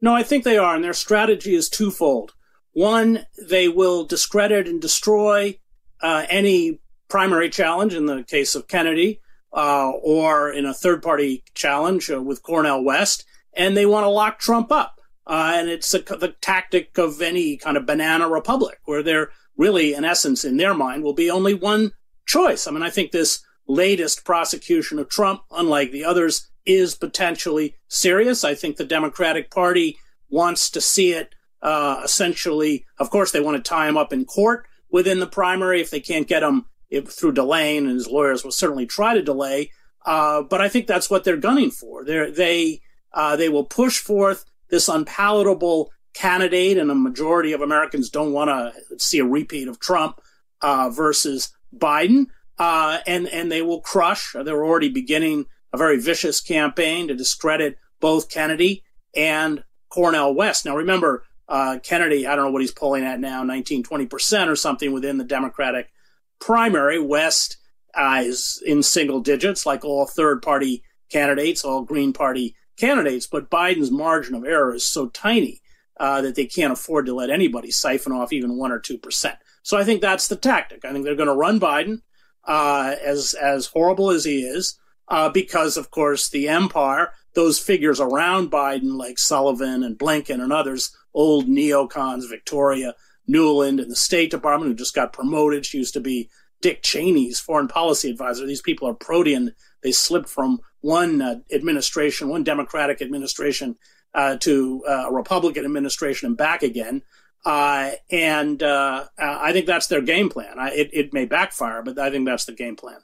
No, 0.00 0.14
I 0.14 0.24
think 0.24 0.42
they 0.42 0.58
are, 0.58 0.74
and 0.74 0.82
their 0.82 0.92
strategy 0.92 1.54
is 1.54 1.68
twofold. 1.68 2.34
One, 2.72 3.26
they 3.40 3.68
will 3.68 4.04
discredit 4.04 4.66
and 4.66 4.82
destroy 4.82 5.58
uh, 6.04 6.26
any 6.28 6.78
primary 7.08 7.48
challenge 7.48 7.94
in 7.94 8.04
the 8.04 8.22
case 8.24 8.54
of 8.54 8.68
Kennedy, 8.68 9.20
uh, 9.54 9.90
or 9.90 10.52
in 10.52 10.66
a 10.66 10.74
third 10.74 11.02
party 11.02 11.42
challenge 11.54 12.10
uh, 12.10 12.20
with 12.20 12.42
Cornel 12.42 12.84
West, 12.84 13.24
and 13.54 13.74
they 13.74 13.86
want 13.86 14.04
to 14.04 14.10
lock 14.10 14.38
Trump 14.38 14.70
up. 14.70 15.00
Uh, 15.26 15.52
and 15.54 15.70
it's 15.70 15.94
a, 15.94 16.00
the 16.00 16.34
tactic 16.42 16.98
of 16.98 17.22
any 17.22 17.56
kind 17.56 17.78
of 17.78 17.86
banana 17.86 18.28
republic 18.28 18.80
where 18.84 19.02
there 19.02 19.30
really, 19.56 19.94
in 19.94 20.04
essence, 20.04 20.44
in 20.44 20.58
their 20.58 20.74
mind, 20.74 21.02
will 21.02 21.14
be 21.14 21.30
only 21.30 21.54
one 21.54 21.92
choice. 22.26 22.66
I 22.66 22.70
mean, 22.70 22.82
I 22.82 22.90
think 22.90 23.10
this 23.10 23.42
latest 23.66 24.26
prosecution 24.26 24.98
of 24.98 25.08
Trump, 25.08 25.40
unlike 25.50 25.90
the 25.90 26.04
others, 26.04 26.50
is 26.66 26.94
potentially 26.94 27.76
serious. 27.88 28.44
I 28.44 28.54
think 28.54 28.76
the 28.76 28.84
Democratic 28.84 29.50
Party 29.50 29.96
wants 30.28 30.68
to 30.70 30.82
see 30.82 31.12
it 31.12 31.34
uh, 31.62 32.02
essentially, 32.04 32.84
of 32.98 33.08
course, 33.08 33.32
they 33.32 33.40
want 33.40 33.56
to 33.56 33.66
tie 33.66 33.88
him 33.88 33.96
up 33.96 34.12
in 34.12 34.26
court 34.26 34.66
within 34.94 35.18
the 35.18 35.26
primary 35.26 35.80
if 35.80 35.90
they 35.90 35.98
can't 35.98 36.28
get 36.28 36.44
him 36.44 36.66
through 37.08 37.32
delaying, 37.32 37.78
and 37.78 37.96
his 37.96 38.06
lawyers 38.06 38.44
will 38.44 38.52
certainly 38.52 38.86
try 38.86 39.12
to 39.12 39.22
delay. 39.22 39.72
Uh, 40.06 40.40
but 40.42 40.60
I 40.60 40.68
think 40.68 40.86
that's 40.86 41.10
what 41.10 41.24
they're 41.24 41.36
gunning 41.36 41.72
for. 41.72 42.04
They're, 42.04 42.30
they 42.30 42.80
uh, 43.12 43.34
they 43.34 43.48
will 43.48 43.64
push 43.64 43.98
forth 43.98 44.44
this 44.70 44.88
unpalatable 44.88 45.90
candidate, 46.12 46.78
and 46.78 46.92
a 46.92 46.94
majority 46.94 47.52
of 47.52 47.60
Americans 47.60 48.08
don't 48.08 48.32
want 48.32 48.50
to 48.50 49.00
see 49.00 49.18
a 49.18 49.24
repeat 49.24 49.66
of 49.66 49.80
Trump 49.80 50.20
uh, 50.62 50.90
versus 50.90 51.52
Biden. 51.76 52.26
Uh, 52.56 52.98
and 53.04 53.26
and 53.26 53.50
they 53.50 53.62
will 53.62 53.80
crush. 53.80 54.36
They're 54.44 54.64
already 54.64 54.90
beginning 54.90 55.46
a 55.72 55.76
very 55.76 55.98
vicious 55.98 56.40
campaign 56.40 57.08
to 57.08 57.16
discredit 57.16 57.78
both 57.98 58.30
Kennedy 58.30 58.84
and 59.16 59.64
Cornel 59.88 60.36
West. 60.36 60.64
Now, 60.64 60.76
remember, 60.76 61.24
uh, 61.48 61.78
Kennedy, 61.82 62.26
I 62.26 62.34
don't 62.34 62.46
know 62.46 62.50
what 62.50 62.62
he's 62.62 62.72
polling 62.72 63.04
at 63.04 63.20
now, 63.20 63.42
19, 63.42 63.84
20% 63.84 64.48
or 64.48 64.56
something 64.56 64.92
within 64.92 65.18
the 65.18 65.24
Democratic 65.24 65.92
primary. 66.40 66.98
West 66.98 67.58
uh, 67.94 68.22
is 68.24 68.62
in 68.64 68.82
single 68.82 69.20
digits, 69.20 69.66
like 69.66 69.84
all 69.84 70.06
third 70.06 70.42
party 70.42 70.82
candidates, 71.10 71.64
all 71.64 71.82
Green 71.82 72.12
Party 72.12 72.56
candidates. 72.76 73.26
But 73.26 73.50
Biden's 73.50 73.90
margin 73.90 74.34
of 74.34 74.44
error 74.44 74.74
is 74.74 74.84
so 74.84 75.08
tiny 75.08 75.60
uh, 75.98 76.22
that 76.22 76.34
they 76.34 76.46
can't 76.46 76.72
afford 76.72 77.06
to 77.06 77.14
let 77.14 77.30
anybody 77.30 77.70
siphon 77.70 78.12
off 78.12 78.32
even 78.32 78.56
1 78.56 78.72
or 78.72 78.80
2%. 78.80 79.36
So 79.62 79.78
I 79.78 79.84
think 79.84 80.00
that's 80.00 80.28
the 80.28 80.36
tactic. 80.36 80.84
I 80.84 80.92
think 80.92 81.04
they're 81.04 81.14
going 81.14 81.28
to 81.28 81.34
run 81.34 81.60
Biden, 81.60 82.02
uh, 82.44 82.96
as 83.02 83.34
as 83.34 83.66
horrible 83.66 84.10
as 84.10 84.24
he 84.24 84.42
is, 84.42 84.78
uh, 85.08 85.30
because 85.30 85.76
of 85.76 85.90
course 85.90 86.28
the 86.28 86.48
empire, 86.48 87.12
those 87.34 87.58
figures 87.58 88.00
around 88.00 88.50
Biden 88.50 88.96
like 88.96 89.18
Sullivan 89.18 89.82
and 89.82 89.98
Blinken 89.98 90.42
and 90.42 90.52
others, 90.52 90.94
old 91.14 91.46
neocons, 91.46 92.28
Victoria 92.28 92.94
Nuland 93.28 93.80
in 93.82 93.88
the 93.88 93.96
State 93.96 94.30
Department, 94.30 94.70
who 94.70 94.76
just 94.76 94.94
got 94.94 95.12
promoted. 95.12 95.64
She 95.64 95.78
used 95.78 95.94
to 95.94 96.00
be 96.00 96.28
Dick 96.60 96.82
Cheney's 96.82 97.40
foreign 97.40 97.68
policy 97.68 98.10
advisor. 98.10 98.46
These 98.46 98.62
people 98.62 98.88
are 98.88 98.94
protean. 98.94 99.54
They 99.82 99.92
slipped 99.92 100.28
from 100.28 100.60
one 100.80 101.22
uh, 101.22 101.40
administration, 101.52 102.28
one 102.28 102.44
Democratic 102.44 103.00
administration, 103.00 103.76
uh, 104.14 104.36
to 104.38 104.82
uh, 104.88 105.08
a 105.08 105.12
Republican 105.12 105.64
administration 105.64 106.28
and 106.28 106.36
back 106.36 106.62
again. 106.62 107.02
Uh, 107.44 107.90
and 108.10 108.62
uh, 108.62 109.04
I 109.18 109.52
think 109.52 109.66
that's 109.66 109.86
their 109.88 110.00
game 110.00 110.30
plan. 110.30 110.58
I, 110.58 110.70
it, 110.70 110.90
it 110.92 111.12
may 111.12 111.26
backfire, 111.26 111.82
but 111.82 111.98
I 111.98 112.10
think 112.10 112.26
that's 112.26 112.46
the 112.46 112.52
game 112.52 112.76
plan. 112.76 112.98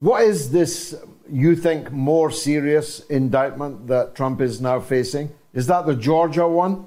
What 0.00 0.22
is 0.22 0.50
this, 0.50 0.96
you 1.30 1.54
think, 1.54 1.92
more 1.92 2.30
serious 2.30 3.00
indictment 3.06 3.86
that 3.88 4.14
Trump 4.14 4.40
is 4.40 4.60
now 4.60 4.80
facing? 4.80 5.30
Is 5.52 5.66
that 5.66 5.86
the 5.86 5.94
Georgia 5.94 6.48
one? 6.48 6.86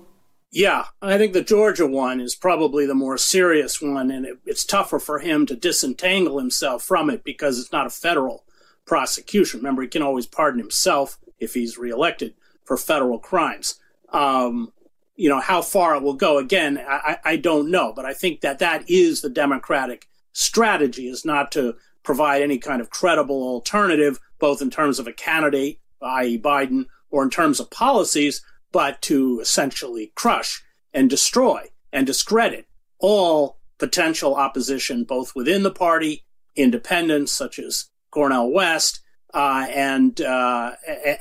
Yeah, 0.55 0.85
I 1.01 1.17
think 1.17 1.33
the 1.33 1.41
Georgia 1.41 1.87
one 1.87 2.21
is 2.21 2.35
probably 2.35 2.85
the 2.85 2.93
more 2.93 3.17
serious 3.17 3.81
one, 3.81 4.11
and 4.11 4.23
it, 4.23 4.37
it's 4.45 4.63
tougher 4.63 4.99
for 4.99 5.17
him 5.17 5.47
to 5.47 5.55
disentangle 5.55 6.37
himself 6.37 6.83
from 6.83 7.09
it 7.09 7.23
because 7.23 7.57
it's 7.57 7.71
not 7.71 7.87
a 7.87 7.89
federal 7.89 8.45
prosecution. 8.85 9.61
Remember, 9.61 9.81
he 9.81 9.87
can 9.87 10.03
always 10.03 10.27
pardon 10.27 10.59
himself 10.59 11.17
if 11.39 11.55
he's 11.55 11.79
reelected 11.79 12.35
for 12.65 12.77
federal 12.77 13.17
crimes. 13.17 13.79
Um, 14.09 14.71
you 15.15 15.27
know, 15.27 15.39
how 15.39 15.63
far 15.63 15.95
it 15.95 16.03
will 16.03 16.13
go, 16.13 16.37
again, 16.37 16.79
I, 16.87 17.17
I 17.25 17.35
don't 17.37 17.71
know, 17.71 17.91
but 17.91 18.05
I 18.05 18.13
think 18.13 18.41
that 18.41 18.59
that 18.59 18.87
is 18.87 19.21
the 19.21 19.31
Democratic 19.31 20.07
strategy 20.33 21.07
is 21.07 21.25
not 21.25 21.51
to 21.53 21.77
provide 22.03 22.43
any 22.43 22.59
kind 22.59 22.79
of 22.79 22.91
credible 22.91 23.41
alternative, 23.41 24.19
both 24.37 24.61
in 24.61 24.69
terms 24.69 24.99
of 24.99 25.07
a 25.07 25.13
candidate, 25.13 25.79
i.e. 26.03 26.37
Biden, 26.37 26.85
or 27.09 27.23
in 27.23 27.31
terms 27.31 27.59
of 27.59 27.71
policies, 27.71 28.43
but 28.73 29.01
to 29.03 29.39
essentially 29.39 30.11
crush 30.15 30.61
and 30.93 31.09
destroy 31.09 31.69
and 31.93 32.05
discredit 32.05 32.67
all 32.99 33.59
potential 33.77 34.35
opposition, 34.35 35.05
both 35.05 35.33
within 35.35 35.63
the 35.63 35.71
party, 35.71 36.25
independents 36.55 37.31
such 37.31 37.59
as 37.59 37.85
Cornel 38.11 38.51
West, 38.51 38.99
uh, 39.33 39.65
and 39.69 40.19
uh, 40.21 40.71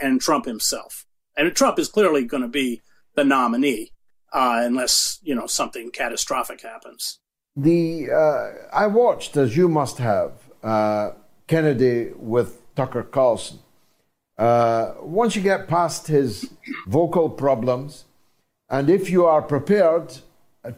and 0.01 0.21
Trump 0.21 0.45
himself. 0.45 1.07
And 1.37 1.55
Trump 1.55 1.79
is 1.79 1.89
clearly 1.89 2.25
going 2.25 2.43
to 2.43 2.49
be 2.49 2.83
the 3.15 3.25
nominee, 3.25 3.93
uh, 4.33 4.61
unless 4.65 5.19
you 5.23 5.35
know 5.35 5.47
something 5.47 5.91
catastrophic 5.91 6.63
happens. 6.63 7.21
The 7.57 8.11
uh, 8.11 8.69
I 8.73 8.87
watched, 8.87 9.37
as 9.37 9.57
you 9.57 9.69
must 9.69 9.99
have, 9.99 10.33
uh, 10.63 11.11
Kennedy 11.47 12.13
with 12.17 12.63
Tucker 12.75 13.03
Carlson 13.03 13.59
uh, 14.39 14.95
once 15.01 15.37
you 15.37 15.43
get 15.43 15.69
past 15.69 16.07
his 16.07 16.53
vocal 16.87 17.29
problems, 17.29 18.05
and 18.69 18.89
if 18.89 19.11
you 19.11 19.27
are 19.27 19.43
prepared 19.43 20.19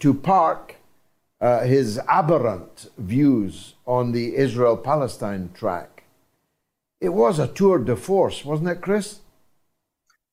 to 0.00 0.14
park 0.14 0.76
uh, 1.40 1.60
his 1.64 1.98
aberrant 2.08 2.90
views 2.98 3.74
on 3.86 4.12
the 4.12 4.36
Israel 4.36 4.76
Palestine 4.76 5.50
track, 5.54 6.04
it 7.00 7.10
was 7.10 7.38
a 7.38 7.48
tour 7.48 7.78
de 7.78 7.96
force, 7.96 8.44
wasn't 8.44 8.68
it, 8.68 8.80
Chris? 8.80 9.20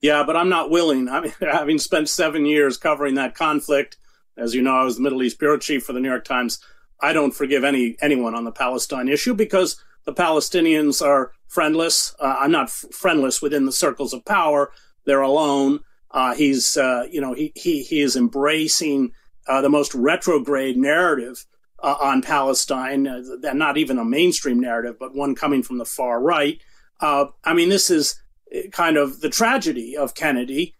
Yeah, 0.01 0.23
but 0.25 0.35
I'm 0.35 0.49
not 0.49 0.71
willing. 0.71 1.09
I 1.09 1.21
mean, 1.21 1.33
having 1.41 1.77
spent 1.77 2.09
seven 2.09 2.45
years 2.45 2.77
covering 2.77 3.15
that 3.15 3.35
conflict, 3.35 3.97
as 4.37 4.55
you 4.55 4.61
know, 4.61 4.75
I 4.75 4.83
was 4.83 4.95
the 4.95 5.03
Middle 5.03 5.21
East 5.21 5.37
bureau 5.37 5.57
chief 5.57 5.83
for 5.83 5.93
the 5.93 5.99
New 5.99 6.09
York 6.09 6.25
Times. 6.25 6.59
I 6.99 7.13
don't 7.13 7.33
forgive 7.33 7.63
any 7.63 7.97
anyone 8.01 8.35
on 8.35 8.43
the 8.43 8.51
Palestine 8.51 9.07
issue 9.07 9.33
because 9.33 9.83
the 10.05 10.13
Palestinians 10.13 11.05
are 11.05 11.31
friendless. 11.47 12.15
Uh, 12.19 12.37
I'm 12.39 12.51
not 12.51 12.67
f- 12.67 12.85
friendless 12.91 13.41
within 13.41 13.65
the 13.65 13.71
circles 13.71 14.13
of 14.13 14.25
power. 14.25 14.71
They're 15.05 15.21
alone. 15.21 15.81
Uh, 16.09 16.33
he's, 16.35 16.77
uh, 16.77 17.07
you 17.09 17.21
know, 17.21 17.33
he, 17.33 17.51
he, 17.55 17.83
he 17.83 18.01
is 18.01 18.15
embracing 18.15 19.11
uh, 19.47 19.61
the 19.61 19.69
most 19.69 19.93
retrograde 19.95 20.77
narrative 20.77 21.45
uh, 21.81 21.95
on 21.99 22.21
Palestine, 22.21 23.07
uh, 23.07 23.21
not 23.53 23.77
even 23.77 23.97
a 23.97 24.05
mainstream 24.05 24.59
narrative, 24.59 24.97
but 24.99 25.15
one 25.15 25.35
coming 25.35 25.63
from 25.63 25.77
the 25.77 25.85
far 25.85 26.21
right. 26.21 26.61
I 27.01 27.53
mean, 27.55 27.69
this 27.69 27.89
is 27.89 28.21
kind 28.71 28.97
of 28.97 29.21
the 29.21 29.29
tragedy 29.29 29.97
of 29.97 30.13
Kennedy, 30.13 30.75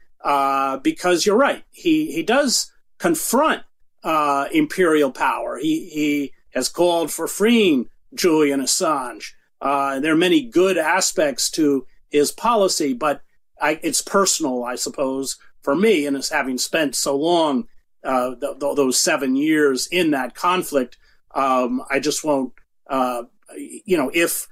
because 0.84 1.26
you're 1.26 1.38
right. 1.38 1.63
He, 1.72 2.11
he 2.11 2.22
does 2.22 2.72
confront 2.99 3.63
imperial 4.03 5.11
power. 5.11 5.57
He, 5.57 5.89
he 5.89 6.34
has 6.53 6.69
called 6.69 7.11
for 7.11 7.28
freeing 7.28 7.89
Julian 8.14 8.62
Assange. 8.62 9.34
Uh, 9.62 9.99
there 9.99 10.14
are 10.14 10.18
many 10.18 10.41
good 10.41 10.78
aspects 10.78 11.49
to 11.51 11.86
his 12.09 12.32
policy, 12.32 12.93
but 12.93 13.22
I, 13.62 13.80
it's 13.84 14.01
personal, 14.01 14.64
I 14.64 14.76
suppose, 14.76 15.38
for 15.62 15.76
me, 15.76 16.05
and 16.05 16.18
as 16.18 16.30
having 16.30 16.57
spent 16.57 16.95
so 16.95 17.16
long, 17.16 17.68
uh, 18.03 18.36
th- 18.36 18.59
th- 18.59 18.76
those 18.76 18.97
seven 18.97 19.36
years 19.36 19.88
in 19.88 20.12
that 20.12 20.34
conflict, 20.34 20.97
um, 21.36 21.84
I 21.89 21.99
just 21.99 22.24
won't, 22.24 22.53
uh, 22.88 23.24
you 23.55 23.97
know, 23.97 24.12
if 24.14 24.47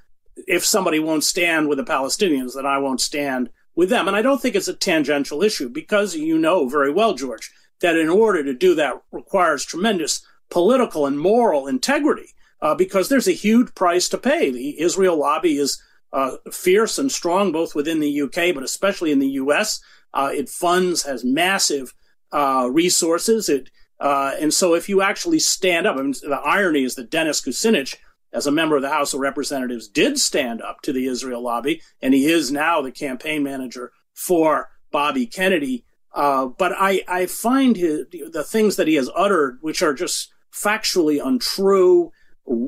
if 0.48 0.64
somebody 0.64 1.00
won't 1.00 1.24
stand 1.24 1.68
with 1.68 1.78
the 1.78 1.84
Palestinians, 1.84 2.56
then 2.56 2.66
I 2.66 2.78
won't 2.78 3.02
stand 3.02 3.50
with 3.76 3.90
them. 3.90 4.08
And 4.08 4.16
I 4.16 4.22
don't 4.22 4.42
think 4.42 4.56
it's 4.56 4.68
a 4.68 4.74
tangential 4.74 5.44
issue 5.44 5.68
because 5.68 6.16
you 6.16 6.38
know 6.38 6.70
very 6.70 6.92
well, 6.92 7.14
George, 7.14 7.52
that 7.82 7.98
in 7.98 8.10
order 8.10 8.44
to 8.44 8.54
do 8.54 8.76
that 8.76 9.02
requires 9.12 9.66
tremendous 9.66 10.22
political 10.50 11.06
and 11.06 11.20
moral 11.20 11.68
integrity 11.68 12.34
uh, 12.62 12.76
because 12.76 13.10
there's 13.10 13.28
a 13.28 13.34
huge 13.34 13.74
price 13.76 14.10
to 14.10 14.18
pay. 14.18 14.52
The 14.52 14.80
Israel 14.82 15.18
lobby 15.18 15.58
is 15.58 15.82
uh, 16.12 16.38
fierce 16.52 16.98
and 16.98 17.12
strong, 17.12 17.52
both 17.52 17.76
within 17.76 18.00
the 18.00 18.22
UK, 18.22 18.54
but 18.54 18.64
especially 18.64 19.12
in 19.12 19.20
the 19.20 19.30
US. 19.32 19.82
Uh, 20.14 20.32
it 20.34 20.50
funds, 20.50 21.04
has 21.04 21.24
massive 21.24 21.94
uh, 22.32 22.68
resources. 22.72 23.48
It, 23.48 23.70
uh, 24.00 24.34
and 24.40 24.54
so 24.54 24.74
if 24.74 24.90
you 24.90 25.02
actually 25.02 25.40
stand 25.40 25.86
up, 25.86 25.98
I 25.98 26.02
mean, 26.02 26.14
the 26.22 26.42
irony 26.44 26.84
is 26.84 26.96
that 26.96 27.12
Dennis 27.12 27.42
Kucinich, 27.42 27.96
as 28.32 28.48
a 28.48 28.52
member 28.52 28.76
of 28.76 28.82
the 28.82 28.90
House 28.90 29.14
of 29.14 29.20
Representatives, 29.20 29.88
did 29.88 30.20
stand 30.20 30.62
up 30.62 30.82
to 30.82 30.94
the 30.94 31.08
Israel 31.08 31.44
lobby, 31.44 31.82
and 32.02 32.14
he 32.14 32.26
is 32.26 32.52
now 32.52 32.82
the 32.82 32.92
campaign 32.92 33.44
manager 33.44 33.92
for 34.14 34.70
Bobby 34.92 35.26
Kennedy. 35.26 35.86
Uh, 36.14 36.48
but 36.48 36.74
I, 36.76 37.04
I 37.08 37.26
find 37.28 37.76
his, 37.76 38.06
the 38.32 38.44
things 38.44 38.76
that 38.78 38.88
he 38.88 38.96
has 38.96 39.10
uttered, 39.16 39.60
which 39.62 39.82
are 39.82 39.94
just 39.94 40.32
factually 40.52 41.24
untrue, 41.24 42.12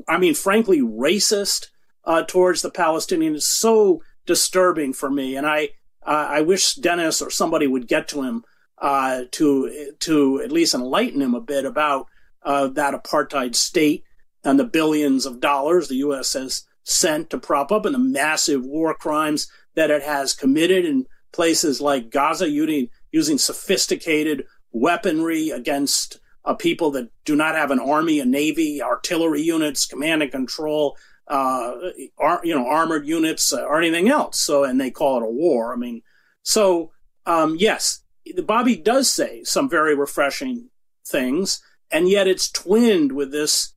I 0.07 0.17
mean, 0.17 0.35
frankly, 0.35 0.81
racist 0.81 1.67
uh, 2.05 2.23
towards 2.23 2.61
the 2.61 2.71
Palestinians 2.71 3.35
is 3.35 3.47
so 3.47 4.01
disturbing 4.25 4.93
for 4.93 5.09
me. 5.09 5.35
And 5.35 5.47
I, 5.47 5.69
uh, 6.05 6.27
I 6.29 6.41
wish 6.41 6.75
Dennis 6.75 7.21
or 7.21 7.29
somebody 7.29 7.67
would 7.67 7.87
get 7.87 8.07
to 8.09 8.21
him 8.23 8.43
uh, 8.79 9.23
to 9.31 9.93
to 9.99 10.41
at 10.41 10.51
least 10.51 10.73
enlighten 10.73 11.21
him 11.21 11.35
a 11.35 11.41
bit 11.41 11.65
about 11.65 12.07
uh, 12.43 12.67
that 12.67 12.95
apartheid 12.95 13.55
state 13.55 14.03
and 14.43 14.59
the 14.59 14.65
billions 14.65 15.25
of 15.25 15.39
dollars 15.39 15.87
the 15.87 15.97
U.S. 15.97 16.33
has 16.33 16.63
sent 16.83 17.29
to 17.29 17.37
prop 17.37 17.71
up 17.71 17.85
and 17.85 17.93
the 17.93 17.99
massive 17.99 18.65
war 18.65 18.93
crimes 18.95 19.47
that 19.75 19.91
it 19.91 20.01
has 20.01 20.33
committed 20.33 20.85
in 20.85 21.05
places 21.31 21.79
like 21.79 22.09
Gaza, 22.09 22.49
using, 22.49 22.89
using 23.11 23.37
sophisticated 23.37 24.45
weaponry 24.71 25.49
against 25.49 26.19
uh, 26.45 26.53
people 26.53 26.91
that 26.91 27.09
do 27.25 27.35
not 27.35 27.55
have 27.55 27.71
an 27.71 27.79
army, 27.79 28.19
a 28.19 28.25
navy, 28.25 28.81
artillery 28.81 29.41
units, 29.41 29.85
command 29.85 30.23
and 30.23 30.31
control, 30.31 30.97
uh, 31.27 31.75
ar- 32.17 32.41
you 32.43 32.55
know, 32.55 32.67
armored 32.67 33.07
units 33.07 33.53
uh, 33.53 33.63
or 33.63 33.77
anything 33.77 34.09
else. 34.09 34.39
So, 34.39 34.63
and 34.63 34.79
they 34.79 34.91
call 34.91 35.17
it 35.17 35.23
a 35.23 35.29
war. 35.29 35.73
I 35.73 35.77
mean, 35.77 36.01
so 36.43 36.91
um, 37.25 37.55
yes, 37.59 38.03
Bobby 38.45 38.75
does 38.75 39.11
say 39.11 39.43
some 39.43 39.69
very 39.69 39.95
refreshing 39.95 40.69
things, 41.05 41.61
and 41.91 42.09
yet 42.09 42.27
it's 42.27 42.51
twinned 42.51 43.11
with 43.11 43.31
this 43.31 43.73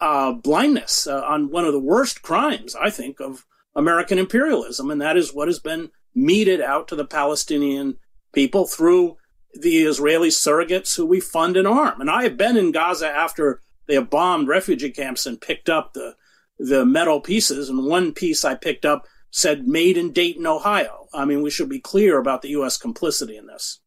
uh, 0.00 0.32
blindness 0.32 1.06
uh, 1.06 1.22
on 1.22 1.50
one 1.50 1.64
of 1.64 1.72
the 1.72 1.80
worst 1.80 2.22
crimes, 2.22 2.74
I 2.74 2.90
think, 2.90 3.20
of 3.20 3.46
American 3.74 4.18
imperialism, 4.18 4.90
and 4.90 5.00
that 5.00 5.16
is 5.16 5.34
what 5.34 5.48
has 5.48 5.58
been 5.58 5.90
meted 6.14 6.60
out 6.60 6.88
to 6.88 6.96
the 6.96 7.04
Palestinian 7.04 7.96
people 8.32 8.66
through 8.66 9.16
the 9.60 9.82
Israeli 9.82 10.28
surrogates 10.28 10.96
who 10.96 11.06
we 11.06 11.20
fund 11.20 11.56
and 11.56 11.66
arm. 11.66 12.00
And 12.00 12.10
I 12.10 12.24
have 12.24 12.36
been 12.36 12.56
in 12.56 12.72
Gaza 12.72 13.08
after 13.08 13.60
they 13.86 13.94
have 13.94 14.10
bombed 14.10 14.48
refugee 14.48 14.90
camps 14.90 15.26
and 15.26 15.40
picked 15.40 15.68
up 15.68 15.92
the 15.92 16.14
the 16.58 16.86
metal 16.86 17.20
pieces. 17.20 17.68
And 17.68 17.86
one 17.86 18.12
piece 18.12 18.44
I 18.44 18.54
picked 18.54 18.84
up 18.84 19.06
said 19.30 19.68
"Made 19.68 19.96
in 19.96 20.12
Dayton, 20.12 20.46
Ohio." 20.46 21.08
I 21.12 21.24
mean, 21.24 21.42
we 21.42 21.50
should 21.50 21.68
be 21.68 21.80
clear 21.80 22.18
about 22.18 22.42
the 22.42 22.50
U.S. 22.50 22.76
complicity 22.76 23.36
in 23.36 23.46
this. 23.46 23.80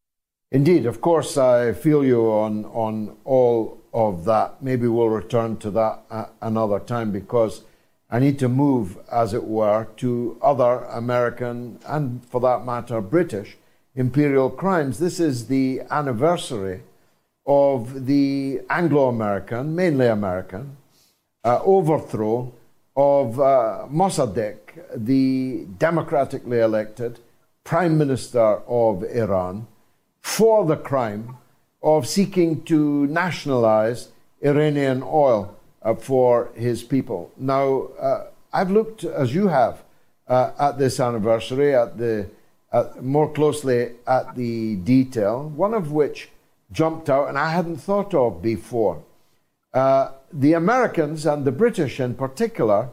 Indeed, 0.52 0.86
of 0.86 1.02
course, 1.02 1.38
I 1.38 1.74
feel 1.74 2.04
you 2.04 2.22
on 2.32 2.66
on 2.66 3.18
all 3.24 3.82
of 3.94 4.26
that. 4.26 4.62
Maybe 4.62 4.88
we'll 4.88 5.10
return 5.10 5.58
to 5.58 5.72
that 5.72 6.04
uh, 6.10 6.26
another 6.42 6.80
time 6.80 7.12
because 7.12 7.64
I 8.10 8.20
need 8.20 8.40
to 8.40 8.50
move, 8.50 8.98
as 9.12 9.34
it 9.34 9.44
were, 9.44 9.88
to 9.98 10.40
other 10.42 10.86
American 10.86 11.80
and, 11.86 12.26
for 12.26 12.42
that 12.42 12.66
matter, 12.66 13.02
British 13.02 13.58
imperial 13.96 14.50
crimes. 14.50 15.00
This 15.00 15.20
is 15.20 15.48
the 15.48 15.82
anniversary 15.90 16.82
of 17.46 18.06
the 18.06 18.62
Anglo 18.70 19.10
American, 19.10 19.76
mainly 19.76 20.08
American, 20.08 20.78
uh, 21.44 21.60
overthrow 21.64 22.54
of 22.96 23.40
uh, 23.40 23.88
Mossadegh, 23.90 24.58
the 24.96 25.66
democratically 25.78 26.60
elected 26.60 27.20
Prime 27.64 27.98
Minister 27.98 28.62
of 28.68 29.04
Iran, 29.04 29.68
for 30.22 30.66
the 30.66 30.76
crime 30.76 31.38
of 31.82 32.08
seeking 32.08 32.62
to 32.64 33.08
nationalize 33.08 34.10
Iranian 34.42 35.02
oil 35.04 35.56
uh, 35.82 35.96
for 35.96 36.50
his 36.56 36.84
people. 36.84 37.32
Now, 37.38 37.84
uh, 38.00 38.28
I've 38.52 38.72
looked, 38.72 39.04
as 39.04 39.34
you 39.34 39.48
have, 39.48 39.82
uh, 40.28 40.52
at 40.60 40.78
this 40.78 41.00
anniversary, 41.00 41.74
at 41.74 41.98
the 41.98 42.28
more 43.02 43.32
closely 43.32 43.92
at 44.08 44.36
the 44.36 44.76
detail, 44.78 45.50
one 45.50 45.74
of 45.74 45.92
which 45.92 46.30
jumped 46.72 47.10
out 47.10 47.30
and 47.30 47.38
I 47.38 47.52
hadn't 47.52 47.78
thought 47.78 48.14
of 48.14 48.42
before. 48.42 49.04
Uh, 49.74 50.12
the 50.32 50.54
Americans 50.54 51.26
and 51.26 51.46
the 51.46 51.52
British 51.52 52.00
in 52.00 52.16
particular 52.16 52.90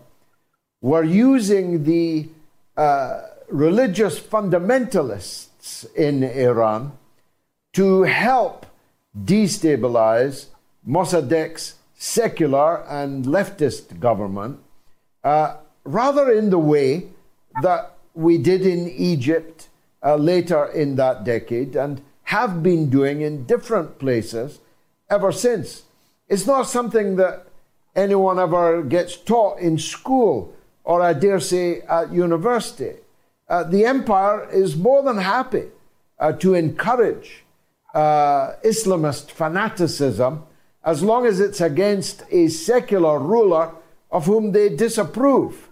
were 0.80 1.04
using 1.04 1.84
the 1.84 2.28
uh, 2.76 3.22
religious 3.48 4.18
fundamentalists 4.20 5.86
in 5.94 6.22
Iran 6.22 6.92
to 7.72 8.02
help 8.02 8.66
destabilize 9.24 10.46
Mossadegh's 10.86 11.74
secular 11.98 12.84
and 12.88 13.24
leftist 13.24 13.98
government, 13.98 14.60
uh, 15.24 15.56
rather 15.84 16.30
in 16.30 16.50
the 16.50 16.58
way 16.58 17.08
that 17.62 17.95
we 18.16 18.38
did 18.38 18.66
in 18.66 18.88
Egypt 18.88 19.68
uh, 20.02 20.16
later 20.16 20.66
in 20.66 20.96
that 20.96 21.24
decade 21.24 21.76
and 21.76 22.02
have 22.24 22.62
been 22.62 22.90
doing 22.90 23.20
in 23.20 23.44
different 23.44 23.98
places 23.98 24.58
ever 25.10 25.30
since. 25.30 25.82
It's 26.28 26.46
not 26.46 26.64
something 26.64 27.16
that 27.16 27.46
anyone 27.94 28.38
ever 28.38 28.82
gets 28.82 29.16
taught 29.16 29.60
in 29.60 29.78
school 29.78 30.54
or, 30.82 31.02
I 31.02 31.12
dare 31.12 31.40
say, 31.40 31.82
at 31.82 32.12
university. 32.12 32.94
Uh, 33.48 33.64
the 33.64 33.84
empire 33.84 34.48
is 34.50 34.76
more 34.76 35.02
than 35.02 35.18
happy 35.18 35.64
uh, 36.18 36.32
to 36.32 36.54
encourage 36.54 37.44
uh, 37.94 38.54
Islamist 38.64 39.30
fanaticism 39.30 40.44
as 40.84 41.02
long 41.02 41.26
as 41.26 41.40
it's 41.40 41.60
against 41.60 42.22
a 42.30 42.48
secular 42.48 43.18
ruler 43.18 43.72
of 44.10 44.26
whom 44.26 44.52
they 44.52 44.68
disapprove. 44.68 45.65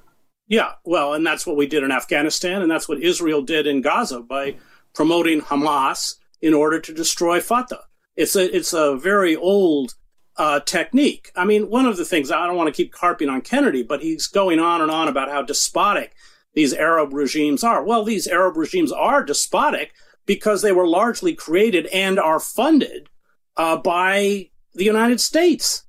Yeah, 0.47 0.73
well, 0.85 1.15
and 1.15 1.27
that's 1.27 1.47
what 1.47 1.57
we 1.57 1.67
did 1.67 1.83
in 1.83 1.91
Afghanistan, 1.91 2.61
and 2.61 2.71
that's 2.71 2.89
what 2.89 3.03
Israel 3.03 3.43
did 3.43 3.67
in 3.67 3.81
Gaza 3.81 4.21
by 4.21 4.57
promoting 4.95 5.41
Hamas 5.41 6.17
in 6.43 6.53
order 6.53 6.79
to 6.81 6.93
destroy 6.93 7.41
Fatah. 7.41 7.85
It's 8.17 8.37
a 8.37 8.55
it's 8.55 8.73
a 8.73 8.97
very 8.97 9.35
old 9.35 9.95
uh, 10.37 10.61
technique. 10.61 11.31
I 11.35 11.45
mean, 11.45 11.71
one 11.71 11.87
of 11.87 11.97
the 11.97 12.05
things 12.05 12.31
I 12.31 12.47
don't 12.47 12.57
want 12.57 12.69
to 12.69 12.83
keep 12.83 12.95
harping 12.95 13.29
on 13.29 13.41
Kennedy, 13.41 13.83
but 13.83 14.03
he's 14.03 14.27
going 14.27 14.59
on 14.59 14.83
and 14.83 14.91
on 14.91 15.09
about 15.09 15.31
how 15.31 15.43
despotic 15.43 16.15
these 16.55 16.75
Arab 16.75 17.13
regimes 17.13 17.65
are. 17.65 17.83
Well, 17.83 18.05
these 18.05 18.27
Arab 18.27 18.57
regimes 18.57 18.93
are 18.93 19.25
despotic 19.25 19.93
because 20.27 20.63
they 20.63 20.73
were 20.73 20.87
largely 20.87 21.35
created 21.35 21.87
and 21.87 22.19
are 22.19 22.41
funded 22.41 23.09
uh, 23.57 23.77
by 23.77 24.51
the 24.75 24.85
United 24.85 25.21
States, 25.21 25.85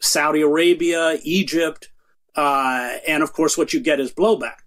Saudi 0.00 0.40
Arabia, 0.40 1.18
Egypt, 1.22 1.90
uh, 2.38 2.98
and 3.08 3.24
of 3.24 3.32
course, 3.32 3.58
what 3.58 3.72
you 3.72 3.80
get 3.80 3.98
is 3.98 4.12
blowback. 4.12 4.60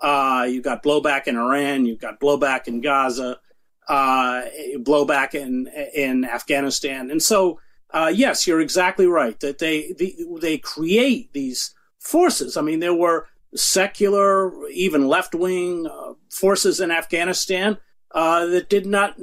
Uh, 0.00 0.46
you've 0.48 0.62
got 0.62 0.84
blowback 0.84 1.26
in 1.26 1.36
Iran, 1.36 1.84
you've 1.84 1.98
got 1.98 2.20
blowback 2.20 2.68
in 2.68 2.80
Gaza, 2.80 3.40
uh, 3.88 4.42
blowback 4.76 5.34
in 5.34 5.68
in 5.92 6.24
Afghanistan, 6.24 7.10
and 7.10 7.20
so 7.20 7.58
uh, 7.90 8.12
yes, 8.14 8.46
you're 8.46 8.60
exactly 8.60 9.08
right 9.08 9.40
that 9.40 9.58
they, 9.58 9.92
they 9.98 10.14
they 10.40 10.56
create 10.56 11.32
these 11.32 11.74
forces. 11.98 12.56
I 12.56 12.62
mean, 12.62 12.78
there 12.78 12.94
were 12.94 13.26
secular, 13.56 14.68
even 14.68 15.08
left 15.08 15.34
wing 15.34 15.88
uh, 15.88 16.12
forces 16.30 16.78
in 16.78 16.92
Afghanistan 16.92 17.78
that 18.14 18.66
did 18.68 18.86
not 18.86 19.16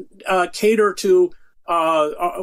cater 0.51 0.93
to 0.93 1.31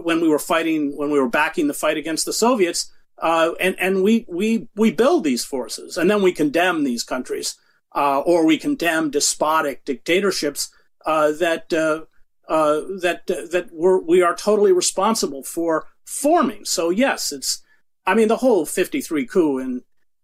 when 0.02 0.22
we 0.22 0.28
were 0.28 0.38
fighting 0.38 0.96
when 0.96 1.10
we 1.10 1.20
were 1.20 1.28
backing 1.28 1.66
the 1.66 1.74
fight 1.74 1.98
against 1.98 2.24
the 2.24 2.32
Soviets 2.32 2.90
uh, 3.20 3.52
and 3.60 3.76
and 3.78 4.02
we 4.02 4.24
we 4.28 4.68
we 4.74 4.90
build 4.90 5.24
these 5.24 5.44
forces, 5.44 5.96
and 5.96 6.10
then 6.10 6.22
we 6.22 6.32
condemn 6.32 6.84
these 6.84 7.02
countries, 7.02 7.54
uh, 7.94 8.20
or 8.20 8.46
we 8.46 8.56
condemn 8.56 9.10
despotic 9.10 9.84
dictatorships 9.84 10.70
uh, 11.04 11.32
that 11.32 11.72
uh, 11.72 12.02
uh, 12.48 12.80
that 13.00 13.26
that 13.26 13.68
we're, 13.72 14.00
we 14.00 14.22
are 14.22 14.34
totally 14.34 14.72
responsible 14.72 15.42
for 15.42 15.86
forming. 16.04 16.64
So 16.64 16.90
yes, 16.90 17.30
it's 17.30 17.62
I 18.06 18.14
mean 18.14 18.28
the 18.28 18.38
whole 18.38 18.64
'53 18.64 19.26
coup 19.26 19.58
in 19.58 19.82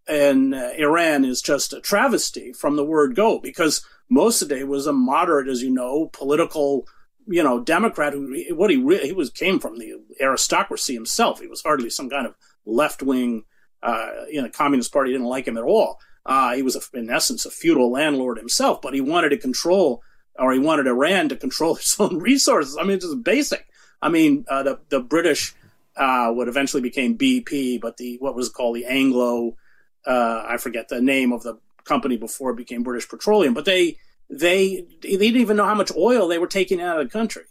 in 0.09 0.55
uh, 0.55 0.73
Iran 0.79 1.25
is 1.25 1.43
just 1.43 1.73
a 1.73 1.81
travesty 1.81 2.53
from 2.53 2.77
the 2.77 2.85
word 2.85 3.15
go, 3.15 3.39
because 3.39 3.85
Mossadegh 4.11 4.67
was 4.67 4.87
a 4.87 4.93
moderate, 4.93 5.49
as 5.49 5.63
you 5.63 5.71
know, 5.71 6.09
political 6.13 6.87
you 7.29 7.43
know, 7.43 7.61
Democrat 7.61 8.13
who 8.13 8.55
what 8.55 8.71
he 8.71 8.77
really 8.77 9.09
he 9.09 9.13
was 9.13 9.31
came 9.31 9.59
from 9.59 9.79
the 9.79 9.95
aristocracy 10.21 10.95
himself. 10.95 11.41
He 11.41 11.47
was 11.47 11.63
hardly 11.63 11.91
some 11.91 12.09
kind 12.09 12.27
of 12.27 12.35
left 12.67 13.03
wing, 13.03 13.45
uh, 13.83 14.11
you 14.31 14.43
know, 14.43 14.49
Communist 14.49 14.93
Party 14.93 15.13
didn't 15.13 15.27
like 15.27 15.47
him 15.47 15.57
at 15.57 15.65
all. 15.65 15.99
Uh, 16.25 16.55
he 16.55 16.63
was, 16.63 16.77
a, 16.77 16.99
in 16.99 17.09
essence, 17.09 17.47
a 17.47 17.51
feudal 17.51 17.91
landlord 17.91 18.37
himself, 18.37 18.83
but 18.83 18.95
he 18.95 19.01
wanted 19.01 19.31
to 19.31 19.39
control, 19.39 20.03
or 20.37 20.53
he 20.53 20.59
wanted 20.59 20.87
Iran 20.87 21.29
to 21.29 21.37
control 21.37 21.77
its 21.77 21.99
own 22.01 22.19
resources. 22.19 22.77
I 22.79 22.83
mean, 22.83 22.97
it's 22.97 23.05
just 23.05 23.23
basic. 23.23 23.67
I 24.03 24.09
mean, 24.09 24.45
uh, 24.49 24.63
the 24.63 24.81
the 24.89 25.01
British, 25.01 25.55
uh, 25.97 26.31
what 26.31 26.49
eventually 26.49 26.83
became 26.83 27.17
BP, 27.17 27.81
but 27.81 27.97
the 27.97 28.19
what 28.19 28.35
was 28.35 28.49
called 28.49 28.77
the 28.77 28.85
Anglo, 28.85 29.57
uh, 30.07 30.45
I 30.47 30.59
forget 30.59 30.89
the 30.89 31.01
name 31.01 31.33
of 31.33 31.43
the 31.43 31.59
company 31.85 32.17
before 32.17 32.51
it 32.51 32.57
became 32.57 32.83
British 32.83 33.09
Petroleum, 33.09 33.55
but 33.55 33.65
they 33.65 33.97
they 34.29 34.87
they 35.03 35.17
didn't 35.17 35.41
even 35.41 35.57
know 35.57 35.65
how 35.65 35.75
much 35.75 35.93
oil 35.97 36.29
they 36.29 36.39
were 36.39 36.47
taking 36.47 36.81
out 36.81 37.01
of 37.01 37.07
the 37.07 37.11
country. 37.11 37.45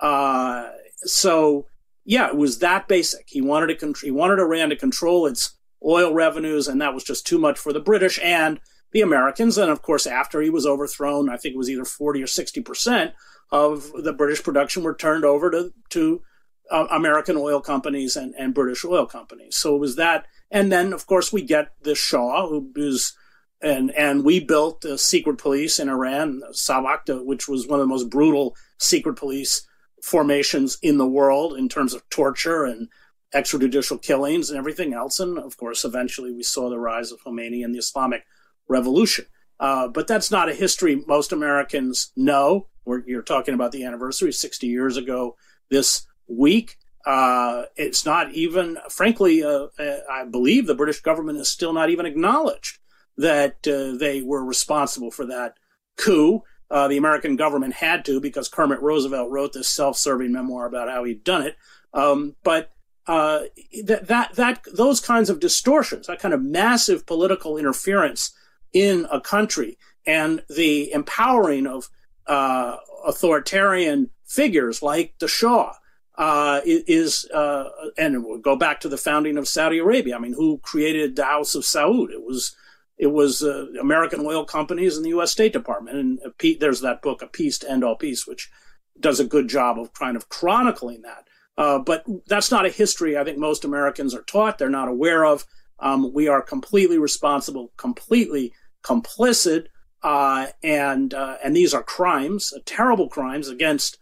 Uh, 0.00 0.70
so 0.96 1.66
yeah, 2.04 2.28
it 2.28 2.36
was 2.36 2.58
that 2.58 2.88
basic. 2.88 3.28
He 3.28 3.40
wanted 3.40 3.78
to 3.78 3.94
he 4.02 4.10
wanted 4.10 4.38
Iran 4.38 4.70
to 4.70 4.76
control 4.76 5.26
its 5.26 5.56
oil 5.84 6.12
revenues, 6.12 6.68
and 6.68 6.80
that 6.80 6.94
was 6.94 7.04
just 7.04 7.26
too 7.26 7.38
much 7.38 7.58
for 7.58 7.72
the 7.72 7.80
British 7.80 8.18
and 8.22 8.60
the 8.92 9.00
Americans. 9.00 9.58
And 9.58 9.70
of 9.70 9.82
course, 9.82 10.06
after 10.06 10.40
he 10.40 10.50
was 10.50 10.66
overthrown, 10.66 11.28
I 11.28 11.36
think 11.36 11.54
it 11.54 11.58
was 11.58 11.70
either 11.70 11.84
forty 11.84 12.22
or 12.22 12.26
sixty 12.26 12.60
percent 12.60 13.12
of 13.50 13.92
the 13.92 14.12
British 14.12 14.42
production 14.42 14.82
were 14.82 14.94
turned 14.94 15.24
over 15.24 15.50
to 15.50 15.72
to 15.90 16.22
uh, 16.70 16.86
American 16.90 17.36
oil 17.36 17.60
companies 17.60 18.16
and, 18.16 18.34
and 18.38 18.54
British 18.54 18.84
oil 18.84 19.06
companies. 19.06 19.56
So 19.56 19.76
it 19.76 19.78
was 19.78 19.96
that, 19.96 20.26
and 20.50 20.72
then 20.72 20.92
of 20.92 21.06
course 21.06 21.32
we 21.32 21.42
get 21.42 21.72
the 21.82 21.94
Shah, 21.94 22.48
who 22.48 22.72
is 22.76 23.16
and 23.60 23.92
and 23.92 24.24
we 24.24 24.40
built 24.40 24.80
the 24.80 24.98
secret 24.98 25.38
police 25.38 25.78
in 25.78 25.88
Iran, 25.88 26.42
Savak, 26.52 27.24
which 27.24 27.46
was 27.46 27.68
one 27.68 27.78
of 27.78 27.84
the 27.84 27.92
most 27.94 28.10
brutal 28.10 28.56
secret 28.78 29.14
police 29.14 29.66
formations 30.02 30.78
in 30.82 30.98
the 30.98 31.06
world 31.06 31.56
in 31.56 31.68
terms 31.68 31.94
of 31.94 32.08
torture 32.10 32.64
and 32.64 32.88
extrajudicial 33.34 34.02
killings 34.02 34.50
and 34.50 34.58
everything 34.58 34.92
else. 34.92 35.18
And 35.18 35.38
of 35.38 35.56
course, 35.56 35.84
eventually 35.84 36.32
we 36.32 36.42
saw 36.42 36.68
the 36.68 36.78
rise 36.78 37.12
of 37.12 37.22
Khomeini 37.22 37.64
and 37.64 37.74
the 37.74 37.78
Islamic 37.78 38.24
Revolution. 38.68 39.26
Uh, 39.58 39.88
but 39.88 40.08
that's 40.08 40.30
not 40.30 40.48
a 40.48 40.54
history 40.54 41.02
most 41.06 41.32
Americans 41.32 42.12
know. 42.16 42.66
We're, 42.84 43.02
you're 43.06 43.22
talking 43.22 43.54
about 43.54 43.70
the 43.70 43.84
anniversary 43.84 44.32
60 44.32 44.66
years 44.66 44.96
ago 44.96 45.36
this 45.70 46.06
week. 46.26 46.76
Uh, 47.06 47.64
it's 47.76 48.04
not 48.04 48.32
even, 48.32 48.78
frankly, 48.90 49.42
uh, 49.42 49.66
uh 49.78 49.98
I 50.10 50.24
believe 50.24 50.66
the 50.66 50.74
British 50.74 51.00
government 51.00 51.38
has 51.38 51.48
still 51.48 51.72
not 51.72 51.90
even 51.90 52.06
acknowledged 52.06 52.78
that 53.16 53.66
uh, 53.68 53.96
they 53.98 54.22
were 54.22 54.44
responsible 54.44 55.10
for 55.10 55.26
that 55.26 55.54
coup. 55.96 56.42
Uh, 56.72 56.88
the 56.88 56.96
American 56.96 57.36
government 57.36 57.74
had 57.74 58.02
to 58.06 58.18
because 58.18 58.48
Kermit 58.48 58.80
Roosevelt 58.80 59.30
wrote 59.30 59.52
this 59.52 59.68
self-serving 59.68 60.32
memoir 60.32 60.66
about 60.66 60.88
how 60.88 61.04
he'd 61.04 61.22
done 61.22 61.42
it. 61.42 61.56
Um, 61.92 62.34
but 62.42 62.72
uh, 63.06 63.40
that 63.84 64.06
that 64.06 64.34
that 64.36 64.64
those 64.72 64.98
kinds 64.98 65.28
of 65.28 65.38
distortions, 65.38 66.06
that 66.06 66.18
kind 66.18 66.32
of 66.32 66.42
massive 66.42 67.04
political 67.04 67.58
interference 67.58 68.30
in 68.72 69.06
a 69.12 69.20
country, 69.20 69.76
and 70.06 70.42
the 70.48 70.90
empowering 70.92 71.66
of 71.66 71.90
uh, 72.26 72.76
authoritarian 73.04 74.08
figures 74.24 74.82
like 74.82 75.12
the 75.18 75.28
Shah 75.28 75.74
uh, 76.16 76.60
is, 76.64 77.28
uh, 77.34 77.68
and 77.98 78.24
we'll 78.24 78.38
go 78.38 78.56
back 78.56 78.80
to 78.80 78.88
the 78.88 78.96
founding 78.96 79.36
of 79.36 79.46
Saudi 79.46 79.78
Arabia. 79.78 80.16
I 80.16 80.18
mean, 80.18 80.34
who 80.34 80.58
created 80.58 81.16
the 81.16 81.24
House 81.24 81.54
of 81.54 81.64
Saud? 81.64 82.10
It 82.10 82.24
was 82.24 82.56
it 82.98 83.08
was 83.08 83.42
uh, 83.42 83.66
American 83.80 84.20
oil 84.24 84.44
companies 84.44 84.96
and 84.96 85.04
the 85.04 85.10
U.S. 85.10 85.32
State 85.32 85.52
Department. 85.52 85.96
And 85.96 86.60
there's 86.60 86.80
that 86.80 87.02
book, 87.02 87.22
A 87.22 87.26
Peace 87.26 87.58
to 87.58 87.70
End 87.70 87.84
All 87.84 87.96
Peace, 87.96 88.26
which 88.26 88.50
does 89.00 89.18
a 89.20 89.24
good 89.24 89.48
job 89.48 89.78
of 89.78 89.92
kind 89.94 90.16
of 90.16 90.28
chronicling 90.28 91.02
that. 91.02 91.26
Uh, 91.58 91.78
but 91.78 92.04
that's 92.26 92.50
not 92.50 92.66
a 92.66 92.70
history 92.70 93.16
I 93.16 93.24
think 93.24 93.38
most 93.38 93.64
Americans 93.64 94.14
are 94.14 94.22
taught. 94.22 94.58
They're 94.58 94.70
not 94.70 94.88
aware 94.88 95.24
of. 95.24 95.44
Um, 95.78 96.12
we 96.12 96.28
are 96.28 96.40
completely 96.42 96.98
responsible, 96.98 97.72
completely 97.76 98.52
complicit, 98.84 99.66
uh, 100.02 100.46
and 100.62 101.12
uh, 101.14 101.36
and 101.44 101.54
these 101.56 101.74
are 101.74 101.82
crimes, 101.82 102.52
uh, 102.54 102.60
terrible 102.64 103.08
crimes 103.08 103.48
against 103.48 103.98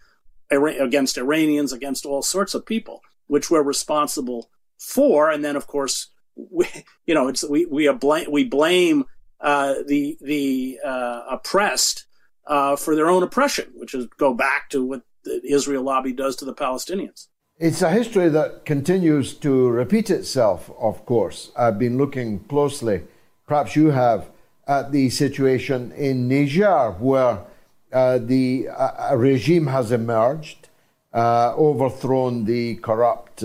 against 0.51 1.17
Iranians, 1.19 1.73
against 1.73 2.05
all 2.05 2.23
sorts 2.23 2.55
of 2.55 2.67
people. 2.67 3.03
which 3.31 3.49
we're 3.49 3.63
responsible 3.63 4.51
for. 4.77 5.31
And 5.31 5.45
then, 5.45 5.55
of 5.55 5.69
course, 5.69 6.09
we, 6.37 6.67
you 7.07 7.15
know, 7.15 7.29
it's 7.29 7.45
we 7.49 7.67
we 7.67 7.91
blame 7.93 8.31
we 8.31 8.45
blame 8.45 9.05
uh, 9.41 9.75
the 9.87 10.17
the 10.21 10.79
uh, 10.85 11.23
oppressed 11.31 12.07
uh, 12.47 12.77
for 12.77 12.95
their 12.95 13.09
own 13.09 13.23
oppression, 13.23 13.71
which 13.75 13.95
is 13.95 14.07
go 14.19 14.35
back 14.35 14.71
to 14.71 14.85
what 14.85 15.03
the 15.25 15.41
Israel 15.45 15.83
lobby 15.83 16.13
does 16.13 16.37
to 16.37 16.45
the 16.45 16.55
Palestinians. 16.55 17.29
It's 17.59 17.83
a 17.83 17.91
history 17.91 18.31
that 18.31 18.65
continues 18.65 19.35
to 19.35 19.69
repeat 19.69 20.09
itself. 20.09 20.71
Of 20.81 21.05
course, 21.05 21.53
I've 21.57 21.79
been 21.79 21.99
looking 21.99 22.41
closely. 22.45 23.03
Perhaps 23.47 23.77
you 23.77 23.89
have 23.91 24.31
at 24.67 24.93
the 24.93 25.11
situation 25.11 25.93
in 25.93 26.29
Niger, 26.29 26.93
where 26.93 27.45
uh, 27.93 28.19
the 28.19 28.69
uh, 28.69 29.17
regime 29.17 29.67
has 29.67 29.91
emerged, 29.91 30.69
uh, 31.13 31.53
overthrown 31.57 32.45
the 32.45 32.77
corrupt 32.77 33.43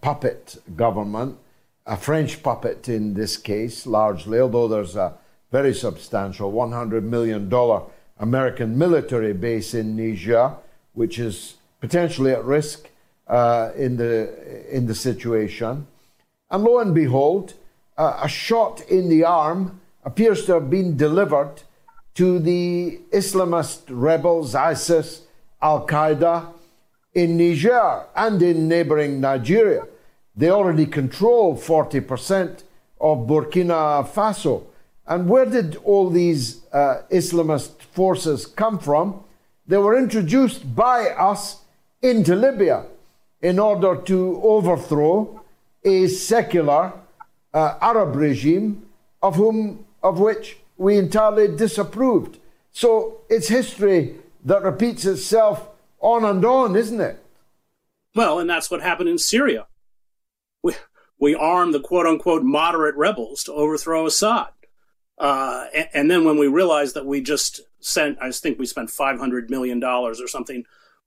puppet 0.00 0.56
government, 0.74 1.38
a 1.86 1.96
French 1.96 2.42
puppet 2.42 2.88
in 2.88 3.14
this 3.14 3.36
case, 3.36 3.86
largely, 3.86 4.38
although 4.40 4.68
there's 4.68 4.96
a 4.96 5.14
very 5.50 5.74
substantial 5.74 6.52
$100 6.52 7.02
million 7.02 7.52
American 8.18 8.78
military 8.78 9.32
base 9.32 9.74
in 9.74 9.96
Niger, 9.96 10.54
which 10.94 11.18
is 11.18 11.56
potentially 11.80 12.30
at 12.30 12.44
risk 12.44 12.88
uh, 13.26 13.70
in, 13.76 13.96
the, 13.96 14.74
in 14.74 14.86
the 14.86 14.94
situation. 14.94 15.86
And 16.50 16.64
lo 16.64 16.78
and 16.78 16.94
behold, 16.94 17.54
uh, 17.98 18.20
a 18.22 18.28
shot 18.28 18.80
in 18.82 19.08
the 19.08 19.24
arm 19.24 19.80
appears 20.04 20.46
to 20.46 20.54
have 20.54 20.70
been 20.70 20.96
delivered 20.96 21.62
to 22.14 22.38
the 22.38 23.00
Islamist 23.12 23.82
rebels, 23.88 24.54
ISIS, 24.54 25.22
Al 25.60 25.86
Qaeda, 25.86 26.52
in 27.14 27.36
Niger 27.36 28.06
and 28.14 28.42
in 28.42 28.68
neighboring 28.68 29.20
Nigeria. 29.20 29.86
They 30.36 30.50
already 30.50 30.86
control 30.86 31.56
40% 31.56 32.62
of 33.00 33.26
Burkina 33.26 34.06
Faso. 34.08 34.64
And 35.06 35.28
where 35.28 35.46
did 35.46 35.76
all 35.76 36.08
these 36.08 36.64
uh, 36.72 37.02
Islamist 37.10 37.82
forces 37.82 38.46
come 38.46 38.78
from? 38.78 39.24
They 39.66 39.78
were 39.78 39.98
introduced 39.98 40.74
by 40.74 41.08
us 41.10 41.62
into 42.00 42.34
Libya 42.34 42.86
in 43.40 43.58
order 43.58 43.96
to 43.96 44.40
overthrow 44.42 45.42
a 45.84 46.06
secular 46.06 46.92
uh, 47.52 47.78
Arab 47.80 48.14
regime 48.16 48.86
of 49.22 49.36
whom 49.36 49.84
of 50.02 50.18
which 50.18 50.56
we 50.76 50.96
entirely 50.96 51.54
disapproved. 51.56 52.38
So 52.72 53.20
it's 53.28 53.48
history 53.48 54.16
that 54.44 54.62
repeats 54.62 55.04
itself 55.04 55.68
on 56.00 56.24
and 56.24 56.44
on, 56.44 56.74
isn't 56.74 57.00
it? 57.00 57.22
Well, 58.14 58.38
and 58.38 58.50
that's 58.50 58.70
what 58.70 58.82
happened 58.82 59.08
in 59.08 59.18
Syria. 59.18 59.66
We, 61.22 61.36
armed 61.36 61.72
the 61.72 61.78
quote 61.78 62.04
unquote 62.04 62.42
moderate 62.42 62.96
rebels 62.96 63.44
to 63.44 63.52
overthrow 63.52 64.06
Assad. 64.06 64.48
Uh, 65.16 65.66
and, 65.72 65.88
and, 65.94 66.10
then 66.10 66.24
when 66.24 66.36
we 66.36 66.48
realized 66.48 66.96
that 66.96 67.06
we 67.06 67.20
just 67.20 67.60
sent, 67.78 68.18
I 68.20 68.32
think 68.32 68.58
we 68.58 68.66
spent 68.66 68.88
$500 68.88 69.48
million 69.48 69.84
or 69.84 70.14
something 70.26 70.64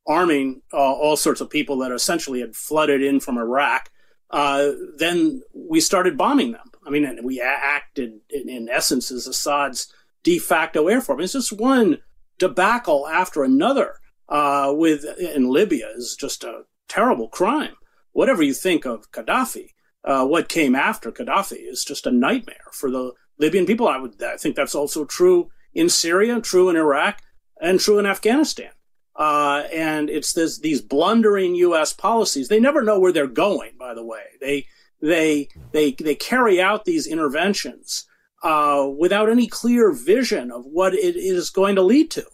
arming 0.07 0.61
uh, 0.71 0.77
all 0.77 1.17
sorts 1.17 1.41
of 1.41 1.49
people 1.49 1.79
that 1.79 1.91
essentially 1.91 2.39
had 2.39 2.55
flooded 2.55 3.01
in 3.01 3.19
from 3.19 3.37
Iraq, 3.37 3.89
uh, 4.29 4.71
then 4.97 5.41
we 5.53 5.81
started 5.81 6.17
bombing 6.17 6.53
them. 6.53 6.71
I 6.87 6.91
mean, 6.91 7.19
we 7.23 7.41
acted 7.41 8.21
in, 8.29 8.47
in 8.47 8.69
essence 8.69 9.11
as 9.11 9.27
Assad's 9.27 9.93
de 10.23 10.39
facto 10.39 10.87
air 10.87 11.01
force. 11.01 11.23
It's 11.23 11.33
just 11.33 11.51
one 11.51 11.97
debacle 12.37 13.05
after 13.05 13.43
another. 13.43 13.95
Uh, 14.29 14.73
with 14.75 15.03
in 15.19 15.49
Libya 15.49 15.89
is 15.95 16.15
just 16.15 16.45
a 16.45 16.61
terrible 16.87 17.27
crime. 17.27 17.75
Whatever 18.13 18.43
you 18.43 18.53
think 18.53 18.85
of 18.85 19.11
Gaddafi, 19.11 19.71
uh, 20.05 20.25
what 20.25 20.47
came 20.47 20.75
after 20.75 21.11
Gaddafi 21.11 21.57
is 21.57 21.83
just 21.83 22.05
a 22.05 22.11
nightmare 22.11 22.67
for 22.71 22.91
the 22.91 23.13
Libyan 23.39 23.65
people. 23.65 23.87
I 23.87 23.97
would, 23.97 24.21
I 24.21 24.37
think 24.37 24.55
that's 24.55 24.75
also 24.75 25.03
true 25.03 25.49
in 25.73 25.89
Syria, 25.89 26.39
true 26.39 26.69
in 26.69 26.75
Iraq, 26.75 27.21
and 27.59 27.79
true 27.79 27.99
in 27.99 28.05
Afghanistan. 28.05 28.71
Uh, 29.15 29.63
and 29.73 30.09
it's 30.09 30.33
this, 30.33 30.59
these 30.59 30.81
blundering 30.81 31.55
U.S. 31.55 31.93
policies. 31.93 32.47
They 32.47 32.59
never 32.59 32.83
know 32.83 32.99
where 32.99 33.11
they're 33.11 33.27
going. 33.27 33.71
By 33.79 33.93
the 33.93 34.03
way, 34.03 34.23
they 34.41 34.67
they 35.01 35.49
they 35.71 35.91
they 35.91 36.15
carry 36.15 36.61
out 36.61 36.85
these 36.85 37.07
interventions 37.07 38.05
uh, 38.43 38.89
without 38.97 39.29
any 39.29 39.47
clear 39.47 39.91
vision 39.91 40.51
of 40.51 40.65
what 40.65 40.93
it 40.93 41.15
is 41.15 41.49
going 41.49 41.75
to 41.75 41.81
lead 41.81 42.11
to. 42.11 42.25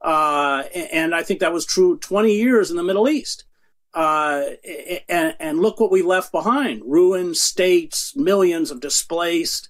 Uh, 0.00 0.64
and 0.74 1.14
I 1.14 1.22
think 1.22 1.40
that 1.40 1.52
was 1.52 1.64
true 1.64 1.98
20 1.98 2.34
years 2.34 2.70
in 2.70 2.76
the 2.76 2.82
Middle 2.82 3.08
East. 3.08 3.44
Uh, 3.94 4.44
and, 5.08 5.36
and, 5.38 5.60
look 5.60 5.78
what 5.78 5.90
we 5.90 6.00
left 6.00 6.32
behind: 6.32 6.82
ruined 6.86 7.36
states, 7.36 8.16
millions 8.16 8.70
of 8.70 8.80
displaced, 8.80 9.68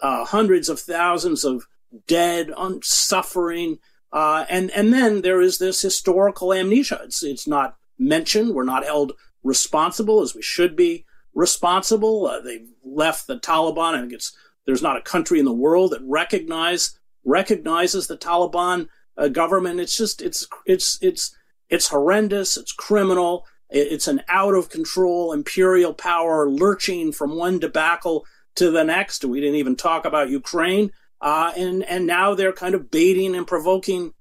uh, 0.00 0.24
hundreds 0.24 0.68
of 0.68 0.78
thousands 0.78 1.44
of 1.44 1.66
dead, 2.06 2.52
suffering. 2.82 3.78
Uh, 4.12 4.44
and 4.48 4.70
and 4.70 4.92
then 4.92 5.22
there 5.22 5.40
is 5.40 5.58
this 5.58 5.82
historical 5.82 6.52
amnesia. 6.52 7.00
It's 7.02 7.24
it's 7.24 7.48
not 7.48 7.76
mentioned. 7.98 8.54
We're 8.54 8.62
not 8.62 8.84
held 8.84 9.14
responsible 9.42 10.22
as 10.22 10.34
we 10.34 10.42
should 10.42 10.76
be 10.76 11.04
responsible. 11.34 12.26
Uh, 12.26 12.40
they've 12.40 12.68
left 12.84 13.26
the 13.26 13.38
Taliban. 13.38 13.94
I 13.94 14.00
think 14.00 14.12
it's 14.12 14.36
there's 14.66 14.82
not 14.82 14.96
a 14.96 15.02
country 15.02 15.38
in 15.38 15.44
the 15.44 15.52
world 15.52 15.92
that 15.92 16.02
recognize 16.02 16.98
recognizes 17.24 18.06
the 18.06 18.16
Taliban 18.16 18.88
uh, 19.16 19.28
government. 19.28 19.80
It's 19.80 19.96
just 19.96 20.22
it's 20.22 20.46
it's 20.66 20.98
it's 21.02 21.36
it's 21.68 21.88
horrendous. 21.88 22.56
It's 22.56 22.72
criminal. 22.72 23.46
It's 23.74 24.08
an 24.08 24.22
out 24.28 24.54
of 24.54 24.70
control 24.70 25.32
imperial 25.32 25.92
power 25.92 26.48
lurching 26.48 27.12
from 27.12 27.36
one 27.36 27.58
debacle 27.58 28.24
to 28.54 28.70
the 28.70 28.84
next. 28.84 29.24
We 29.24 29.40
didn't 29.40 29.56
even 29.56 29.76
talk 29.76 30.04
about 30.04 30.30
Ukraine. 30.30 30.92
Uh, 31.20 31.52
and, 31.56 31.82
and 31.84 32.06
now 32.06 32.34
they're 32.34 32.52
kind 32.52 32.74
of 32.74 32.90
baiting 32.90 33.34
and 33.34 33.46
provoking 33.46 34.12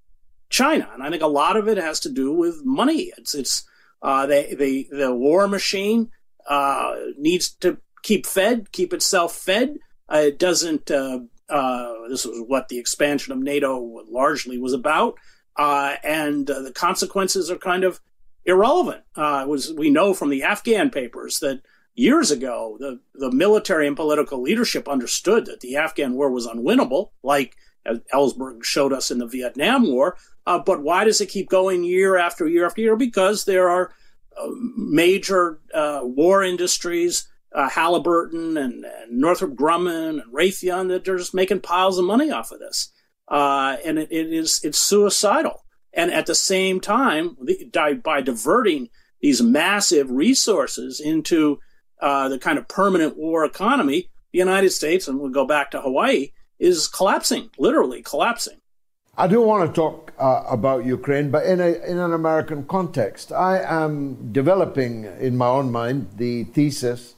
China. 0.50 0.90
And 0.94 1.04
I 1.04 1.10
think 1.10 1.22
a 1.22 1.28
lot 1.28 1.58
of 1.58 1.68
it 1.68 1.78
has 1.78 2.00
to 2.02 2.10
do 2.10 2.34
with 2.34 2.62
money. 2.64 3.12
It's, 3.18 3.36
it's, 3.36 3.64
uh, 4.02 4.26
the 4.26 5.16
war 5.16 5.48
machine 5.48 6.10
uh, 6.48 6.96
needs 7.18 7.52
to 7.62 7.78
keep 8.02 8.26
fed, 8.26 8.72
keep 8.72 8.94
itself 8.94 9.36
fed. 9.36 9.78
Uh, 10.12 10.24
it 10.26 10.40
doesn't. 10.40 10.92
Uh, 10.92 11.20
uh, 11.50 11.94
this 12.10 12.26
was 12.26 12.44
what 12.48 12.68
the 12.68 12.80
expansion 12.80 13.32
of 13.32 13.40
NATO 13.40 14.04
largely 14.10 14.58
was 14.58 14.74
about, 14.74 15.16
and 15.58 16.48
the 16.48 16.72
consequences 16.76 17.50
are 17.50 17.58
kind 17.58 17.84
of 17.84 18.02
irrelevant. 18.46 19.04
was 19.16 19.74
we 19.74 19.90
know 19.90 20.14
from 20.14 20.30
the 20.30 20.44
Afghan 20.44 20.90
papers 20.90 21.40
that 21.40 21.62
years 21.96 22.32
ago 22.32 22.78
the 22.80 23.00
the 23.14 23.32
military 23.32 23.88
and 23.88 23.96
political 23.96 24.42
leadership 24.42 24.90
understood 24.90 25.46
that 25.46 25.60
the 25.60 25.78
Afghan 25.78 26.14
war 26.14 26.32
was 26.32 26.48
unwinnable, 26.48 27.10
like 27.22 27.56
Ellsberg 28.14 28.64
showed 28.64 28.94
us 28.94 29.12
in 29.12 29.18
the 29.20 29.28
Vietnam 29.28 29.88
War. 29.88 30.18
but 30.46 30.82
why 30.82 31.04
does 31.04 31.22
it 31.22 31.28
keep 31.28 31.50
going 31.50 31.84
year 31.84 32.18
after 32.18 32.48
year 32.48 32.66
after 32.66 32.82
year? 32.82 32.96
Because 32.96 33.46
there 33.46 33.70
are 33.70 33.92
major 34.76 35.60
uh, 35.74 36.02
war 36.04 36.44
industries, 36.44 37.28
uh, 37.54 37.70
Halliburton 37.70 38.58
and, 38.58 38.86
and, 38.86 39.12
Northrop 39.12 39.54
Grumman 39.54 40.22
and 40.22 40.34
Raytheon, 40.34 40.88
that 40.90 41.06
they're 41.06 41.18
just 41.18 41.34
making 41.34 41.62
piles 41.62 42.00
of 42.00 42.06
money 42.06 42.32
off 42.32 42.52
of 42.52 42.60
this, 42.60 42.90
uh, 43.28 43.78
and 43.86 44.00
it, 44.00 44.12
it 44.12 44.34
is 44.34 44.62
it's 44.64 44.80
suicidal. 44.80 45.64
And 45.94 46.12
at 46.12 46.26
the 46.26 46.36
same 46.36 46.80
time, 46.80 47.38
by 48.04 48.22
diverting 48.22 48.90
these 49.22 49.42
massive 49.42 50.10
resources 50.10 51.00
into 51.00 51.60
uh, 52.02 52.28
the 52.30 52.40
kind 52.40 52.58
of 52.58 52.68
permanent 52.68 53.16
war 53.16 53.46
economy, 53.46 54.10
the 54.32 54.40
United 54.40 54.72
States, 54.72 55.08
and 55.08 55.20
we'll 55.20 55.30
go 55.30 55.46
back 55.46 55.72
to 55.72 55.82
Hawaii, 55.82 56.32
is 56.60 56.88
collapsing, 56.88 57.50
literally 57.58 58.02
collapsing. 58.02 58.60
I 59.16 59.28
do 59.28 59.42
want 59.42 59.70
to 59.70 59.74
talk 59.74 60.12
uh, 60.18 60.44
about 60.50 60.86
Ukraine, 60.86 61.30
but 61.30 61.46
in, 61.46 61.62
a, 61.62 61.74
in 61.86 62.00
an 62.00 62.14
American 62.14 62.66
context. 62.66 63.32
I 63.32 63.60
am 63.60 64.32
developing 64.32 65.06
in 65.20 65.38
my 65.38 65.48
own 65.48 65.72
mind 65.72 66.10
the 66.18 66.46
thesis 66.46 67.14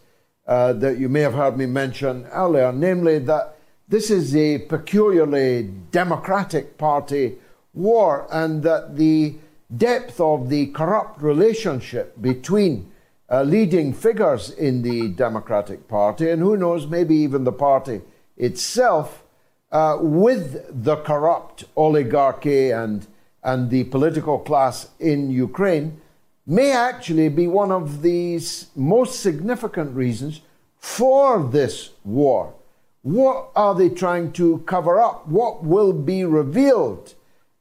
uh, 0.45 0.73
that 0.73 0.99
you 0.99 1.07
may 1.07 1.21
have 1.21 1.33
heard 1.33 1.57
me 1.57 1.65
mention 1.65 2.25
earlier, 2.25 2.73
namely 2.73 3.19
that 3.19 3.55
this 3.87 4.11
is 4.11 4.35
a 4.35 4.59
peculiarly 4.59 5.71
Democratic 5.91 6.77
Party 6.77 7.37
war, 7.75 8.27
and 8.31 8.63
that 8.63 8.95
the 8.97 9.35
depth 9.75 10.19
of 10.19 10.49
the 10.49 10.67
corrupt 10.67 11.21
relationship 11.21 12.19
between 12.21 12.91
uh, 13.29 13.41
leading 13.43 13.93
figures 13.93 14.51
in 14.51 14.81
the 14.81 15.09
Democratic 15.09 15.87
Party, 15.87 16.29
and 16.29 16.41
who 16.41 16.55
knows, 16.55 16.87
maybe 16.87 17.15
even 17.15 17.43
the 17.43 17.51
party 17.51 18.01
itself 18.37 19.23
uh, 19.71 19.97
with 19.99 20.83
the 20.83 20.97
corrupt 20.97 21.65
oligarchy 21.75 22.71
and, 22.71 23.07
and 23.43 23.69
the 23.69 23.83
political 23.85 24.39
class 24.39 24.89
in 24.99 25.31
Ukraine 25.31 25.99
may 26.45 26.71
actually 26.71 27.29
be 27.29 27.47
one 27.47 27.71
of 27.71 28.03
the 28.03 28.39
most 28.75 29.19
significant 29.19 29.95
reasons 29.95 30.41
for 30.77 31.41
this 31.43 31.89
war. 32.03 32.53
What 33.01 33.49
are 33.55 33.73
they 33.73 33.89
trying 33.89 34.31
to 34.33 34.59
cover 34.59 34.99
up? 34.99 35.27
What 35.27 35.63
will 35.63 35.93
be 35.93 36.23
revealed 36.23 37.14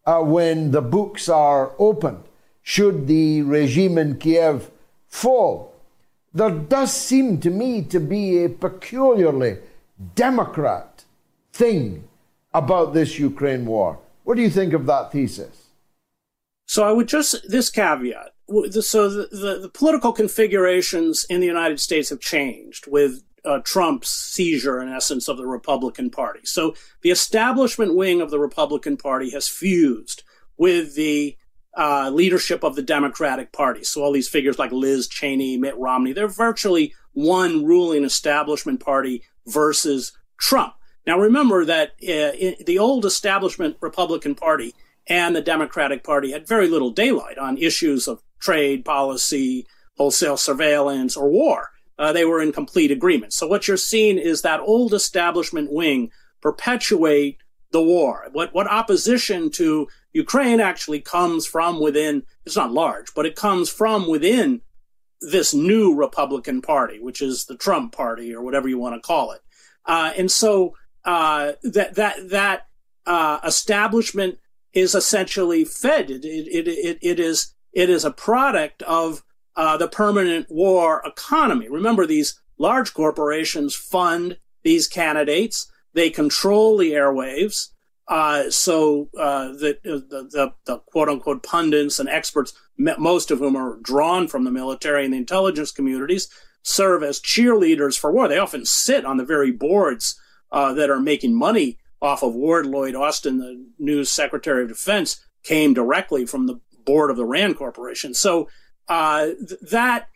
uh, 0.07 0.21
when 0.21 0.71
the 0.71 0.83
books 0.83 1.29
are 1.29 1.73
opened? 1.79 2.25
Should 2.63 3.07
the 3.07 3.43
regime 3.43 3.99
in 3.99 4.19
Kiev 4.19 4.71
fall? 5.09 5.75
there 6.35 6.51
does 6.51 6.93
seem 6.93 7.41
to 7.41 7.51
me 7.51 7.81
to 7.83 8.01
be 8.01 8.45
a 8.45 8.49
peculiarly 8.49 9.59
Democrat 10.17 11.05
thing 11.53 12.09
about 12.53 12.93
this 12.93 13.19
Ukraine 13.19 13.65
war. 13.65 14.01
What 14.25 14.35
do 14.37 14.43
you 14.43 14.51
think 14.51 14.73
of 14.73 14.87
that 14.87 15.13
thesis? 15.13 15.69
So 16.67 16.83
I 16.83 16.91
would 16.91 17.07
just 17.07 17.49
this 17.49 17.71
caveat. 17.71 18.33
So 18.49 19.09
the, 19.09 19.29
the, 19.31 19.59
the 19.63 19.71
political 19.73 20.13
configurations 20.13 21.25
in 21.31 21.41
the 21.41 21.47
United 21.47 21.81
States 21.81 22.11
have 22.11 22.21
changed 22.21 22.87
with 22.89 23.23
uh, 23.45 23.59
Trump's 23.65 24.09
seizure, 24.09 24.81
in 24.81 24.89
essence, 24.89 25.29
of 25.29 25.37
the 25.37 25.47
Republican 25.47 26.11
Party. 26.11 26.41
So 26.45 26.75
the 27.03 27.11
establishment 27.11 27.95
wing 27.95 28.21
of 28.21 28.31
the 28.31 28.39
Republican 28.39 28.97
Party 28.97 29.31
has 29.31 29.49
fused 29.49 30.23
with 30.57 30.95
the 30.95 31.37
uh, 31.77 32.11
leadership 32.13 32.63
of 32.63 32.77
the 32.77 32.83
Democratic 32.83 33.53
Party. 33.53 33.85
So 33.85 34.03
all 34.03 34.13
these 34.13 34.29
figures 34.29 34.59
like 34.59 34.73
Liz 34.73 35.09
Cheney, 35.09 35.57
Mitt 35.57 35.77
Romney, 35.77 36.13
they're 36.13 36.29
virtually 36.29 36.95
one 37.13 37.65
ruling 37.65 38.05
establishment 38.05 38.81
party 38.81 39.23
versus 39.47 40.13
Trump. 40.39 40.75
Now 41.07 41.19
remember 41.19 41.65
that 41.65 41.91
uh, 42.03 42.65
the 42.65 42.79
old 42.79 43.05
establishment 43.05 43.77
Republican 43.81 44.35
Party 44.35 44.75
and 45.07 45.37
the 45.37 45.43
Democratic 45.43 46.03
Party 46.03 46.33
had 46.33 46.49
very 46.49 46.69
little 46.69 46.91
daylight 46.91 47.39
on 47.39 47.59
issues 47.59 48.09
of 48.09 48.23
trade 48.41 48.85
policy, 48.85 49.67
wholesale 49.97 50.37
surveillance, 50.37 51.17
or 51.17 51.29
war. 51.29 51.71
Uh, 51.99 52.13
they 52.13 52.25
were 52.25 52.43
in 52.43 52.53
complete 52.53 52.91
agreement. 52.91 53.33
So 53.33 53.47
what 53.47 53.69
you're 53.69 53.77
seeing 53.77 54.19
is 54.19 54.43
that 54.43 54.61
old 54.61 54.93
establishment 54.95 55.71
wing 55.71 56.11
perpetuate 56.41 57.39
the 57.71 57.83
war. 57.83 58.29
What 58.33 58.55
what 58.55 58.71
opposition 58.71 59.51
to 59.53 59.89
Ukraine 60.13 60.61
actually 60.61 61.01
comes 61.01 61.47
from 61.47 61.81
within. 61.81 62.23
It's 62.47 62.57
not 62.57 62.73
large, 62.73 63.13
but 63.15 63.27
it 63.27 63.37
comes 63.37 63.69
from 63.69 64.09
within 64.09 64.61
this 65.21 65.55
new 65.55 65.95
Republican 65.95 66.63
Party, 66.63 67.01
which 67.01 67.21
is 67.21 67.47
the 67.47 67.57
Trump 67.57 67.93
Party 67.93 68.35
or 68.35 68.43
whatever 68.43 68.69
you 68.69 68.79
want 68.79 68.95
to 68.95 69.07
call 69.07 69.33
it. 69.33 69.41
Uh, 69.87 70.13
and 70.17 70.31
so 70.31 70.75
uh, 71.05 71.53
that 71.63 71.95
that 71.97 72.31
that 72.31 72.67
uh, 73.07 73.41
establishment 73.45 74.39
is 74.73 74.95
essentially 74.95 75.65
fed. 75.65 76.11
It, 76.11 76.25
it, 76.25 76.69
it, 76.69 76.99
it 77.03 77.21
is 77.21 77.55
it 77.73 77.91
is 77.91 78.05
a 78.05 78.11
product 78.11 78.83
of 78.83 79.23
uh, 79.57 79.77
the 79.77 79.89
permanent 79.89 80.51
war 80.51 81.03
economy. 81.05 81.69
Remember, 81.69 82.07
these 82.07 82.41
large 82.59 82.95
corporations 82.95 83.75
fund 83.75 84.39
these 84.63 84.89
candidates. 84.89 85.71
They 85.93 86.11
control 86.11 86.77
the 86.77 86.93
airwaves. 86.93 87.69
Uh, 88.07 88.51
so 88.51 89.09
uh, 89.19 89.49
the, 89.49 89.79
the, 89.83 90.29
the, 90.31 90.53
the, 90.67 90.79
quote 90.79 91.09
unquote 91.09 91.43
pundits 91.43 91.99
and 91.99 92.09
experts, 92.09 92.53
most 92.77 93.31
of 93.31 93.39
whom 93.39 93.57
are 93.57 93.79
drawn 93.83 94.29
from 94.29 94.45
the 94.45 94.51
military 94.51 95.05
and 95.05 95.15
the 95.15 95.19
intelligence 95.19 95.71
communities, 95.71 96.29
serve 96.63 97.03
as 97.03 97.21
cheerleaders 97.21 97.99
for 97.99 98.13
war. 98.13 98.29
They 98.29 98.39
often 98.39 98.65
sit 98.67 99.05
on 99.05 99.17
the 99.17 99.25
very 99.25 99.51
boards 99.51 100.21
uh, 100.53 100.73
that 100.75 100.91
are 100.91 101.01
making 101.01 101.35
money 101.35 101.79
off 102.03 102.23
of 102.23 102.35
Ward 102.35 102.67
Lloyd 102.67 102.95
Austin, 102.95 103.39
the 103.39 103.67
new 103.79 104.05
Secretary 104.05 104.63
of 104.63 104.69
Defense, 104.69 105.25
came 105.43 105.73
directly 105.73 106.27
from 106.27 106.47
the 106.47 106.61
board 106.85 107.11
of 107.11 107.17
the 107.17 107.25
Rand 107.25 107.57
Corporation. 107.57 108.13
So 108.13 108.49
uh, 108.89 109.29
that 109.71 110.09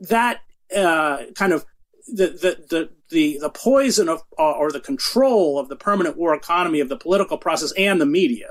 that 0.00 0.40
uh, 0.74 1.18
kind 1.34 1.52
of 1.52 1.64
the, 2.08 2.28
the, 2.68 2.90
the, 3.10 3.38
the, 3.40 3.50
poison 3.50 4.08
of, 4.08 4.22
uh, 4.38 4.52
or 4.52 4.70
the 4.70 4.80
control 4.80 5.58
of 5.58 5.68
the 5.68 5.76
permanent 5.76 6.16
war 6.16 6.34
economy 6.34 6.80
of 6.80 6.88
the 6.88 6.96
political 6.96 7.36
process 7.36 7.72
and 7.76 8.00
the 8.00 8.06
media, 8.06 8.48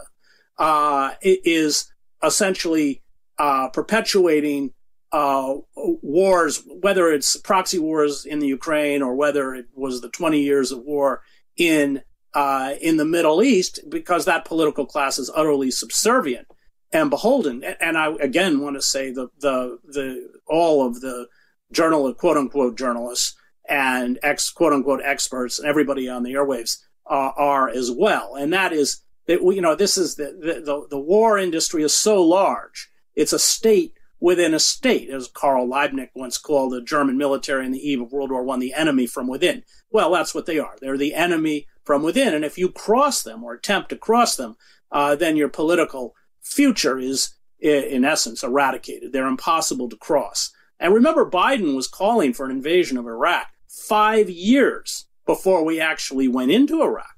uh, 0.58 1.12
is 1.22 1.92
essentially, 2.24 3.02
uh, 3.38 3.70
perpetuating, 3.70 4.74
uh, 5.12 5.56
wars, 5.76 6.64
whether 6.82 7.12
it's 7.12 7.38
proxy 7.38 7.80
wars 7.80 8.26
in 8.26 8.40
the 8.40 8.48
Ukraine 8.48 9.02
or 9.02 9.16
whether 9.16 9.54
it 9.54 9.68
was 9.74 10.02
the 10.02 10.10
20 10.10 10.42
years 10.42 10.72
of 10.72 10.80
war 10.80 11.22
in, 11.56 12.02
uh, 12.34 12.74
in 12.82 12.98
the 12.98 13.06
Middle 13.06 13.42
East, 13.42 13.80
because 13.90 14.26
that 14.26 14.46
political 14.46 14.86
class 14.86 15.18
is 15.18 15.32
utterly 15.34 15.72
subservient 15.72 16.48
and 16.96 17.10
beholden. 17.10 17.64
And 17.64 17.98
I, 17.98 18.14
again, 18.22 18.60
want 18.60 18.76
to 18.76 18.82
say 18.82 19.12
the, 19.12 19.30
the, 19.40 19.80
the, 19.84 20.30
all 20.48 20.86
of 20.86 21.02
the 21.02 21.28
journal, 21.72 22.12
quote 22.14 22.38
unquote 22.38 22.78
journalists 22.78 23.36
and 23.68 24.20
ex 24.24 24.50
quote 24.52 24.74
unquote 24.74 25.02
experts 25.04 25.60
and 25.60 25.68
everybody 25.68 26.08
on 26.08 26.24
the 26.24 26.34
airwaves 26.34 26.78
are 27.06 27.70
as 27.70 27.92
well. 27.92 28.36
And 28.36 28.54
that 28.54 28.74
is 28.74 29.02
that 29.28 29.42
you 29.42 29.62
know 29.62 29.76
this 29.76 29.98
is 29.98 30.16
the, 30.16 30.62
the 30.66 30.88
the 30.90 31.00
war 31.00 31.38
industry 31.38 31.84
is 31.84 31.96
so 31.96 32.22
large. 32.22 32.90
It's 33.16 33.34
a 33.34 33.40
state 33.40 33.94
within 34.20 34.54
a 34.54 34.60
state, 34.60 35.10
as 35.10 35.28
Karl 35.28 35.68
Liebknecht 35.68 36.10
once 36.16 36.38
called 36.38 36.74
the 36.74 36.82
German 36.82 37.18
military 37.18 37.66
in 37.66 37.72
the 37.72 37.88
eve 37.88 38.02
of 38.02 38.12
World 38.12 38.32
War 38.32 38.44
One, 38.44 38.60
the 38.60 38.74
enemy 38.74 39.08
from 39.08 39.28
within. 39.28 39.64
Well, 39.92 40.12
that's 40.12 40.34
what 40.34 40.46
they 40.46 40.60
are. 40.60 40.76
They're 40.80 40.98
the 40.98 41.14
enemy 41.14 41.68
from 41.84 42.02
within. 42.04 42.34
And 42.34 42.44
if 42.44 42.58
you 42.58 42.70
cross 42.70 43.22
them 43.22 43.44
or 43.44 43.54
attempt 43.54 43.90
to 43.90 43.98
cross 43.98 44.36
them, 44.36 44.58
uh, 44.92 45.16
then 45.16 45.36
your 45.36 45.50
political 45.50 46.16
future 46.46 46.98
is, 46.98 47.34
in 47.60 48.06
essence, 48.06 48.44
eradicated. 48.44 49.12
They're 49.12 49.28
impossible 49.28 49.90
to 49.90 49.98
cross. 49.98 50.52
And 50.80 50.94
remember, 50.94 51.30
Biden 51.30 51.76
was 51.76 51.88
calling 51.88 52.34
for 52.34 52.46
an 52.46 52.52
invasion 52.52 52.98
of 52.98 53.08
Iraq 53.08 53.48
five 53.68 54.30
years 54.30 55.06
before 55.26 55.64
we 55.66 55.82
actually 55.82 56.28
went 56.28 56.52
into 56.52 56.82
Iraq. 56.82 57.16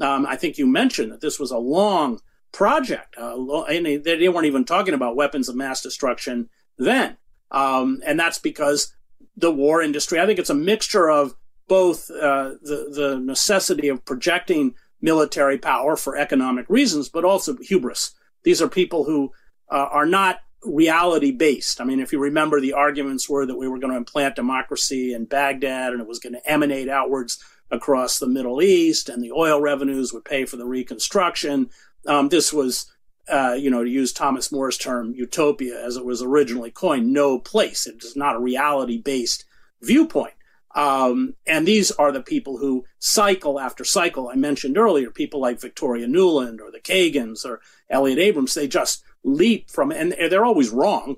Um, 0.00 0.26
I 0.26 0.36
think 0.36 0.58
you 0.58 0.66
mentioned 0.66 1.12
that 1.12 1.20
this 1.20 1.38
was 1.38 1.50
a 1.50 1.58
long 1.58 2.20
project, 2.52 3.14
uh, 3.16 3.62
and 3.64 3.86
they, 3.86 3.96
they, 3.96 4.28
weren't 4.28 4.46
even 4.46 4.64
talking 4.64 4.94
about 4.94 5.16
weapons 5.16 5.48
of 5.48 5.56
mass 5.56 5.82
destruction 5.82 6.48
then. 6.78 7.16
Um, 7.50 8.02
and 8.04 8.18
that's 8.18 8.38
because 8.38 8.92
the 9.36 9.52
war 9.52 9.82
industry, 9.82 10.18
I 10.18 10.26
think 10.26 10.38
it's 10.38 10.50
a 10.50 10.54
mixture 10.54 11.10
of 11.10 11.34
both 11.68 12.10
uh, 12.10 12.54
the, 12.62 12.90
the 12.92 13.20
necessity 13.20 13.88
of 13.88 14.04
projecting 14.04 14.74
military 15.00 15.58
power 15.58 15.96
for 15.96 16.16
economic 16.16 16.66
reasons, 16.68 17.08
but 17.08 17.24
also 17.24 17.56
hubris. 17.56 18.12
These 18.44 18.62
are 18.62 18.68
people 18.68 19.04
who 19.04 19.32
uh, 19.70 19.88
are 19.90 20.06
not 20.06 20.38
reality 20.64 21.30
based. 21.30 21.80
I 21.80 21.84
mean, 21.84 22.00
if 22.00 22.12
you 22.12 22.18
remember, 22.18 22.60
the 22.60 22.72
arguments 22.72 23.28
were 23.28 23.46
that 23.46 23.56
we 23.56 23.68
were 23.68 23.78
going 23.78 23.92
to 23.92 23.98
implant 23.98 24.36
democracy 24.36 25.12
in 25.12 25.24
Baghdad 25.24 25.92
and 25.92 26.00
it 26.00 26.06
was 26.06 26.18
going 26.18 26.34
to 26.34 26.50
emanate 26.50 26.88
outwards 26.88 27.42
across 27.70 28.18
the 28.18 28.28
Middle 28.28 28.62
East 28.62 29.08
and 29.08 29.22
the 29.22 29.32
oil 29.32 29.60
revenues 29.60 30.12
would 30.12 30.24
pay 30.24 30.44
for 30.44 30.56
the 30.56 30.66
reconstruction. 30.66 31.70
Um, 32.06 32.28
this 32.28 32.52
was, 32.52 32.92
uh, 33.28 33.56
you 33.58 33.70
know, 33.70 33.82
to 33.82 33.90
use 33.90 34.12
Thomas 34.12 34.52
More's 34.52 34.78
term, 34.78 35.14
utopia 35.14 35.82
as 35.84 35.96
it 35.96 36.04
was 36.04 36.22
originally 36.22 36.70
coined, 36.70 37.12
no 37.12 37.38
place. 37.38 37.86
It 37.86 38.02
is 38.04 38.16
not 38.16 38.36
a 38.36 38.40
reality 38.40 38.98
based 38.98 39.44
viewpoint. 39.82 40.34
Um, 40.74 41.34
and 41.46 41.66
these 41.66 41.92
are 41.92 42.10
the 42.10 42.22
people 42.22 42.58
who 42.58 42.84
cycle 42.98 43.60
after 43.60 43.84
cycle. 43.84 44.28
I 44.28 44.34
mentioned 44.34 44.76
earlier, 44.76 45.10
people 45.10 45.40
like 45.40 45.60
Victoria 45.60 46.06
Nuland 46.06 46.60
or 46.60 46.70
the 46.70 46.80
Kagans 46.80 47.44
or 47.44 47.60
Elliott 47.88 48.18
Abrams, 48.18 48.54
they 48.54 48.66
just 48.66 49.04
leap 49.22 49.70
from, 49.70 49.92
and 49.92 50.12
they're 50.12 50.44
always 50.44 50.70
wrong. 50.70 51.16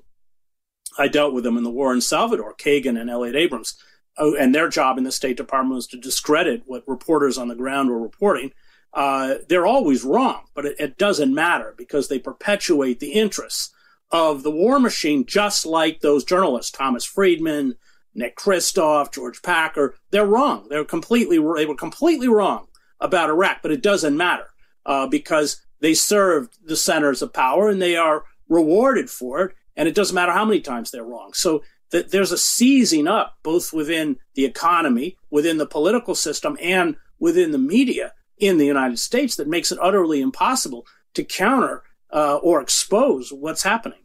I 0.97 1.07
dealt 1.07 1.33
with 1.33 1.43
them 1.43 1.57
in 1.57 1.63
the 1.63 1.71
war 1.71 1.93
in 1.93 2.01
Salvador, 2.01 2.53
Kagan 2.55 2.99
and 2.99 3.09
Elliott 3.09 3.35
Abrams. 3.35 3.75
Oh, 4.17 4.35
and 4.35 4.53
their 4.53 4.69
job 4.69 4.97
in 4.97 5.03
the 5.03 5.11
State 5.11 5.37
Department 5.37 5.75
was 5.75 5.87
to 5.87 5.97
discredit 5.97 6.63
what 6.65 6.87
reporters 6.87 7.37
on 7.37 7.47
the 7.47 7.55
ground 7.55 7.89
were 7.89 8.01
reporting. 8.01 8.51
Uh, 8.93 9.35
they're 9.47 9.67
always 9.67 10.03
wrong, 10.03 10.45
but 10.55 10.65
it, 10.65 10.75
it 10.79 10.97
doesn't 10.97 11.33
matter 11.33 11.75
because 11.77 12.07
they 12.07 12.17
perpetuate 12.17 12.99
the 12.99 13.11
interests 13.11 13.71
of 14.09 14.41
the 14.43 14.51
war 14.51 14.79
machine, 14.79 15.25
just 15.25 15.65
like 15.65 15.99
those 15.99 16.23
journalists, 16.23 16.71
Thomas 16.71 17.03
Friedman, 17.03 17.75
Nick 18.17 18.35
Kristof, 18.35 19.13
George 19.13 19.41
Packer. 19.41 19.95
They're 20.11 20.25
wrong. 20.25 20.67
They're 20.69 20.83
completely, 20.83 21.37
they 21.37 21.65
were 21.65 21.75
completely 21.75 22.27
wrong 22.27 22.67
about 22.99 23.29
Iraq, 23.29 23.59
but 23.61 23.71
it 23.71 23.83
doesn't 23.83 24.17
matter 24.17 24.47
uh, 24.85 25.07
because 25.07 25.61
they 25.79 25.93
served 25.93 26.57
the 26.65 26.75
centers 26.75 27.21
of 27.21 27.31
power 27.31 27.69
and 27.69 27.81
they 27.81 27.95
are 27.95 28.23
rewarded 28.49 29.09
for 29.09 29.41
it. 29.41 29.55
And 29.75 29.87
it 29.87 29.93
doesn't 29.95 30.15
matter 30.15 30.31
how 30.31 30.45
many 30.45 30.59
times 30.59 30.89
they're 30.89 31.03
wrong. 31.03 31.33
So 31.33 31.61
th- 31.91 32.07
there's 32.07 32.31
a 32.31 32.37
seizing 32.37 33.07
up 33.07 33.37
both 33.43 33.71
within 33.71 34.17
the 34.33 34.45
economy, 34.45 35.17
within 35.29 35.59
the 35.59 35.67
political 35.67 36.15
system, 36.15 36.57
and 36.59 36.95
within 37.19 37.51
the 37.51 37.59
media 37.59 38.13
in 38.39 38.57
the 38.57 38.65
United 38.65 38.97
States 38.97 39.35
that 39.35 39.47
makes 39.47 39.71
it 39.71 39.79
utterly 39.79 40.21
impossible 40.21 40.87
to 41.13 41.23
counter 41.23 41.83
uh, 42.11 42.37
or 42.37 42.61
expose 42.61 43.31
what's 43.31 43.63
happening. 43.63 43.99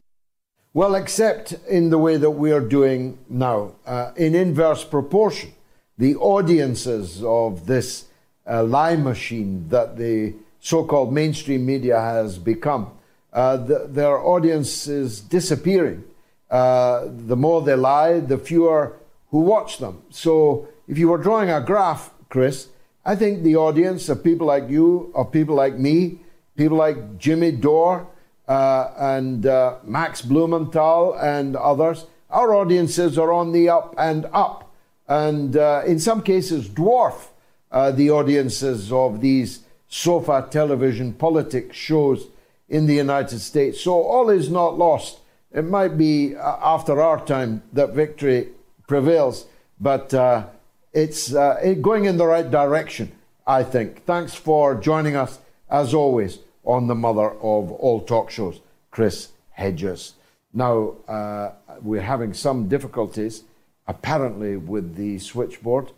Well, 0.74 0.94
except 0.94 1.52
in 1.68 1.90
the 1.90 1.98
way 1.98 2.16
that 2.16 2.30
we 2.30 2.50
are 2.50 2.60
doing 2.60 3.18
now, 3.28 3.72
uh, 3.84 4.12
in 4.16 4.34
inverse 4.34 4.84
proportion. 4.84 5.52
The 5.98 6.16
audiences 6.16 7.22
of 7.22 7.66
this 7.66 8.06
uh, 8.48 8.64
lie 8.64 8.96
machine 8.96 9.68
that 9.68 9.98
the 9.98 10.34
so 10.60 10.82
called 10.84 11.12
mainstream 11.12 11.66
media 11.66 12.00
has 12.00 12.38
become. 12.38 12.90
Uh, 13.34 13.58
the, 13.58 13.86
their 13.86 14.16
audience 14.16 14.86
is 14.86 15.20
disappearing. 15.20 16.04
Uh, 16.50 17.06
the 17.06 17.36
more 17.36 17.60
they 17.60 17.74
lie, 17.74 18.20
the 18.20 18.38
fewer 18.38 18.96
who 19.30 19.40
watch 19.40 19.76
them. 19.76 20.02
So, 20.08 20.68
if 20.88 20.96
you 20.96 21.08
were 21.08 21.18
drawing 21.18 21.50
a 21.50 21.60
graph, 21.60 22.10
Chris, 22.30 22.68
I 23.04 23.14
think 23.14 23.42
the 23.42 23.56
audience 23.56 24.08
of 24.08 24.24
people 24.24 24.46
like 24.46 24.70
you, 24.70 25.12
of 25.14 25.32
people 25.32 25.54
like 25.54 25.78
me, 25.78 26.20
people 26.56 26.78
like 26.78 27.18
Jimmy 27.18 27.52
Dore 27.52 28.06
and 28.48 29.46
uh, 29.46 29.76
Max 29.84 30.22
Blumenthal 30.22 31.14
and 31.14 31.56
others, 31.56 32.06
our 32.30 32.54
audiences 32.54 33.18
are 33.18 33.32
on 33.32 33.52
the 33.52 33.68
up 33.68 33.94
and 33.98 34.26
up, 34.32 34.72
and 35.08 35.56
uh, 35.56 35.82
in 35.86 35.98
some 35.98 36.22
cases 36.22 36.68
dwarf 36.68 37.28
uh, 37.70 37.90
the 37.90 38.10
audiences 38.10 38.92
of 38.92 39.20
these 39.20 39.60
sofa 39.88 40.48
television 40.50 41.12
politics 41.12 41.76
shows 41.76 42.26
in 42.68 42.86
the 42.86 42.94
United 42.94 43.38
States. 43.38 43.80
So 43.80 43.92
all 43.92 44.30
is 44.30 44.48
not 44.50 44.78
lost. 44.78 45.20
It 45.52 45.64
might 45.64 45.98
be 45.98 46.34
uh, 46.34 46.56
after 46.62 47.00
our 47.00 47.22
time 47.24 47.62
that 47.74 47.94
victory 47.94 48.48
prevails, 48.88 49.46
but 49.78 50.14
uh, 50.14 50.46
it's 50.92 51.34
uh, 51.34 51.74
going 51.80 52.06
in 52.06 52.16
the 52.16 52.26
right 52.26 52.50
direction, 52.50 53.12
I 53.46 53.62
think. 53.62 54.04
Thanks 54.04 54.34
for 54.34 54.74
joining 54.74 55.16
us, 55.16 55.38
as 55.70 55.92
always, 55.92 56.38
on 56.64 56.86
the 56.86 56.94
mother 56.94 57.30
of 57.30 57.72
all 57.72 58.00
talk 58.00 58.30
shows, 58.30 58.60
Chris 58.90 59.28
Hedges. 59.50 60.14
Now, 60.52 60.96
uh, 61.08 61.52
we're 61.80 62.02
having 62.02 62.34
some 62.34 62.68
difficulties, 62.68 63.44
apparently, 63.86 64.56
with 64.56 64.96
the 64.96 65.18
switchboard, 65.18 65.92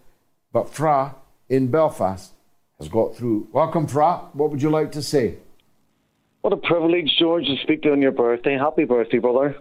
but 0.52 0.72
Fra 0.72 1.16
in 1.48 1.70
Belfast 1.70 2.32
has 2.78 2.88
got 2.88 3.16
through. 3.16 3.48
Welcome, 3.52 3.86
Fra. 3.86 4.28
What 4.32 4.50
would 4.50 4.62
you 4.62 4.70
like 4.70 4.92
to 4.92 5.02
say? 5.02 5.36
What 6.42 6.52
a 6.52 6.56
privilege, 6.56 7.10
George, 7.18 7.46
to 7.46 7.56
speak 7.62 7.82
to 7.82 7.88
you 7.88 7.94
on 7.94 8.02
your 8.02 8.12
birthday. 8.12 8.56
Happy 8.56 8.84
birthday, 8.84 9.18
brother. 9.18 9.56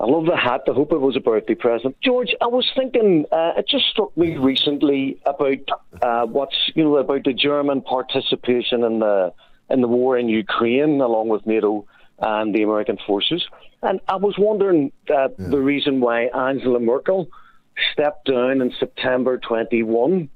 I 0.00 0.04
love 0.04 0.26
the 0.26 0.36
hat. 0.36 0.62
I 0.68 0.72
hope 0.72 0.92
it 0.92 1.00
was 1.00 1.16
a 1.16 1.20
birthday 1.20 1.56
present. 1.56 1.96
George, 2.00 2.32
I 2.40 2.46
was 2.46 2.70
thinking, 2.76 3.26
uh, 3.32 3.54
it 3.56 3.66
just 3.68 3.86
struck 3.86 4.16
me 4.16 4.36
recently 4.36 5.20
about 5.26 5.58
uh, 6.00 6.26
what's, 6.26 6.54
you 6.76 6.84
know, 6.84 6.96
about 6.98 7.24
the 7.24 7.32
German 7.32 7.82
participation 7.82 8.84
in 8.84 9.00
the, 9.00 9.32
in 9.70 9.80
the 9.80 9.88
war 9.88 10.18
in 10.18 10.28
Ukraine, 10.28 11.00
along 11.00 11.28
with 11.28 11.46
NATO 11.46 11.86
and 12.18 12.54
the 12.54 12.62
American 12.62 12.98
forces. 13.06 13.44
And 13.82 14.00
I 14.08 14.16
was 14.16 14.34
wondering 14.38 14.92
uh, 15.10 15.28
yeah. 15.28 15.28
the 15.38 15.58
reason 15.58 16.00
why 16.00 16.24
Angela 16.26 16.80
Merkel 16.80 17.28
stepped 17.92 18.26
down 18.26 18.60
in 18.60 18.72
September 18.78 19.38
21 19.38 20.28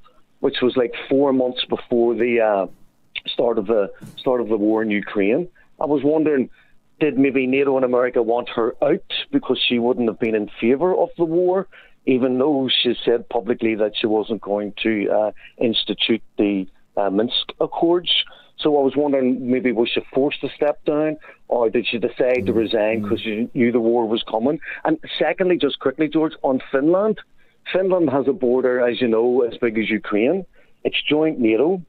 which 0.43 0.61
was 0.61 0.77
like 0.77 0.93
four 1.09 1.33
months 1.33 1.65
before 1.67 2.17
the 2.17 2.41
uh, 2.41 2.67
start 3.29 3.59
of 3.59 3.69
the 3.69 3.93
start 4.19 4.41
of 4.41 4.49
the 4.49 4.57
war 4.57 4.83
in 4.83 4.91
Ukraine. 4.91 5.49
I 5.81 5.87
was 5.87 6.03
wondering, 6.03 6.51
did 6.99 7.17
maybe 7.17 7.47
NATO 7.47 7.77
and 7.77 7.85
America 7.85 8.21
want 8.21 8.49
her 8.49 8.75
out 8.83 9.13
because 9.31 9.61
she 9.69 9.79
wouldn't 9.79 10.09
have 10.09 10.19
been 10.19 10.35
in 10.35 10.51
favour 10.61 10.97
of 10.97 11.11
the 11.17 11.25
war, 11.25 11.69
even 12.07 12.39
though 12.39 12.69
she 12.69 12.97
said 13.05 13.29
publicly 13.29 13.77
that 13.77 13.93
she 13.97 14.09
wasn't 14.09 14.41
going 14.41 14.75
to 14.83 15.09
uh, 15.11 15.31
institute 15.59 16.23
the 16.39 16.67
uh, 16.97 17.09
Minsk 17.09 17.53
Accords. 17.61 18.13
So 18.63 18.79
I 18.79 18.83
was 18.83 18.95
wondering, 18.97 19.51
maybe 19.51 19.73
was 19.73 19.91
she 19.93 20.01
forced 20.15 20.41
to 20.43 20.49
step 20.55 20.85
down, 20.85 21.17
or 21.49 21.69
did 21.69 21.87
she 21.87 21.99
decide 21.99 22.47
to 22.47 22.53
resign 22.53 23.01
mm. 23.01 23.03
because 23.03 23.21
she 23.21 23.49
knew 23.55 23.73
the 23.73 23.81
war 23.81 24.07
was 24.07 24.23
coming? 24.31 24.61
And 24.85 24.99
secondly, 25.19 25.59
just 25.59 25.81
quickly, 25.81 26.09
George, 26.09 26.35
on 26.43 26.61
Finland. 26.71 27.19
Finland 27.73 28.11
has 28.11 28.27
a 28.27 28.33
border, 28.33 28.87
as 28.87 29.01
you 29.01 29.09
know, 29.09 29.43
as 29.43 29.57
big 29.59 29.79
as 29.79 29.89
Ukraine. 29.89 30.45
It's 30.85 30.97
joint 31.09 31.39
NATO, 31.39 31.81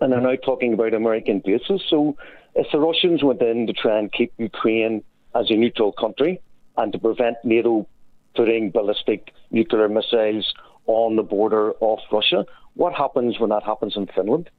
and 0.00 0.12
they're 0.12 0.20
now 0.20 0.36
talking 0.36 0.72
about 0.74 0.94
American 0.94 1.40
bases. 1.44 1.82
So 1.88 2.16
if 2.54 2.66
the 2.72 2.78
Russians 2.78 3.22
went 3.22 3.40
in 3.40 3.66
to 3.66 3.72
try 3.72 3.98
and 3.98 4.12
keep 4.12 4.32
Ukraine 4.36 5.02
as 5.34 5.50
a 5.50 5.54
neutral 5.54 5.92
country 5.92 6.40
and 6.76 6.92
to 6.92 6.98
prevent 6.98 7.36
NATO 7.44 7.86
putting 8.34 8.70
ballistic 8.70 9.32
nuclear 9.50 9.88
missiles 9.88 10.52
on 10.86 11.16
the 11.16 11.22
border 11.22 11.72
of 11.80 11.98
Russia, 12.10 12.44
what 12.74 12.94
happens 12.94 13.38
when 13.38 13.50
that 13.50 13.62
happens 13.62 13.96
in 13.96 14.06
Finland? 14.06 14.50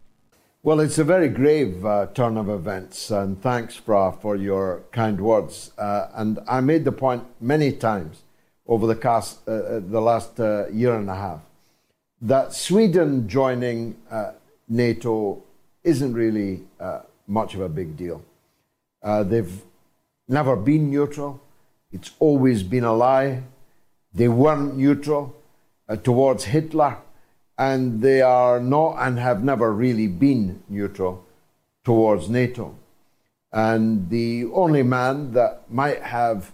Well, 0.66 0.80
it's 0.80 0.98
a 0.98 1.04
very 1.04 1.28
grave 1.28 1.86
uh, 1.86 2.08
turn 2.14 2.38
of 2.38 2.48
events, 2.48 3.12
and 3.12 3.42
thanks, 3.42 3.76
Fra, 3.76 4.14
for 4.14 4.38
your 4.38 4.84
kind 4.94 5.20
words. 5.20 5.74
Uh, 5.78 6.08
and 6.14 6.40
I 6.48 6.62
made 6.62 6.86
the 6.86 6.92
point 6.94 7.26
many 7.42 7.74
times 7.74 8.22
over 8.66 8.88
the, 8.88 8.96
cast, 8.96 9.40
uh, 9.46 9.52
uh, 9.52 9.82
the 9.86 10.00
last 10.00 10.40
uh, 10.40 10.70
year 10.70 10.96
and 10.96 11.10
a 11.10 11.16
half 11.16 11.42
that 12.22 12.54
Sweden 12.54 13.28
joining 13.28 13.98
uh, 14.10 14.32
NATO 14.70 15.44
isn't 15.84 16.14
really 16.14 16.62
much 17.28 17.56
of 17.56 17.60
a 17.60 17.68
big 17.68 17.98
deal. 17.98 18.24
They've 19.04 19.62
never 20.30 20.56
been 20.56 20.90
neutral, 20.90 21.42
it's 21.92 22.12
always 22.20 22.64
been 22.64 22.86
a 22.86 22.94
lie. 22.94 23.44
They 24.14 24.30
weren't 24.30 24.78
neutral 24.78 25.36
towards 26.04 26.46
Hitler, 26.46 27.00
and 27.58 28.02
they 28.02 28.22
are 28.22 28.60
not 28.60 28.98
and 28.98 29.20
have 29.20 29.44
never 29.44 29.72
really 29.72 30.08
been 30.08 30.64
neutral 30.70 31.26
towards 31.84 32.30
NATO. 32.30 32.76
And 33.52 34.10
the 34.10 34.46
only 34.54 34.84
man 34.84 35.34
that 35.34 35.70
might 35.70 36.02
have 36.02 36.52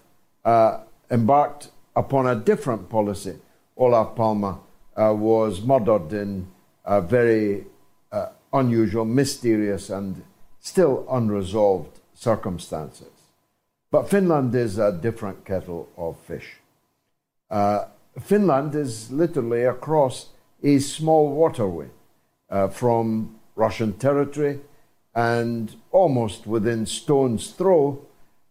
embarked 1.09 1.69
upon 1.95 2.27
a 2.27 2.35
different 2.35 2.89
policy. 2.89 3.37
Olof 3.77 4.15
Palme 4.15 4.59
uh, 4.95 5.13
was 5.13 5.61
murdered 5.61 6.11
in 6.13 6.47
a 6.85 7.01
very 7.01 7.65
uh, 8.11 8.27
unusual, 8.51 9.05
mysterious, 9.05 9.89
and 9.89 10.23
still 10.59 11.05
unresolved 11.09 11.99
circumstances. 12.13 13.07
But 13.91 14.09
Finland 14.09 14.53
is 14.55 14.77
a 14.77 14.91
different 14.91 15.45
kettle 15.45 15.89
of 15.97 16.17
fish. 16.19 16.57
Uh, 17.49 17.85
Finland 18.19 18.75
is 18.75 19.11
literally 19.11 19.63
across 19.63 20.27
a 20.63 20.79
small 20.79 21.31
waterway 21.31 21.87
uh, 22.49 22.67
from 22.67 23.35
Russian 23.55 23.93
territory 23.93 24.59
and 25.15 25.75
almost 25.91 26.47
within 26.47 26.85
stone's 26.85 27.51
throw 27.51 27.99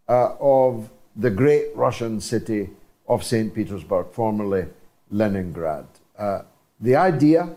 uh, 0.07 0.35
of 0.39 0.89
the 1.15 1.29
great 1.29 1.75
Russian 1.75 2.19
city 2.21 2.69
of 3.07 3.23
St. 3.23 3.53
Petersburg, 3.53 4.07
formerly 4.11 4.65
Leningrad. 5.09 5.85
Uh, 6.17 6.41
the 6.79 6.95
idea 6.95 7.49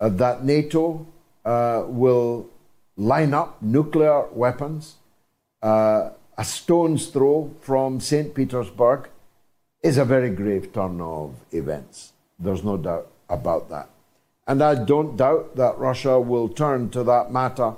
uh, 0.00 0.08
that 0.08 0.44
NATO 0.44 1.06
uh, 1.44 1.84
will 1.86 2.48
line 2.96 3.34
up 3.34 3.60
nuclear 3.62 4.26
weapons 4.28 4.96
uh, 5.62 6.10
a 6.38 6.44
stone's 6.44 7.08
throw 7.08 7.54
from 7.60 8.00
St. 8.00 8.34
Petersburg 8.34 9.08
is 9.82 9.98
a 9.98 10.04
very 10.04 10.30
grave 10.30 10.72
turn 10.72 11.00
of 11.00 11.34
events. 11.52 12.12
There's 12.38 12.64
no 12.64 12.76
doubt 12.76 13.09
about 13.30 13.70
that. 13.70 13.88
And 14.46 14.62
I 14.62 14.74
don't 14.74 15.16
doubt 15.16 15.56
that 15.56 15.78
Russia 15.78 16.18
will 16.20 16.48
turn 16.48 16.90
to 16.90 17.04
that 17.04 17.30
matter 17.30 17.74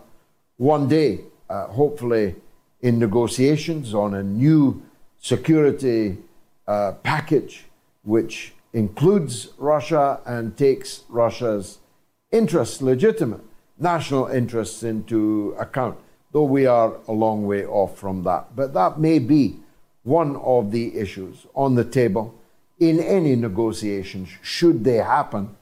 one 0.57 0.89
day, 0.89 1.21
uh, 1.51 1.67
hopefully 1.67 2.35
in 2.81 2.99
negotiations 2.99 3.95
on 3.95 4.15
a 4.15 4.23
new 4.23 4.83
security 5.21 6.19
uh, 6.67 6.93
package 7.03 7.65
which 8.05 8.55
includes 8.73 9.51
Russia 9.59 10.21
and 10.27 10.57
takes 10.57 11.05
Russia's 11.09 11.79
interests, 12.31 12.83
legitimate 12.83 13.41
national 13.79 14.27
interests, 14.29 14.83
into 14.83 15.55
account, 15.59 15.99
though 16.33 16.45
we 16.45 16.67
are 16.67 16.97
a 17.09 17.13
long 17.13 17.47
way 17.47 17.65
off 17.67 17.99
from 17.99 18.23
that. 18.25 18.55
But 18.57 18.75
that 18.75 18.99
may 18.99 19.19
be 19.19 19.59
one 20.05 20.37
of 20.37 20.71
the 20.71 20.97
issues 20.97 21.47
on 21.55 21.75
the 21.75 21.85
table 21.85 22.35
in 22.89 22.99
any 22.99 23.37
negotiations, 23.37 24.29
should 24.43 24.83
they 24.83 24.97
happen, 24.97 25.55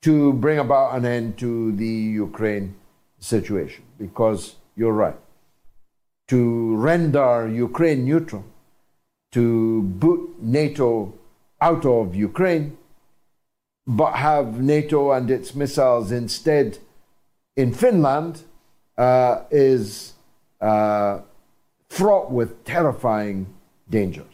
to 0.00 0.32
bring 0.32 0.58
about 0.58 0.96
an 0.96 1.04
end 1.04 1.36
to 1.38 1.72
the 1.72 1.94
Ukraine 2.26 2.74
situation. 3.18 3.84
Because 3.98 4.56
you're 4.74 4.98
right. 5.06 5.16
To 6.28 6.74
render 6.76 7.46
Ukraine 7.48 8.04
neutral 8.06 8.44
to 9.32 9.82
boot 9.82 10.36
NATO 10.40 11.12
out 11.60 11.84
of 11.84 12.14
Ukraine, 12.14 12.78
but 13.86 14.12
have 14.14 14.60
NATO 14.60 15.12
and 15.12 15.30
its 15.30 15.54
missiles 15.54 16.12
instead 16.12 16.78
in 17.56 17.74
Finland 17.74 18.42
uh, 18.96 19.40
is 19.50 20.14
uh, 20.60 21.20
fraught 21.88 22.30
with 22.30 22.64
terrifying 22.64 23.46
dangers. 23.90 24.33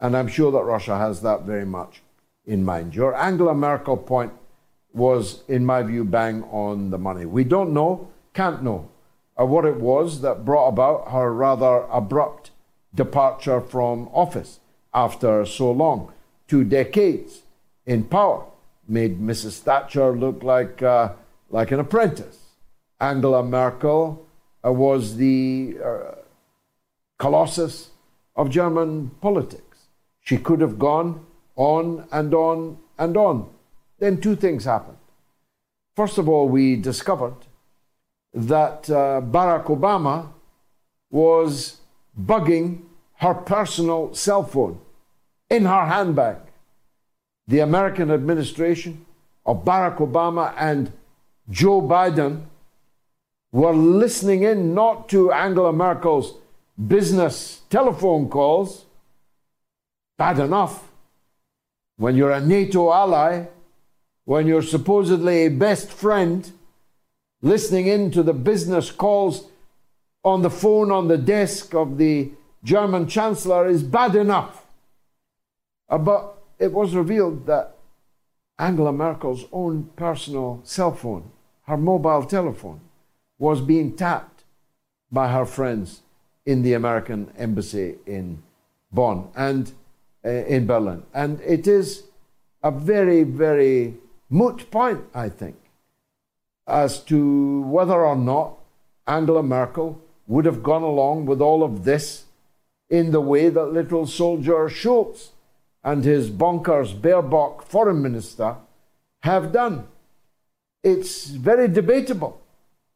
And 0.00 0.16
I'm 0.16 0.28
sure 0.28 0.52
that 0.52 0.62
Russia 0.62 0.96
has 0.96 1.22
that 1.22 1.42
very 1.42 1.66
much 1.66 2.02
in 2.46 2.64
mind. 2.64 2.94
Your 2.94 3.14
Angela 3.14 3.54
Merkel 3.54 3.96
point 3.96 4.32
was, 4.92 5.42
in 5.48 5.64
my 5.66 5.82
view, 5.82 6.04
bang 6.04 6.42
on 6.44 6.90
the 6.90 6.98
money. 6.98 7.26
We 7.26 7.44
don't 7.44 7.72
know, 7.72 8.08
can't 8.32 8.62
know, 8.62 8.88
uh, 9.38 9.44
what 9.44 9.64
it 9.64 9.76
was 9.76 10.20
that 10.22 10.44
brought 10.44 10.68
about 10.68 11.10
her 11.10 11.32
rather 11.32 11.84
abrupt 11.90 12.50
departure 12.94 13.60
from 13.60 14.08
office 14.12 14.60
after 14.94 15.44
so 15.44 15.70
long. 15.70 16.12
Two 16.46 16.64
decades 16.64 17.42
in 17.86 18.04
power 18.04 18.44
made 18.88 19.20
Mrs. 19.20 19.58
Thatcher 19.60 20.12
look 20.12 20.42
like, 20.42 20.82
uh, 20.82 21.12
like 21.50 21.70
an 21.70 21.80
apprentice. 21.80 22.38
Angela 23.00 23.44
Merkel 23.44 24.26
uh, 24.64 24.72
was 24.72 25.16
the 25.16 25.76
uh, 25.84 26.14
colossus 27.18 27.90
of 28.34 28.50
German 28.50 29.10
politics. 29.20 29.67
She 30.28 30.36
could 30.36 30.60
have 30.60 30.78
gone 30.78 31.24
on 31.56 32.06
and 32.12 32.34
on 32.34 32.78
and 32.98 33.16
on. 33.16 33.48
Then 33.98 34.20
two 34.20 34.36
things 34.36 34.64
happened. 34.64 34.98
First 35.96 36.18
of 36.18 36.28
all, 36.28 36.48
we 36.48 36.76
discovered 36.76 37.46
that 38.34 38.90
uh, 38.90 39.22
Barack 39.22 39.64
Obama 39.64 40.28
was 41.10 41.78
bugging 42.20 42.82
her 43.14 43.32
personal 43.32 44.14
cell 44.14 44.44
phone 44.44 44.78
in 45.48 45.64
her 45.64 45.86
handbag 45.86 46.36
the 47.46 47.60
American 47.60 48.10
administration 48.10 49.06
of 49.46 49.64
Barack 49.64 49.96
Obama 49.96 50.52
and 50.58 50.92
Joe 51.48 51.80
Biden 51.80 52.42
were 53.50 53.74
listening 53.74 54.42
in 54.42 54.74
not 54.74 55.08
to 55.08 55.32
Angela 55.32 55.72
Merkel's 55.72 56.34
business 56.86 57.62
telephone 57.70 58.28
calls. 58.28 58.84
Bad 60.18 60.40
enough. 60.40 60.88
When 61.96 62.16
you're 62.16 62.32
a 62.32 62.40
NATO 62.40 62.92
ally, 62.92 63.46
when 64.24 64.46
you're 64.46 64.62
supposedly 64.62 65.46
a 65.46 65.48
best 65.48 65.90
friend, 65.90 66.52
listening 67.40 67.86
in 67.86 68.10
to 68.10 68.22
the 68.22 68.34
business 68.34 68.90
calls 68.90 69.48
on 70.24 70.42
the 70.42 70.50
phone 70.50 70.90
on 70.90 71.08
the 71.08 71.16
desk 71.16 71.74
of 71.74 71.96
the 71.96 72.32
German 72.64 73.06
Chancellor 73.06 73.68
is 73.68 73.82
bad 73.82 74.16
enough. 74.16 74.66
Uh, 75.88 75.98
but 75.98 76.42
it 76.58 76.72
was 76.72 76.94
revealed 76.94 77.46
that 77.46 77.76
Angela 78.58 78.92
Merkel's 78.92 79.44
own 79.52 79.88
personal 79.94 80.60
cell 80.64 80.92
phone, 80.92 81.30
her 81.62 81.76
mobile 81.76 82.24
telephone, 82.24 82.80
was 83.38 83.60
being 83.60 83.94
tapped 83.94 84.42
by 85.12 85.32
her 85.32 85.46
friends 85.46 86.02
in 86.44 86.62
the 86.62 86.72
American 86.72 87.32
embassy 87.38 87.96
in 88.04 88.42
Bonn 88.92 89.30
and 89.36 89.72
in 90.28 90.66
Berlin. 90.66 91.02
And 91.14 91.40
it 91.40 91.66
is 91.66 92.04
a 92.62 92.70
very, 92.70 93.22
very 93.22 93.94
moot 94.28 94.70
point, 94.70 95.04
I 95.14 95.28
think, 95.28 95.56
as 96.66 97.02
to 97.04 97.62
whether 97.62 98.04
or 98.04 98.16
not 98.16 98.58
Angela 99.06 99.42
Merkel 99.42 100.00
would 100.26 100.44
have 100.44 100.62
gone 100.62 100.82
along 100.82 101.26
with 101.26 101.40
all 101.40 101.62
of 101.62 101.84
this 101.84 102.24
in 102.90 103.10
the 103.10 103.20
way 103.20 103.48
that 103.48 103.72
little 103.72 104.06
soldier 104.06 104.68
Scholz 104.68 105.30
and 105.82 106.04
his 106.04 106.30
bonkers 106.30 106.98
Baerbock 106.98 107.62
foreign 107.62 108.02
minister 108.02 108.56
have 109.22 109.52
done. 109.52 109.86
It's 110.82 111.26
very 111.26 111.68
debatable 111.68 112.40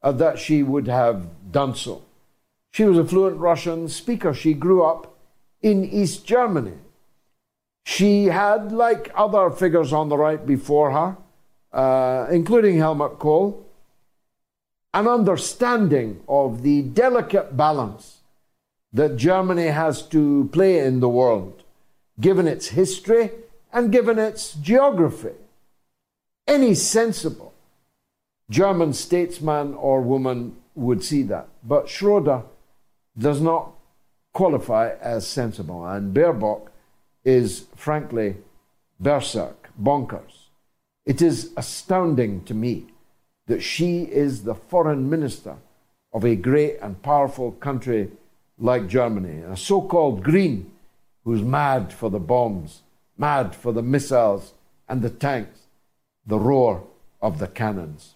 uh, 0.02 0.12
that 0.12 0.38
she 0.38 0.62
would 0.62 0.88
have 0.88 1.26
done 1.50 1.74
so. 1.74 2.02
She 2.70 2.84
was 2.84 2.98
a 2.98 3.04
fluent 3.04 3.38
Russian 3.38 3.88
speaker. 3.88 4.32
She 4.32 4.54
grew 4.54 4.82
up 4.82 5.16
in 5.60 5.84
East 5.84 6.26
Germany. 6.26 6.78
She 7.84 8.26
had, 8.26 8.72
like 8.72 9.10
other 9.14 9.50
figures 9.50 9.92
on 9.92 10.08
the 10.08 10.16
right 10.16 10.44
before 10.44 10.92
her, 10.92 11.16
uh, 11.72 12.26
including 12.30 12.78
Helmut 12.78 13.18
Kohl, 13.18 13.66
an 14.94 15.08
understanding 15.08 16.22
of 16.28 16.62
the 16.62 16.82
delicate 16.82 17.56
balance 17.56 18.18
that 18.92 19.16
Germany 19.16 19.68
has 19.68 20.02
to 20.08 20.48
play 20.52 20.78
in 20.78 21.00
the 21.00 21.08
world, 21.08 21.62
given 22.20 22.46
its 22.46 22.68
history 22.68 23.30
and 23.72 23.90
given 23.90 24.18
its 24.18 24.52
geography. 24.54 25.32
Any 26.46 26.74
sensible 26.74 27.52
German 28.50 28.92
statesman 28.92 29.74
or 29.74 30.02
woman 30.02 30.56
would 30.74 31.02
see 31.02 31.22
that. 31.22 31.48
But 31.64 31.88
Schroeder 31.88 32.42
does 33.16 33.40
not 33.40 33.72
qualify 34.34 34.94
as 35.00 35.26
sensible, 35.26 35.86
and 35.86 36.14
Baerbock 36.14 36.68
is 37.24 37.66
frankly 37.76 38.36
berserk, 39.00 39.70
bonkers. 39.80 40.48
It 41.04 41.20
is 41.20 41.52
astounding 41.56 42.44
to 42.44 42.54
me 42.54 42.86
that 43.46 43.62
she 43.62 44.02
is 44.02 44.44
the 44.44 44.54
foreign 44.54 45.10
minister 45.10 45.56
of 46.12 46.24
a 46.24 46.36
great 46.36 46.78
and 46.80 47.02
powerful 47.02 47.52
country 47.52 48.10
like 48.58 48.86
Germany, 48.86 49.42
a 49.42 49.56
so 49.56 49.82
called 49.82 50.22
green 50.22 50.70
who's 51.24 51.42
mad 51.42 51.92
for 51.92 52.10
the 52.10 52.20
bombs, 52.20 52.82
mad 53.16 53.54
for 53.54 53.72
the 53.72 53.82
missiles 53.82 54.54
and 54.88 55.02
the 55.02 55.10
tanks, 55.10 55.60
the 56.26 56.38
roar 56.38 56.84
of 57.20 57.38
the 57.38 57.48
cannons. 57.48 58.14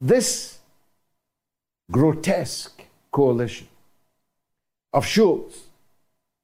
This 0.00 0.58
grotesque 1.90 2.84
coalition 3.12 3.68
of 4.92 5.04
Scholz, 5.04 5.69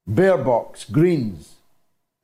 Baerbock's 0.08 0.84
Greens, 0.84 1.56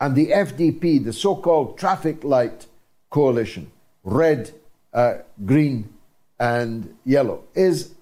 and 0.00 0.14
the 0.14 0.28
FDP, 0.28 1.04
the 1.04 1.12
so 1.12 1.36
called 1.36 1.78
traffic 1.78 2.24
light 2.24 2.66
coalition, 3.10 3.70
red, 4.04 4.52
uh, 4.92 5.18
green, 5.44 5.92
and 6.38 6.96
yellow, 7.04 7.44
is 7.54 7.94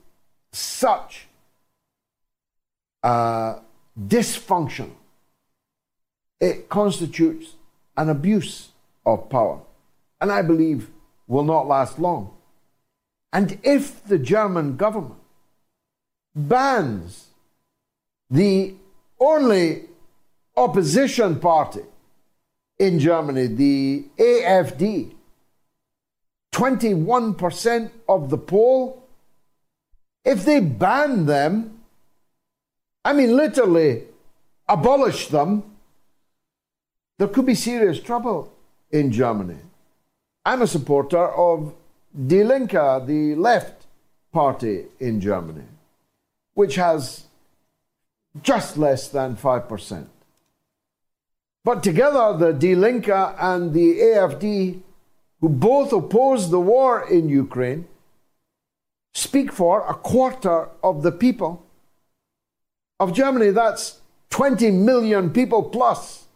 such 0.53 1.27
dysfunction. 3.05 4.91
It 6.41 6.69
constitutes 6.69 7.55
an 7.97 8.09
abuse 8.09 8.71
of 9.05 9.29
power, 9.29 9.61
and 10.21 10.33
I 10.33 10.43
believe 10.43 10.91
will 11.27 11.45
not 11.45 11.67
last 11.67 11.99
long. 11.99 12.35
And 13.33 13.59
if 13.63 14.05
the 14.05 14.19
German 14.19 14.77
government 14.77 15.21
bans 16.35 17.29
the 18.31 18.75
only 19.21 19.83
opposition 20.57 21.39
party 21.39 21.83
in 22.79 22.99
Germany, 22.99 23.47
the 23.47 24.05
AFD, 24.19 25.13
21% 26.53 27.91
of 28.09 28.31
the 28.31 28.39
poll, 28.39 29.07
if 30.25 30.45
they 30.45 30.61
ban 30.61 31.27
them, 31.27 31.79
I 33.05 33.13
mean, 33.13 33.37
literally 33.37 34.05
abolish 34.69 35.29
them, 35.29 35.65
there 37.19 37.29
could 37.29 37.47
be 37.47 37.55
serious 37.55 38.01
trouble 38.01 38.53
in 38.91 39.13
Germany. 39.13 39.59
I'm 40.45 40.63
a 40.63 40.67
supporter 40.67 41.29
of 41.29 41.75
Die 42.27 42.43
Linke, 42.43 43.07
the 43.07 43.35
left 43.37 43.87
party 44.33 44.87
in 44.99 45.21
Germany, 45.21 45.65
which 46.55 46.77
has 46.77 47.25
just 48.43 48.77
less 48.77 49.09
than 49.09 49.37
5%. 49.37 50.07
But 51.65 51.83
together, 51.83 52.37
the 52.37 52.53
Die 52.53 52.75
Linke 52.75 53.09
and 53.39 53.75
the 53.75 53.99
AFD, 54.01 54.81
who 55.41 55.49
both 55.49 55.93
oppose 55.93 56.51
the 56.51 56.61
war 56.61 57.07
in 57.09 57.29
Ukraine, 57.29 57.87
speak 59.13 59.53
for 59.53 59.87
a 59.87 59.95
quarter 59.95 60.69
of 60.83 61.03
the 61.03 61.13
people 61.13 61.67
of 62.99 63.15
Germany, 63.15 63.51
that's 63.51 64.01
20 64.31 64.71
million 64.71 65.31
people 65.31 65.63
plus, 65.63 66.27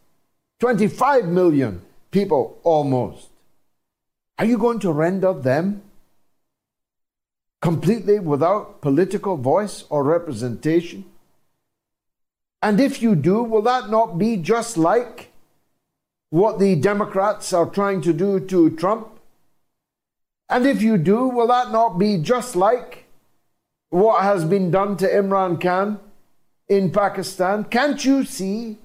25 0.60 1.26
million 1.26 1.82
people 2.10 2.58
almost. 2.62 3.28
Are 4.38 4.44
you 4.44 4.58
going 4.58 4.80
to 4.80 4.92
render 4.92 5.32
them 5.32 5.82
completely 7.62 8.18
without 8.18 8.80
political 8.80 9.36
voice 9.36 9.84
or 9.88 10.02
representation? 10.02 11.04
And 12.64 12.80
if 12.80 13.02
you 13.02 13.14
do, 13.14 13.42
will 13.42 13.60
that 13.60 13.90
not 13.90 14.16
be 14.16 14.38
just 14.38 14.78
like 14.78 15.30
what 16.30 16.58
the 16.58 16.74
Democrats 16.76 17.52
are 17.52 17.66
trying 17.66 18.00
to 18.00 18.14
do 18.14 18.40
to 18.40 18.70
Trump? 18.70 19.20
And 20.48 20.64
if 20.64 20.80
you 20.80 20.96
do, 20.96 21.28
will 21.28 21.48
that 21.48 21.72
not 21.72 21.98
be 21.98 22.16
just 22.16 22.56
like 22.56 23.04
what 23.90 24.22
has 24.22 24.46
been 24.46 24.70
done 24.70 24.96
to 24.96 25.06
Imran 25.06 25.60
Khan 25.60 26.00
in 26.66 26.90
Pakistan, 26.90 27.64
can't 27.64 28.02
you 28.02 28.24
see 28.24 28.78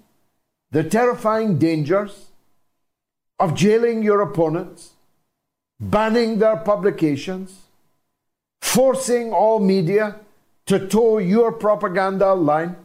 the 0.72 0.84
terrifying 0.84 1.58
dangers 1.58 2.32
of 3.40 3.56
jailing 3.56 4.04
your 4.04 4.20
opponents, 4.20 4.96
banning 5.80 6.40
their 6.40 6.58
publications, 6.58 7.62
forcing 8.62 9.32
all 9.32 9.62
media 9.62 10.18
to 10.66 10.86
toe 10.86 11.18
your 11.18 11.54
propaganda 11.54 12.34
line, 12.34 12.76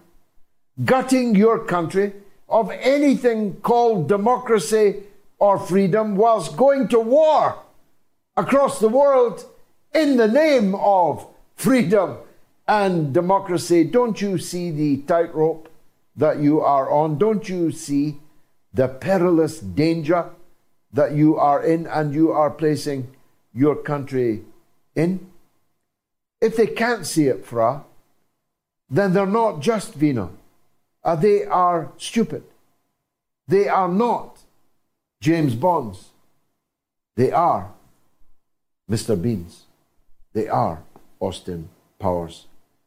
gutting 0.82 1.34
your 1.34 1.64
country 1.64 2.12
of 2.48 2.70
anything 2.70 3.56
called 3.60 4.08
democracy 4.08 5.02
or 5.38 5.58
freedom, 5.58 6.16
whilst 6.16 6.56
going 6.56 6.88
to 6.88 6.98
war 6.98 7.58
across 8.36 8.78
the 8.80 8.88
world 8.88 9.44
in 9.92 10.16
the 10.16 10.28
name 10.28 10.74
of 10.74 11.26
freedom 11.54 12.16
and 12.66 13.12
democracy. 13.12 13.84
Don't 13.84 14.20
you 14.20 14.38
see 14.38 14.70
the 14.70 14.98
tightrope 15.02 15.68
that 16.16 16.38
you 16.38 16.60
are 16.60 16.90
on? 16.90 17.18
Don't 17.18 17.48
you 17.48 17.70
see 17.70 18.18
the 18.72 18.88
perilous 18.88 19.60
danger 19.60 20.30
that 20.92 21.12
you 21.12 21.36
are 21.36 21.62
in 21.62 21.86
and 21.86 22.14
you 22.14 22.32
are 22.32 22.50
placing 22.50 23.14
your 23.52 23.76
country 23.76 24.42
in? 24.94 25.30
If 26.40 26.56
they 26.56 26.66
can't 26.66 27.06
see 27.06 27.26
it, 27.26 27.44
Fra, 27.44 27.84
then 28.90 29.12
they're 29.12 29.26
not 29.26 29.60
just 29.60 29.94
Vino. 29.94 30.30
Uh, 31.04 31.16
they 31.16 31.44
are 31.44 31.92
stupid. 31.98 32.42
They 33.46 33.68
are 33.68 33.88
not 33.88 34.38
James 35.20 35.54
Bonds. 35.54 36.10
They 37.16 37.30
are 37.30 37.72
Mr. 38.90 39.20
Beans. 39.20 39.64
They 40.32 40.48
are 40.48 40.82
Austin 41.20 41.68
Powers 41.98 42.46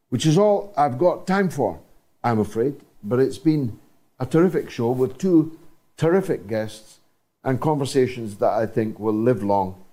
which 0.10 0.26
is 0.26 0.38
all 0.38 0.74
I've 0.78 0.98
got 0.98 1.28
time 1.28 1.50
for, 1.50 1.80
I'm 2.24 2.40
afraid. 2.40 2.76
But 3.04 3.20
it's 3.20 3.38
been 3.38 3.80
a 4.20 4.26
terrific 4.26 4.70
show 4.70 4.92
with 4.92 5.18
two 5.18 5.58
terrific 5.98 6.48
guests 6.48 7.00
and 7.44 7.62
conversations 7.62 8.38
that 8.38 8.52
I 8.52 8.66
think 8.66 9.00
will 9.00 9.14
live 9.14 9.44
long 9.44 9.84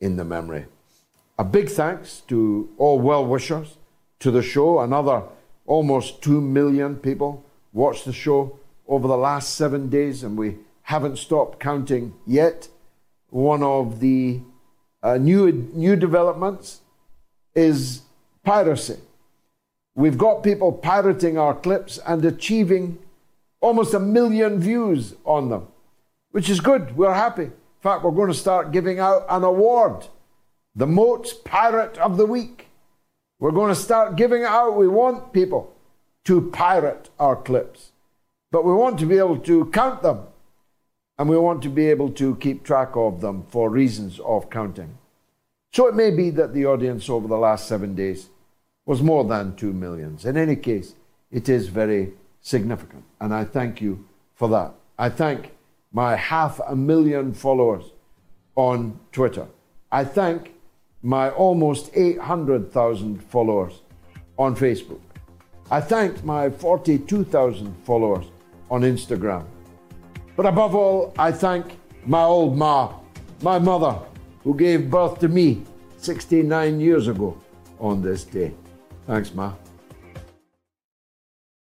in 0.00 0.16
the 0.16 0.24
memory. 0.24 0.66
A 1.38 1.44
big 1.44 1.68
thanks 1.68 2.20
to 2.28 2.68
all 2.78 3.00
well 3.00 3.24
wishers 3.24 3.76
to 4.20 4.30
the 4.30 4.42
show. 4.42 4.80
Another 4.80 5.22
almost 5.66 6.22
2 6.22 6.40
million 6.40 6.96
people 6.96 7.44
watched 7.72 8.04
the 8.04 8.12
show 8.12 8.58
over 8.86 9.08
the 9.08 9.16
last 9.16 9.54
seven 9.54 9.88
days, 9.88 10.22
and 10.22 10.36
we 10.36 10.56
haven't 10.82 11.18
stopped 11.18 11.60
counting 11.60 12.14
yet. 12.26 12.68
One 13.30 13.62
of 13.62 14.00
the 14.00 14.40
uh, 15.02 15.16
new, 15.16 15.50
new 15.50 15.96
developments 15.96 16.80
is 17.54 18.02
piracy. 18.44 18.98
We've 19.94 20.18
got 20.18 20.42
people 20.42 20.72
pirating 20.72 21.38
our 21.38 21.54
clips 21.54 21.98
and 22.06 22.24
achieving 22.24 22.98
almost 23.60 23.94
a 23.94 24.00
million 24.00 24.58
views 24.58 25.14
on 25.24 25.48
them, 25.48 25.68
which 26.30 26.48
is 26.48 26.60
good. 26.60 26.96
We're 26.96 27.14
happy. 27.14 27.44
In 27.44 27.52
fact, 27.80 28.04
we're 28.04 28.10
going 28.10 28.28
to 28.32 28.34
start 28.34 28.72
giving 28.72 28.98
out 28.98 29.24
an 29.28 29.44
award 29.44 30.06
the 30.74 30.86
Moats 30.86 31.34
Pirate 31.34 31.98
of 31.98 32.16
the 32.16 32.26
Week. 32.26 32.68
We're 33.38 33.50
going 33.50 33.74
to 33.74 33.80
start 33.80 34.16
giving 34.16 34.42
it 34.42 34.46
out. 34.46 34.76
We 34.76 34.88
want 34.88 35.32
people 35.32 35.74
to 36.24 36.50
pirate 36.50 37.10
our 37.18 37.36
clips, 37.36 37.92
but 38.50 38.64
we 38.64 38.72
want 38.72 38.98
to 38.98 39.06
be 39.06 39.18
able 39.18 39.38
to 39.38 39.66
count 39.66 40.02
them 40.02 40.20
and 41.18 41.28
we 41.28 41.36
want 41.36 41.62
to 41.62 41.68
be 41.68 41.88
able 41.88 42.10
to 42.10 42.36
keep 42.36 42.64
track 42.64 42.90
of 42.94 43.20
them 43.20 43.44
for 43.48 43.70
reasons 43.70 44.20
of 44.20 44.50
counting. 44.50 44.98
So 45.72 45.86
it 45.86 45.94
may 45.94 46.10
be 46.10 46.30
that 46.30 46.52
the 46.52 46.66
audience 46.66 47.08
over 47.08 47.28
the 47.28 47.36
last 47.36 47.66
seven 47.66 47.94
days 47.94 48.28
was 48.84 49.02
more 49.02 49.24
than 49.24 49.56
two 49.56 49.72
millions. 49.72 50.24
In 50.24 50.36
any 50.36 50.56
case, 50.56 50.94
it 51.30 51.48
is 51.48 51.68
very 51.68 52.12
significant, 52.40 53.04
and 53.20 53.32
I 53.32 53.44
thank 53.44 53.80
you 53.80 54.04
for 54.34 54.48
that. 54.48 54.74
I 54.98 55.08
thank 55.08 55.52
my 55.92 56.16
half 56.16 56.60
a 56.66 56.74
million 56.74 57.32
followers 57.32 57.84
on 58.54 58.98
Twitter. 59.12 59.46
I 59.90 60.04
thank 60.04 60.54
my 61.02 61.30
almost 61.30 61.90
800,000 61.94 63.22
followers 63.24 63.80
on 64.38 64.56
Facebook. 64.56 65.00
I 65.70 65.80
thank 65.80 66.24
my 66.24 66.50
42,000 66.50 67.74
followers 67.84 68.26
on 68.70 68.82
Instagram. 68.82 69.44
But 70.36 70.46
above 70.46 70.74
all, 70.74 71.14
I 71.18 71.32
thank 71.32 71.78
my 72.04 72.22
old 72.22 72.56
ma, 72.56 72.94
my 73.42 73.58
mother, 73.58 73.98
who 74.44 74.54
gave 74.56 74.90
birth 74.90 75.18
to 75.20 75.28
me 75.28 75.62
69 75.98 76.80
years 76.80 77.08
ago 77.08 77.36
on 77.78 78.02
this 78.02 78.24
day. 78.24 78.54
Thanks, 79.06 79.34
Ma. 79.34 79.52